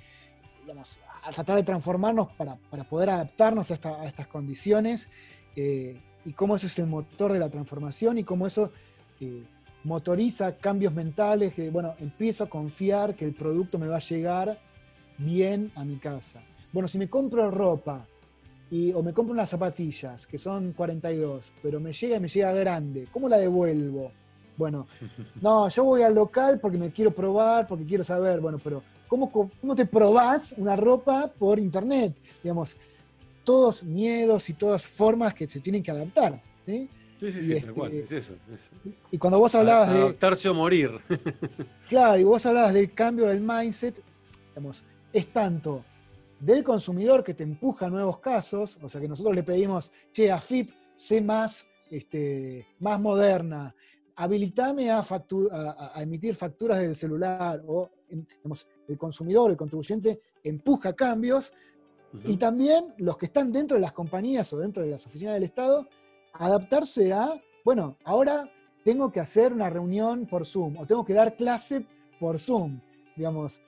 digamos, 0.63 0.99
a 1.23 1.31
tratar 1.31 1.57
de 1.57 1.63
transformarnos 1.63 2.29
para, 2.39 2.57
poder 2.89 3.11
adaptarnos 3.11 3.71
a, 3.71 4.07
estas 4.07 4.27
condiciones, 4.29 5.11
eh, 5.57 6.01
y 6.25 6.33
cómo 6.33 6.57
eso 6.57 6.69
es 6.69 6.79
el 6.79 6.87
motor 6.87 7.35
de 7.35 7.39
la 7.39 7.51
transformación 7.51 8.17
y 8.17 8.25
cómo 8.25 8.47
eso... 8.47 8.73
Eh, 9.21 9.45
motoriza 9.85 10.57
cambios 10.57 10.93
mentales, 10.93 11.55
que 11.55 11.71
bueno, 11.71 11.95
empiezo 12.01 12.45
a 12.45 12.49
confiar 12.49 13.15
que 13.15 13.25
el 13.25 13.33
producto 13.33 13.79
me 13.79 13.87
va 13.87 13.97
a 13.97 14.01
llegar 14.01 14.59
bien 15.19 15.71
a 15.77 15.85
mi 15.85 15.99
casa. 15.99 16.43
Bueno, 16.73 16.89
si 16.89 16.99
me 16.99 17.09
compro 17.09 17.49
ropa 17.51 18.05
y, 18.71 18.93
o 18.93 19.03
me 19.03 19.15
compro 19.15 19.33
unas 19.33 19.49
zapatillas 19.49 20.27
que 20.27 20.37
son 20.37 20.73
42, 20.73 21.53
pero 21.63 21.79
me 21.79 21.93
llega 21.93 22.17
y 22.17 22.21
me 22.21 22.29
llega 22.29 22.53
grande, 22.53 23.07
¿cómo 23.11 23.29
la 23.29 23.39
devuelvo? 23.39 24.11
Bueno, 24.59 24.89
no, 25.41 25.69
yo 25.69 25.85
voy 25.85 26.03
al 26.03 26.15
local 26.15 26.59
porque 26.61 26.77
me 26.77 26.91
quiero 26.91 27.13
probar, 27.13 27.67
porque 27.69 27.87
quiero 27.87 28.03
saber, 28.03 28.41
bueno, 28.41 28.59
pero 28.63 28.83
¿cómo, 29.07 29.31
cómo 29.31 29.77
te 29.77 29.87
probás 29.87 30.53
una 30.59 30.75
ropa 30.75 31.33
por 31.39 31.61
internet? 31.61 32.15
Digamos, 32.43 32.77
todos 33.45 33.85
miedos 33.85 34.51
y 34.51 34.55
todas 34.55 34.85
formas 34.85 35.33
que 35.33 35.49
se 35.49 35.61
tienen 35.61 35.83
que 35.83 35.93
adaptar. 35.93 36.43
¿sí? 36.67 36.89
Sí, 37.21 37.33
sí, 37.33 37.41
sí, 37.41 37.53
este, 37.53 38.01
es 38.01 38.13
eso, 38.13 38.35
Y 39.11 39.19
cuando 39.19 39.39
vos 39.39 39.55
hablabas 39.55 39.93
de. 39.93 39.99
Adaptarse 40.01 40.49
o 40.49 40.55
morir. 40.55 40.91
claro, 41.89 42.19
y 42.19 42.25
vos 42.25 42.45
hablabas 42.45 42.75
del 42.75 42.93
cambio 42.93 43.27
del 43.27 43.41
mindset, 43.41 44.03
digamos, 44.51 44.83
es 45.13 45.33
tanto 45.33 45.85
del 46.41 46.63
consumidor 46.63 47.25
que 47.25 47.35
te 47.35 47.45
empuja 47.45 47.87
a 47.87 47.91
nuevos 47.91 48.19
casos, 48.19 48.79
o 48.83 48.89
sea 48.89 49.01
que 49.01 49.09
nosotros 49.09 49.35
le 49.35 49.43
pedimos, 49.43 49.91
che, 50.13 50.31
a 50.31 50.41
FIP, 50.41 50.71
sé 50.95 51.21
más, 51.21 51.67
este, 51.91 52.67
más 52.79 53.01
moderna, 53.01 53.75
habilitame 54.19 54.91
a, 54.91 54.99
a, 55.01 56.03
emitir 56.03 56.35
facturas 56.35 56.81
del 56.81 56.97
celular, 56.97 57.63
o 57.69 57.89
digamos, 58.09 58.67
el 58.89 58.99
consumidor, 58.99 59.53
el 59.53 59.57
contribuyente, 59.57 60.21
empuja 60.43 60.93
cambios, 60.93 61.53
y 62.25 62.37
también 62.37 62.95
los 62.99 63.17
que 63.17 63.27
están 63.27 63.53
dentro 63.53 63.77
de 63.77 63.81
las 63.81 63.93
compañías 63.93 64.53
o 64.53 64.59
dentro 64.59 64.83
de 64.83 64.91
las 64.91 65.07
oficinas 65.07 65.35
del 65.35 65.45
Estado 65.45 65.87
adaptarse 66.33 67.13
a, 67.13 67.41
bueno, 67.65 67.97
ahora 68.05 68.51
tengo 68.83 69.13
que 69.13 69.21
hacer 69.21 69.53
una 69.53 69.71
reunión 69.71 70.27
por 70.27 70.45
Zoom 70.47 70.79
o 70.79 70.87
tengo 70.87 71.05
que 71.05 71.15
dar 71.15 71.37
clase 71.37 71.87
por 72.19 72.41
Zoom, 72.41 72.81
digamos, 73.15 73.61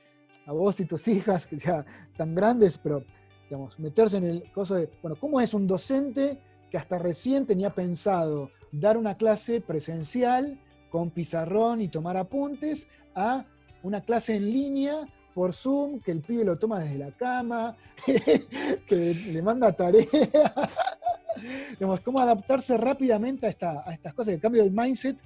a 0.46 0.52
vos 0.52 0.80
y 0.80 0.84
tus 0.84 1.06
hijas 1.06 1.46
que 1.46 1.58
ya 1.58 1.84
tan 2.16 2.34
grandes, 2.34 2.76
pero, 2.76 3.04
digamos, 3.44 3.78
meterse 3.78 4.16
en 4.16 4.24
el 4.24 4.50
coso 4.50 4.74
de, 4.74 4.90
bueno, 5.00 5.16
¿cómo 5.20 5.40
es 5.40 5.54
un 5.54 5.68
docente 5.68 6.40
que 6.70 6.78
hasta 6.78 6.98
recién 6.98 7.46
tenía 7.46 7.72
pensado 7.72 8.50
dar 8.72 8.96
una 8.96 9.16
clase 9.16 9.60
presencial 9.60 10.58
con 10.90 11.10
pizarrón 11.10 11.80
y 11.80 11.88
tomar 11.88 12.16
apuntes 12.16 12.88
a 13.14 13.44
una 13.82 14.02
clase 14.02 14.36
en 14.36 14.52
línea 14.52 15.06
por 15.34 15.52
Zoom, 15.54 16.00
que 16.00 16.10
el 16.10 16.20
pibe 16.20 16.44
lo 16.44 16.58
toma 16.58 16.80
desde 16.80 16.98
la 16.98 17.12
cama, 17.12 17.76
que 18.86 19.14
le 19.14 19.42
manda 19.42 19.72
tarea. 19.72 20.04
Digamos, 21.70 22.00
cómo 22.00 22.20
adaptarse 22.20 22.76
rápidamente 22.76 23.46
a, 23.46 23.50
esta, 23.50 23.88
a 23.88 23.92
estas 23.92 24.12
cosas, 24.12 24.34
el 24.34 24.40
cambio 24.40 24.62
del 24.62 24.72
mindset, 24.72 25.18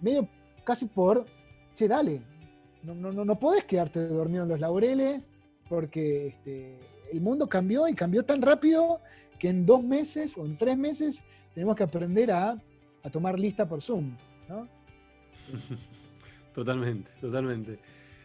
medio 0.00 0.28
casi 0.64 0.86
por, 0.86 1.26
che, 1.74 1.88
dale, 1.88 2.22
no, 2.82 2.94
no, 2.94 3.24
no 3.24 3.38
podés 3.38 3.64
quedarte 3.64 4.06
dormido 4.06 4.44
en 4.44 4.48
los 4.48 4.60
laureles, 4.60 5.30
porque 5.68 6.28
este, 6.28 6.78
el 7.12 7.20
mundo 7.20 7.48
cambió 7.48 7.88
y 7.88 7.94
cambió 7.94 8.24
tan 8.24 8.40
rápido 8.40 9.00
que 9.38 9.48
en 9.48 9.66
dos 9.66 9.82
meses 9.82 10.38
o 10.38 10.46
en 10.46 10.56
tres 10.56 10.76
meses 10.78 11.22
tenemos 11.56 11.74
que 11.74 11.84
aprender 11.84 12.30
a, 12.30 12.62
a 13.02 13.10
tomar 13.10 13.38
lista 13.38 13.66
por 13.66 13.80
Zoom, 13.80 14.14
¿no? 14.46 14.68
Totalmente, 16.54 17.10
totalmente. 17.20 17.78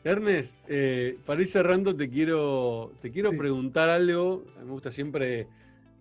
Ernest, 0.03 0.55
eh, 0.67 1.17
para 1.25 1.41
ir 1.41 1.47
cerrando 1.47 1.95
te 1.95 2.09
quiero, 2.09 2.91
te 3.01 3.11
quiero 3.11 3.31
preguntar 3.31 3.87
algo. 3.89 4.43
Me 4.57 4.71
gusta 4.71 4.91
siempre 4.91 5.47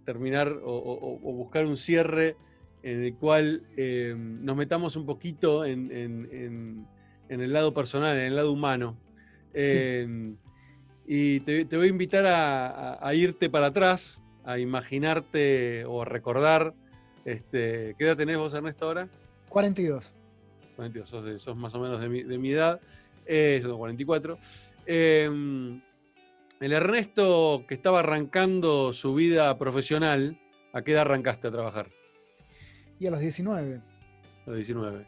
terminar 0.04 0.60
o, 0.64 1.18
buscar 1.20 1.66
un 1.66 1.76
cierre 1.76 2.36
en 2.82 3.04
el 3.04 3.14
cual 3.14 3.62
eh, 3.76 4.14
nos 4.16 4.56
metamos 4.56 4.96
un 4.96 5.06
poquito 5.06 5.64
en, 5.64 6.86
el 7.28 7.52
lado 7.52 7.74
personal, 7.74 8.16
en 8.16 8.26
el 8.26 8.36
lado 8.36 8.52
humano. 8.52 8.96
Em, 9.52 10.36
y 11.06 11.40
te, 11.40 11.64
voy 11.76 11.86
a 11.86 11.90
invitar 11.90 12.24
a, 12.26 13.14
irte 13.14 13.50
para 13.50 13.66
atrás, 13.66 14.20
a 14.44 14.58
imaginarte 14.58 15.84
o 15.84 16.02
a 16.02 16.04
recordar. 16.04 16.74
Este, 17.24 17.94
¿Qué 17.98 18.04
edad 18.04 18.16
tenés 18.16 18.38
vos, 18.38 18.54
Ernesto, 18.54 18.86
ahora? 18.86 19.08
42. 19.48 20.14
42, 20.76 21.08
sos, 21.08 21.42
sos 21.42 21.56
más 21.56 21.74
o 21.74 21.80
menos 21.80 22.00
de 22.00 22.08
mi, 22.08 22.22
de 22.22 22.38
mi 22.38 22.52
edad. 22.52 22.80
Eh, 23.26 23.58
yo 23.60 23.68
tengo 23.68 23.78
44. 23.78 24.38
El 26.60 26.72
Ernesto 26.72 27.64
que 27.66 27.74
estaba 27.74 28.00
arrancando 28.00 28.92
su 28.92 29.14
vida 29.14 29.56
profesional, 29.56 30.38
¿a 30.74 30.82
qué 30.82 30.92
edad 30.92 31.02
arrancaste 31.02 31.48
a 31.48 31.50
trabajar? 31.50 31.88
Y 32.98 33.06
a 33.06 33.10
los 33.10 33.20
19. 33.20 33.76
A 33.76 34.50
los 34.50 34.56
19. 34.56 35.06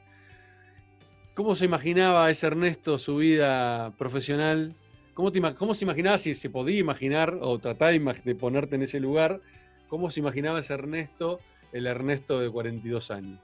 ¿Cómo 1.34 1.54
se 1.54 1.66
imaginaba 1.66 2.30
ese 2.30 2.46
Ernesto 2.46 2.96
su 2.96 3.16
vida 3.16 3.92
profesional? 3.98 4.74
¿Cómo, 5.12 5.30
cómo 5.58 5.74
se 5.74 5.84
imaginaba, 5.84 6.16
si 6.16 6.34
se 6.34 6.48
podía 6.48 6.78
imaginar 6.78 7.36
o 7.42 7.58
tratar 7.58 7.92
de 7.92 8.34
ponerte 8.34 8.76
en 8.76 8.82
ese 8.82 8.98
lugar, 8.98 9.42
cómo 9.88 10.10
se 10.10 10.20
imaginaba 10.20 10.60
ese 10.60 10.72
Ernesto, 10.72 11.40
el 11.72 11.86
Ernesto 11.86 12.38
de 12.40 12.50
42 12.50 13.10
años? 13.10 13.40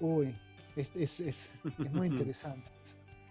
Uy, 0.00 0.34
es, 0.76 1.20
es 1.20 1.52
muy 1.92 2.06
interesante. 2.08 2.70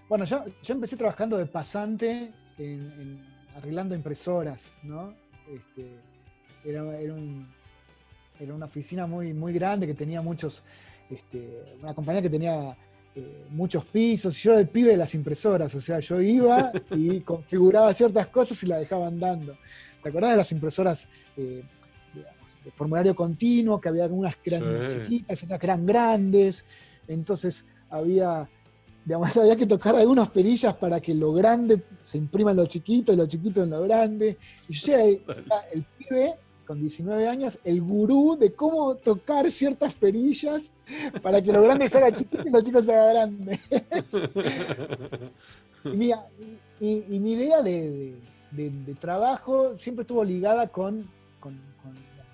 Bueno, 0.10 0.26
yo, 0.26 0.44
yo 0.62 0.74
empecé 0.74 0.98
trabajando 0.98 1.38
de 1.38 1.46
pasante 1.46 2.34
arreglando 3.56 3.96
impresoras, 3.96 4.72
¿no? 4.84 5.14
Este, 5.50 6.00
era, 6.64 6.84
una 6.84 8.66
oficina 8.66 9.08
muy, 9.08 9.34
muy 9.34 9.54
grande 9.54 9.88
que 9.88 9.94
tenía 9.94 10.22
muchos, 10.22 10.64
este, 11.10 11.78
una 11.82 11.94
compañía 11.94 12.22
que 12.22 12.30
tenía 12.30 12.76
eh, 13.16 13.46
muchos 13.50 13.86
pisos, 13.86 14.38
y 14.38 14.42
yo 14.42 14.52
era 14.52 14.62
el 14.62 14.68
pibe 14.68 14.92
de 14.92 14.98
las 14.98 15.14
impresoras, 15.16 15.74
o 15.76 15.82
sea, 15.82 16.00
yo 16.00 16.20
iba 16.22 16.72
y 16.92 17.22
configuraba 17.22 17.94
ciertas 17.94 18.28
cosas 18.28 18.62
y 18.64 18.68
la 18.68 18.80
dejaba 18.80 19.08
andando. 19.08 19.58
¿Te 20.02 20.10
acordás 20.10 20.32
de 20.32 20.38
las 20.38 20.52
impresoras 20.52 21.08
eh, 21.38 21.64
de 22.64 22.72
formulario 22.72 23.16
continuo, 23.16 23.80
que 23.80 23.90
había 23.90 24.06
algunas 24.06 24.36
que 24.38 24.56
eran 24.56 24.88
chiquitas, 24.88 25.44
otras 25.44 25.60
que 25.60 25.66
eran 25.66 25.86
grandes, 25.86 26.66
entonces 27.08 27.66
había 27.90 28.48
digamos, 29.06 29.36
había 29.38 29.56
que 29.56 29.66
tocar 29.66 29.96
algunas 29.96 30.30
perillas 30.30 30.76
para 30.76 31.00
que 31.00 31.14
lo 31.14 31.34
grande 31.34 31.84
se 32.02 32.18
imprima 32.18 32.52
en 32.52 32.58
lo 32.58 32.66
chiquito 32.66 33.14
y 33.14 33.16
lo 33.16 33.28
chiquito 33.28 33.64
en 33.64 33.72
lo 33.72 33.82
grande. 33.84 34.38
Y 34.68 34.74
yo 34.74 34.94
era 34.94 35.06
el, 35.74 35.84
pibe 35.98 36.36
con 36.66 36.80
19 36.80 37.28
años, 37.28 37.60
el 37.64 37.82
gurú 37.82 38.38
de 38.40 38.54
cómo 38.54 38.96
tocar 38.96 39.50
ciertas 39.52 39.96
perillas 39.96 40.74
para 41.22 41.42
que 41.42 41.52
lo 41.52 41.62
grande 41.62 41.90
se 41.90 41.98
haga 41.98 42.12
chiquito 42.14 42.44
y 42.46 42.52
lo 42.52 42.62
chico 42.62 42.82
se 42.82 42.94
haga 42.96 43.14
grande. 43.14 43.60
y, 46.80 47.20
mi 47.20 47.34
idea 47.34 47.62
de, 47.62 48.16
trabajo 49.00 49.78
siempre 49.78 50.04
estuvo 50.04 50.24
ligada 50.24 50.68
con, 50.68 51.10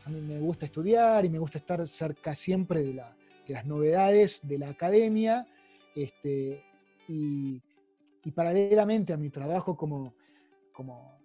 a 0.08 0.10
mí 0.10 0.22
me 0.22 0.39
gusta 0.39 0.66
estudiar 0.66 1.26
y 1.26 1.30
me 1.30 1.38
gusta 1.38 1.58
estar 1.58 1.86
cerca 1.86 2.34
siempre 2.34 2.82
de, 2.82 2.93
de 2.93 3.53
las 3.53 3.66
novedades 3.66 4.39
de 4.41 4.58
la 4.58 4.70
academia 4.70 5.45
este, 5.95 6.64
y, 7.10 7.62
paralelamente 8.36 9.14
a 9.14 9.18
mi 9.18 9.30
trabajo 9.30 9.76
como, 9.76 10.14
como 10.74 11.18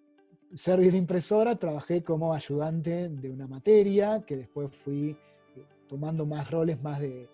service 0.55 0.93
de 0.93 0.99
impresora, 0.99 1.57
trabajé 1.57 2.03
como 2.03 2.33
ayudante 2.33 3.09
de 3.09 3.31
una 3.31 3.47
materia, 3.49 4.23
que 4.25 4.37
después 4.37 4.75
fui 4.75 5.11
eh, 5.11 5.67
tomando 5.89 6.25
más 6.25 6.49
roles 6.51 6.81
más 6.81 7.01
de, 7.01 7.29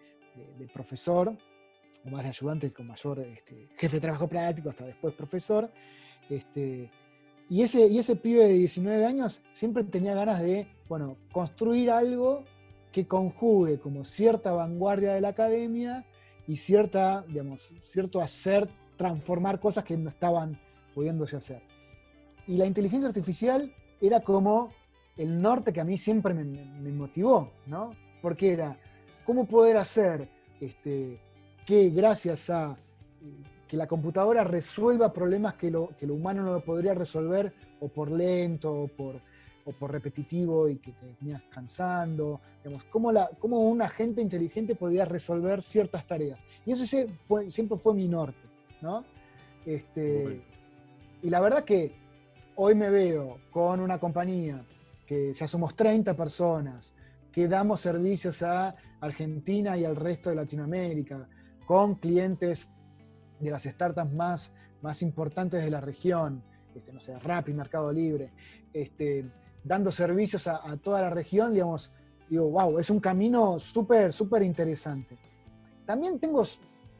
profesor, 0.72 1.36
o 2.04 2.10
más 2.10 2.22
de 2.24 2.30
ayudante 2.30 2.72
con 2.72 2.86
mayor 2.86 3.20
este, 3.20 3.68
jefe 3.76 3.96
de 3.96 4.00
trabajo 4.00 4.26
práctico, 4.26 4.70
hasta 4.70 4.86
después 4.86 5.14
profesor. 5.14 5.70
Este, 6.28 6.90
y, 7.48 7.62
ese, 7.62 7.86
y 7.88 7.98
ese 7.98 8.16
pibe 8.16 8.46
de 8.46 8.54
19 8.54 9.06
años 9.06 9.40
siempre 9.52 9.84
tenía 9.84 10.14
ganas 10.14 10.40
de, 10.40 10.68
bueno, 10.88 11.16
construir 11.32 11.90
algo 11.90 12.44
que 12.92 13.06
conjugue 13.06 13.78
como 13.78 14.04
cierta 14.04 14.52
vanguardia 14.52 15.14
de 15.14 15.20
la 15.20 15.28
academia 15.28 16.04
y 16.46 16.56
cierta, 16.56 17.24
digamos, 17.28 17.72
cierto 17.82 18.20
hacer, 18.20 18.68
transformar 18.96 19.60
cosas 19.60 19.84
que 19.84 19.96
no 19.96 20.10
estaban 20.10 20.58
pudiéndose 20.94 21.36
hacer. 21.36 21.62
Y 22.46 22.56
la 22.56 22.66
inteligencia 22.66 23.08
artificial 23.08 23.72
era 24.00 24.20
como 24.20 24.72
el 25.16 25.40
norte 25.40 25.72
que 25.72 25.80
a 25.80 25.84
mí 25.84 25.96
siempre 25.96 26.34
me, 26.34 26.92
motivó, 26.92 27.50
¿no? 27.66 27.90
Porque 28.22 28.52
era, 28.52 28.78
¿cómo 29.24 29.46
poder 29.46 29.76
hacer 29.76 30.28
este, 30.60 31.20
que 31.66 31.90
gracias 31.90 32.50
a 32.50 32.76
que 33.68 33.76
la 33.76 33.86
computadora 33.86 34.42
resuelva 34.42 35.12
problemas 35.12 35.54
que 35.54 35.70
lo, 35.70 35.90
que 35.96 36.06
lo 36.06 36.14
humano 36.14 36.42
no 36.42 36.52
lo 36.54 36.64
podría 36.64 36.94
resolver 36.94 37.52
o 37.80 37.88
por 37.88 38.10
lento 38.10 38.72
o 38.72 38.88
por 38.88 39.20
o 39.68 39.72
por 39.72 39.92
repetitivo 39.92 40.66
y 40.66 40.78
que 40.78 40.92
te 40.92 41.12
tenías 41.18 41.42
cansando, 41.50 42.40
digamos, 42.64 42.84
cómo, 42.84 43.12
la, 43.12 43.28
cómo 43.38 43.68
un 43.68 43.82
agente 43.82 44.22
inteligente 44.22 44.74
podía 44.74 45.04
resolver 45.04 45.62
ciertas 45.62 46.06
tareas. 46.06 46.40
Y 46.64 46.72
ese 46.72 47.06
fue, 47.26 47.50
siempre 47.50 47.76
fue 47.76 47.92
mi 47.92 48.08
norte, 48.08 48.40
¿no? 48.80 49.04
Este, 49.66 50.40
y 51.22 51.28
la 51.28 51.40
verdad 51.40 51.64
que 51.64 51.92
hoy 52.56 52.74
me 52.74 52.88
veo 52.88 53.40
con 53.50 53.80
una 53.80 53.98
compañía 53.98 54.64
que 55.06 55.34
ya 55.34 55.46
somos 55.46 55.76
30 55.76 56.16
personas, 56.16 56.94
que 57.30 57.46
damos 57.46 57.80
servicios 57.80 58.42
a 58.42 58.74
Argentina 59.00 59.76
y 59.76 59.84
al 59.84 59.96
resto 59.96 60.30
de 60.30 60.36
Latinoamérica, 60.36 61.28
con 61.66 61.96
clientes 61.96 62.70
de 63.40 63.50
las 63.50 63.64
startups 63.64 64.12
más, 64.12 64.52
más 64.82 65.02
importantes 65.02 65.62
de 65.62 65.70
la 65.70 65.80
región, 65.80 66.42
este, 66.74 66.92
no 66.92 67.00
sé, 67.00 67.14
y 67.46 67.52
Mercado 67.52 67.92
Libre, 67.92 68.32
este, 68.72 69.28
dando 69.64 69.90
servicios 69.90 70.46
a, 70.46 70.76
toda 70.76 71.02
la 71.02 71.10
región, 71.10 71.52
digamos, 71.52 71.92
digo, 72.28 72.50
wow, 72.50 72.78
es 72.78 72.90
un 72.90 73.00
camino 73.00 73.58
súper, 73.58 74.12
súper 74.12 74.42
interesante. 74.42 75.18
También 75.86 76.18
tengo, 76.18 76.44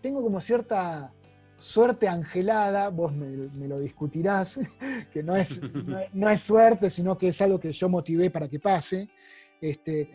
tengo 0.01 0.23
como 0.23 0.41
cierta 0.41 1.13
suerte 1.59 2.09
angelada, 2.09 2.89
vos 2.89 3.13
me, 3.13 3.69
lo 3.69 3.79
discutirás, 3.79 4.61
que 5.13 5.23
no 5.23 5.37
es, 5.37 5.61
no, 6.13 6.31
es 6.31 6.41
suerte, 6.41 6.91
sino 6.91 7.19
que 7.19 7.29
es 7.29 7.41
algo 7.43 7.59
que 7.59 7.73
yo 7.73 7.89
motivé 7.89 8.31
para 8.31 8.49
que 8.49 8.61
pase. 8.61 9.09
Este, 9.61 10.11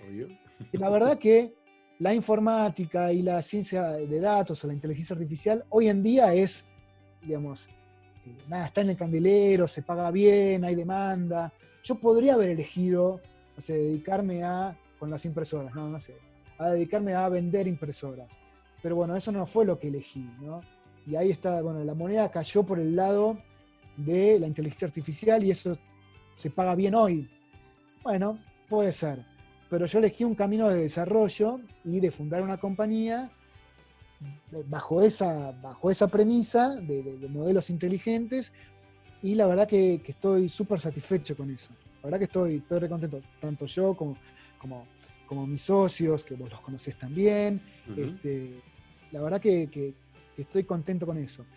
la 0.74 0.90
verdad 0.90 1.18
que 1.18 1.54
la 2.04 2.14
informática 2.14 3.14
y 3.14 3.22
la 3.22 3.42
ciencia 3.42 3.94
de 3.94 4.20
datos 4.20 4.62
o 4.62 4.68
la 4.68 4.74
inteligencia 4.74 5.14
artificial 5.14 5.64
hoy 5.70 5.88
en 5.88 6.04
día 6.04 6.34
es, 6.34 6.66
digamos, 7.22 7.66
eh, 8.26 8.36
nada, 8.50 8.66
está 8.66 8.82
en 8.82 8.90
el 8.90 8.98
candelero, 8.98 9.70
se 9.70 9.84
paga 9.84 10.12
bien, 10.12 10.66
hay 10.66 10.76
demanda. 10.76 11.54
Yo 11.82 11.96
podría 11.96 12.34
haber 12.34 12.50
elegido, 12.50 13.22
no 13.56 13.62
sé, 13.62 13.78
dedicarme 13.78 14.44
a, 14.44 14.78
con 15.00 15.10
las 15.10 15.24
impresoras, 15.24 15.74
no, 15.74 15.88
no 15.88 15.98
sé, 15.98 16.18
a 16.58 16.72
dedicarme 16.72 17.14
a 17.14 17.30
vender 17.30 17.68
impresoras. 17.68 18.38
Pero 18.82 18.98
bueno, 18.98 19.16
eso 19.16 19.32
no 19.32 19.46
fue 19.46 19.64
lo 19.64 19.80
que 19.80 19.88
elegí, 19.88 20.30
¿no? 20.42 20.60
Y 21.08 21.16
ahí 21.16 21.32
está, 21.32 21.62
bueno, 21.62 21.86
la 21.86 21.94
moneda 21.94 22.30
cayó 22.30 22.64
por 22.64 22.82
el 22.82 22.98
lado 22.98 23.38
de 23.96 24.42
la 24.42 24.48
inteligencia 24.48 24.90
artificial 24.90 25.42
y 25.42 25.52
eso 25.52 25.78
se 26.36 26.50
paga 26.50 26.76
bien 26.76 26.96
hoy. 26.96 27.30
Bueno, 28.04 28.40
puede 28.68 28.92
ser. 28.92 29.33
Pero 29.74 29.88
yo 29.88 29.98
elegí 29.98 30.24
un 30.24 30.36
camino 30.36 30.70
de 30.70 30.82
desarrollo 30.82 31.60
y 31.84 32.00
de 32.00 32.12
fundar 32.12 32.44
una 32.44 32.58
compañía 32.58 33.32
bajo 34.68 35.02
esa, 35.02 35.52
bajo 35.64 35.90
esa 35.90 36.10
premisa 36.10 36.76
de, 36.76 37.28
modelos 37.28 37.72
inteligentes 37.72 38.54
y 39.24 39.34
la 39.34 39.48
verdad 39.48 39.68
que, 39.68 40.00
estoy 40.06 40.48
súper 40.48 40.80
satisfecho 40.80 41.36
con 41.36 41.50
eso. 41.50 41.72
La 42.04 42.04
verdad 42.04 42.20
que 42.20 42.26
estoy, 42.26 42.58
estoy 42.58 42.82
re 42.82 42.88
contento, 42.88 43.20
tanto 43.40 43.66
yo 43.66 43.96
como, 43.96 44.16
como, 44.60 44.86
como 45.26 45.48
mis 45.48 45.64
socios, 45.64 46.24
que 46.24 46.36
vos 46.36 46.52
los 46.52 46.62
conocés 46.62 46.96
también. 46.96 47.60
este, 47.98 48.62
la 49.12 49.24
verdad 49.24 49.42
que, 49.42 49.96
estoy 50.38 50.66
contento 50.66 51.08
con 51.08 51.18
eso. 51.18 51.48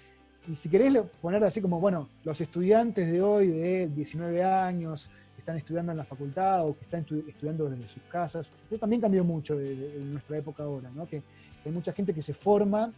Y 0.49 0.55
si 0.55 0.71
querés 0.71 0.97
poner 1.21 1.45
así 1.45 1.61
como, 1.61 1.81
bueno, 1.81 2.09
los 2.25 2.41
estudiantes 2.41 3.13
de 3.13 3.21
hoy, 3.21 3.49
de 3.49 3.89
19 3.89 4.43
años, 4.43 5.11
que 5.11 5.26
están 5.47 5.59
estudiando 5.59 5.93
en 5.93 5.99
la 5.99 6.05
facultad 6.05 6.67
o 6.67 6.77
que 6.77 6.83
están 6.83 7.07
estudiando 7.29 7.71
desde 7.71 7.87
sus 7.87 8.03
casas, 8.05 8.53
eso 8.69 8.79
también 8.81 9.01
cambió 9.01 9.23
mucho 9.23 9.57
de, 9.57 10.01
nuestra 10.01 10.39
época 10.39 10.65
ahora, 10.65 10.91
¿no? 10.91 11.07
Que 11.07 11.23
hay 11.65 11.71
mucha 11.71 11.93
gente 11.93 12.13
que 12.13 12.21
se 12.21 12.35
forma 12.35 12.93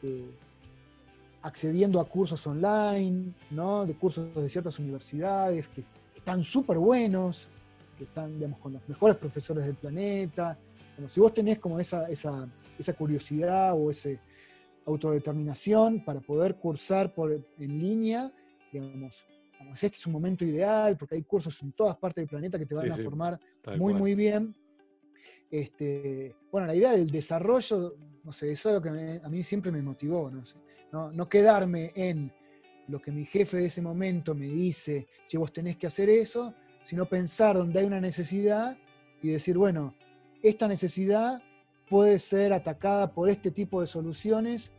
eh, 0.00 0.30
accediendo 1.42 1.98
a 1.98 2.04
cursos 2.04 2.46
online, 2.46 3.32
¿no? 3.50 3.84
De 3.84 3.94
cursos 3.94 4.32
de 4.32 4.48
ciertas 4.48 4.78
universidades 4.78 5.66
que 5.66 5.82
están 6.14 6.44
súper 6.44 6.78
buenos, 6.78 7.48
que 7.98 8.04
están, 8.04 8.32
digamos, 8.36 8.60
con 8.60 8.74
los 8.74 8.88
mejores 8.88 9.16
profesores 9.16 9.66
del 9.66 9.74
planeta. 9.74 10.56
Bueno, 10.96 11.08
si 11.08 11.18
vos 11.18 11.34
tenés 11.34 11.58
como 11.58 11.80
esa, 11.80 12.08
esa 12.08 12.48
esa 12.78 12.92
curiosidad 12.92 13.74
o 13.74 13.90
esa 13.90 14.10
autodeterminación 14.86 16.04
para 16.04 16.20
poder 16.20 16.56
cursar 16.56 17.12
por, 17.12 17.32
en 17.32 17.78
línea, 17.78 18.32
digamos, 18.72 19.24
este 19.74 19.96
es 19.96 20.06
un 20.06 20.12
momento 20.12 20.44
ideal 20.44 20.96
porque 20.96 21.14
hay 21.16 21.22
cursos 21.22 21.60
en 21.62 21.72
todas 21.72 21.96
partes 21.96 22.22
del 22.22 22.28
planeta 22.28 22.58
que 22.58 22.66
te 22.66 22.74
van 22.74 22.92
a 22.92 22.96
formar 22.96 23.38
muy, 23.76 23.94
muy 23.94 24.14
bien. 24.14 24.54
Este, 25.50 26.34
bueno, 26.50 26.66
la 26.66 26.74
idea 26.74 26.92
del 26.92 27.10
desarrollo, 27.10 27.96
no 28.24 28.32
sé, 28.32 28.52
eso 28.52 28.70
es 28.70 28.74
lo 28.76 28.82
que 28.82 29.20
a 29.22 29.28
mí 29.28 29.42
siempre 29.42 29.70
me 29.70 29.82
motivó, 29.82 30.30
no, 30.30 30.46
sé, 30.46 30.56
no, 30.92 31.28
quedarme 31.28 31.92
en 31.94 32.32
lo 32.88 33.00
que 33.00 33.12
mi 33.12 33.24
jefe 33.24 33.58
de 33.58 33.66
ese 33.66 33.82
momento 33.82 34.34
me 34.34 34.46
dice, 34.46 35.06
che, 35.26 35.38
vos 35.38 35.52
tenés 35.52 35.76
que 35.76 35.86
hacer 35.86 36.08
eso, 36.08 36.54
sino 36.84 37.06
pensar 37.06 37.56
donde 37.56 37.80
hay 37.80 37.86
una 37.86 38.00
necesidad 38.00 38.76
y 39.22 39.28
decir, 39.28 39.56
bueno, 39.58 39.94
esta 40.42 40.66
necesidad 40.68 41.42
puede 41.88 42.18
ser 42.18 42.52
atacada 42.52 43.12
por 43.12 43.28
este 43.28 43.50
tipo 43.50 43.80
de 43.80 43.86
soluciones, 43.86 44.72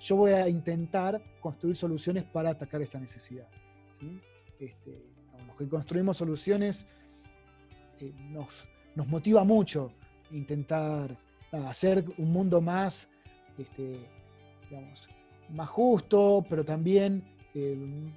yo 0.00 0.16
voy 0.16 0.32
a 0.32 0.48
intentar 0.48 1.22
construir 1.40 1.74
soluciones 1.74 2.24
para 2.24 2.50
atacar 2.50 2.82
esta 2.82 3.00
necesidad. 3.00 3.48
Este, 4.58 5.04
los 5.46 5.56
que 5.56 5.68
construimos 5.68 6.16
soluciones 6.16 6.86
eh, 8.00 8.12
nos, 8.30 8.68
motiva 9.06 9.44
mucho 9.44 9.92
intentar 10.32 11.16
hacer 11.52 12.04
un 12.18 12.32
mundo 12.32 12.60
más, 12.60 13.08
este, 13.56 14.08
más 15.50 15.68
justo, 15.70 16.44
pero 16.48 16.64
también 16.64 17.22
eh, 17.54 18.10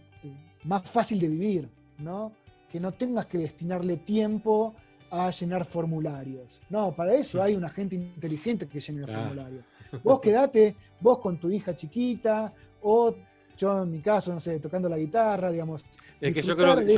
más 0.64 0.90
fácil 0.90 1.20
de 1.20 1.28
vivir, 1.28 1.70
¿no? 2.00 2.34
que 2.72 2.80
no 2.80 2.94
tengas 2.94 3.26
que 3.26 3.38
destinarle 3.38 3.98
tiempo 3.98 4.74
a 5.12 5.30
llenar 5.30 5.66
formularios. 5.66 6.62
No, 6.70 6.96
para 6.96 7.14
eso 7.14 7.44
hay 7.44 7.56
una 7.56 7.70
gente 7.70 7.96
inteligente 7.96 8.68
que 8.68 8.80
llene 8.80 9.02
los 9.02 9.12
formularios. 9.12 9.66
Vos 10.04 10.22
quedate, 10.22 10.76
vos 11.02 11.20
con 11.20 11.38
tu 11.38 11.52
hija 11.52 11.76
chiquita, 11.76 12.54
o 12.82 13.14
yo 13.62 13.84
en 13.84 13.92
mi 13.92 14.00
caso, 14.00 14.34
no 14.34 14.40
sé, 14.40 14.60
tocando 14.60 14.90
la 14.90 14.98
guitarra, 14.98 15.52
digamos. 15.52 15.86
Es 16.20 16.34
que 16.34 16.42
yo 16.42 16.56
creo 16.56 16.76
que, 16.78 16.98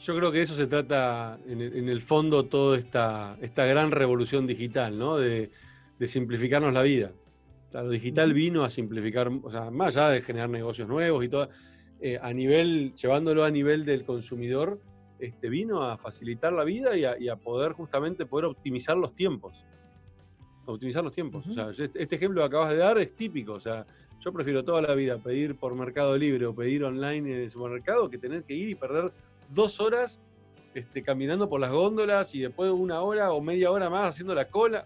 yo, 0.00 0.16
creo 0.16 0.32
que 0.32 0.42
eso 0.42 0.54
se 0.54 0.66
trata, 0.66 1.38
en 1.46 1.88
el, 1.88 2.02
fondo, 2.02 2.44
toda 2.44 2.76
esta, 2.76 3.36
esta 3.40 3.64
gran 3.64 3.90
revolución 3.90 4.46
digital, 4.46 4.98
¿no? 4.98 5.16
De, 5.16 5.50
simplificarnos 6.04 6.74
la 6.74 6.82
vida. 6.82 7.10
lo 7.72 7.88
digital 7.88 8.34
vino 8.34 8.64
a 8.64 8.70
simplificar, 8.70 9.28
o 9.28 9.50
sea, 9.50 9.70
más 9.70 9.96
allá 9.96 10.10
de 10.10 10.22
generar 10.22 10.50
negocios 10.50 10.86
nuevos 10.88 11.24
y 11.24 11.28
todo, 11.28 11.48
eh, 12.00 12.18
a 12.20 12.32
nivel, 12.34 12.94
llevándolo 12.94 13.42
a 13.44 13.50
nivel 13.50 13.86
del 13.86 14.04
consumidor, 14.04 14.78
este, 15.18 15.48
vino 15.48 15.82
a 15.82 15.96
facilitar 15.96 16.52
la 16.52 16.64
vida 16.64 16.90
y 16.96 17.28
a, 17.28 17.36
poder 17.36 17.72
justamente 17.72 18.26
poder 18.26 18.44
optimizar 18.44 18.98
los 18.98 19.14
tiempos. 19.14 19.64
Optimizar 20.66 21.02
los 21.02 21.12
tiempos. 21.12 21.46
Este, 21.78 22.02
este 22.02 22.16
ejemplo 22.16 22.42
que 22.42 22.46
acabas 22.46 22.70
de 22.70 22.76
dar 22.76 22.98
es 22.98 23.14
típico. 23.14 23.54
O 23.54 23.60
sea, 23.60 23.86
yo 24.20 24.32
prefiero 24.32 24.64
toda 24.64 24.82
la 24.82 24.94
vida 24.94 25.18
pedir 25.18 25.56
por 25.56 25.74
Mercado 25.74 26.16
Libre 26.16 26.46
o 26.46 26.54
pedir 26.54 26.84
online 26.84 27.32
en 27.32 27.40
el 27.42 27.50
supermercado 27.50 28.10
que 28.10 28.18
tener 28.18 28.44
que 28.44 28.54
ir 28.54 28.68
y 28.68 28.74
perder 28.74 29.12
dos 29.50 29.80
horas 29.80 30.20
este, 30.74 31.02
caminando 31.02 31.48
por 31.48 31.60
las 31.60 31.70
góndolas 31.70 32.34
y 32.34 32.40
después 32.40 32.70
una 32.70 33.00
hora 33.00 33.32
o 33.32 33.40
media 33.40 33.70
hora 33.70 33.88
más 33.88 34.10
haciendo 34.10 34.34
la 34.34 34.48
cola. 34.48 34.84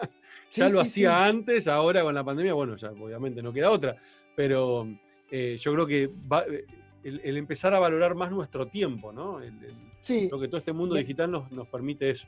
ya 0.50 0.68
lo 0.68 0.80
hacía 0.80 1.24
antes, 1.24 1.68
ahora 1.68 2.02
con 2.02 2.14
la 2.14 2.24
pandemia, 2.24 2.54
bueno, 2.54 2.76
ya 2.76 2.90
obviamente 2.90 3.42
no 3.42 3.52
queda 3.52 3.70
otra, 3.70 3.96
pero 4.34 4.88
eh, 5.30 5.56
yo 5.58 5.72
creo 5.72 5.86
que 5.86 6.02
eh, 6.04 6.66
el, 7.04 7.36
empezar 7.36 7.74
a 7.74 7.78
valorar 7.78 8.14
más 8.14 8.30
nuestro 8.30 8.66
tiempo, 8.66 9.12
¿no? 9.12 9.40
sí. 10.00 10.28
Lo 10.30 10.40
que 10.40 10.48
todo 10.48 10.58
este 10.58 10.72
mundo 10.72 10.94
digital 10.94 11.30
nos, 11.30 11.50
nos, 11.52 11.68
permite 11.68 12.10
eso. 12.10 12.26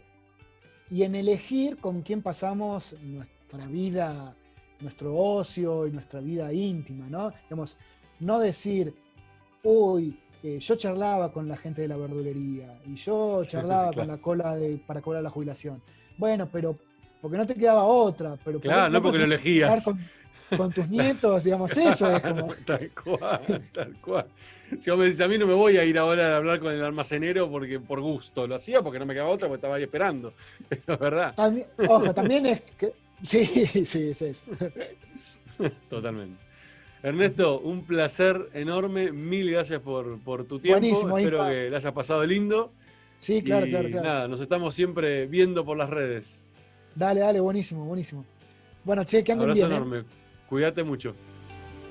Y 0.91 1.03
en 1.03 1.15
elegir 1.15 1.79
con 1.79 2.03
quién 2.03 2.23
pasamos 2.23 2.95
nuestra 3.03 3.67
vida, 3.67 4.35
nuestro 4.81 5.17
ocio 5.17 5.87
y 5.87 5.91
nuestra 5.93 6.21
vida 6.21 6.53
íntima, 6.53 7.07
¿no? 7.09 7.33
Digamos, 7.45 7.77
no 8.21 8.39
decir, 8.39 8.95
uy, 9.63 10.19
eh, 10.43 10.59
yo 10.59 10.77
charlaba 10.77 11.33
con 11.33 11.49
la 11.49 11.57
gente 11.57 11.83
de 11.83 11.89
la 11.89 11.97
verdulería 11.97 12.79
y 12.87 12.95
yo 12.97 13.45
charlaba 13.47 13.93
con 13.93 14.07
la 14.07 14.19
cola 14.19 14.55
de, 14.57 14.77
para 14.77 15.01
cobrar 15.01 15.23
la 15.23 15.31
jubilación. 15.31 15.83
Bueno, 16.19 16.49
pero 16.53 16.77
porque 17.23 17.39
no 17.39 17.47
te 17.47 17.55
quedaba 17.55 17.85
otra. 17.85 18.37
Pero 18.45 18.61
claro, 18.61 18.91
no 18.91 19.01
porque 19.01 19.19
lo 19.19 19.25
elegías 19.25 19.83
con 19.83 19.99
tus 20.75 20.89
nietos, 20.89 21.45
digamos, 21.45 21.77
eso 21.77 22.17
es 22.17 22.23
como. 22.23 22.49
Tal 22.67 22.91
cual, 22.91 23.69
tal 23.73 23.95
cual. 24.01 24.27
Si 24.81 24.91
vos 24.91 24.99
me 24.99 25.07
dices, 25.07 25.21
a 25.21 25.29
mí 25.29 25.39
no 25.39 25.47
me 25.47 25.55
voy 25.55 25.77
a 25.77 25.85
ir 25.85 25.99
ahora 25.99 26.35
a 26.35 26.37
hablar 26.39 26.59
con 26.59 26.73
el 26.73 26.83
almacenero 26.83 27.51
porque 27.51 27.79
por 27.81 28.01
gusto, 28.01 28.47
lo 28.47 28.55
hacía 28.55 28.83
porque 28.83 28.99
no 28.99 29.07
me 29.07 29.15
quedaba 29.15 29.31
otra, 29.31 29.47
porque 29.47 29.59
estaba 29.59 29.77
ahí 29.77 29.85
esperando. 29.85 30.33
Pero 30.69 30.95
es 30.95 30.99
verdad. 30.99 31.35
ojo, 31.89 32.15
también 32.15 32.47
es 32.47 32.61
que. 32.77 32.93
Sí, 33.23 33.45
sí, 33.85 34.15
sí. 34.15 34.33
Totalmente. 35.89 36.43
Ernesto, 37.03 37.61
un 37.61 37.85
placer 37.85 38.49
enorme. 38.55 39.13
Mil 39.13 39.51
gracias 39.51 39.81
por, 39.81 40.19
por 40.21 40.45
tu 40.47 40.59
tiempo. 40.59 40.81
Buenísimo, 40.81 41.19
Espero 41.19 41.45
que 41.47 41.71
le 41.71 41.77
hayas 41.77 41.93
pasado 41.93 42.25
lindo. 42.25 42.73
Sí, 43.19 43.43
claro, 43.43 43.67
claro, 43.67 43.89
claro. 43.91 44.07
Nada, 44.07 44.29
nos 44.29 44.41
estamos 44.41 44.75
siempre 44.75 45.27
viendo 45.27 45.65
por 45.65 45.77
las 45.77 45.91
redes. 45.91 46.45
Dale, 46.95 47.21
dale, 47.21 47.41
buenísimo, 47.41 47.85
buenísimo. 47.85 48.25
Bueno, 48.85 49.05
che, 49.05 49.25
que 49.25 49.33
anden 49.33 49.51
Abrazo 49.51 49.85
bien. 49.85 50.01
¿eh? 50.01 50.05
Cuídate 50.49 50.85
mucho. 50.85 51.15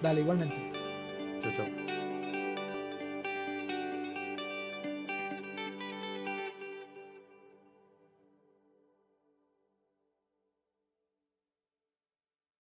Dale, 0.01 0.21
igualmente. 0.21 0.57
Chao, 1.41 1.51
chao. 1.55 1.82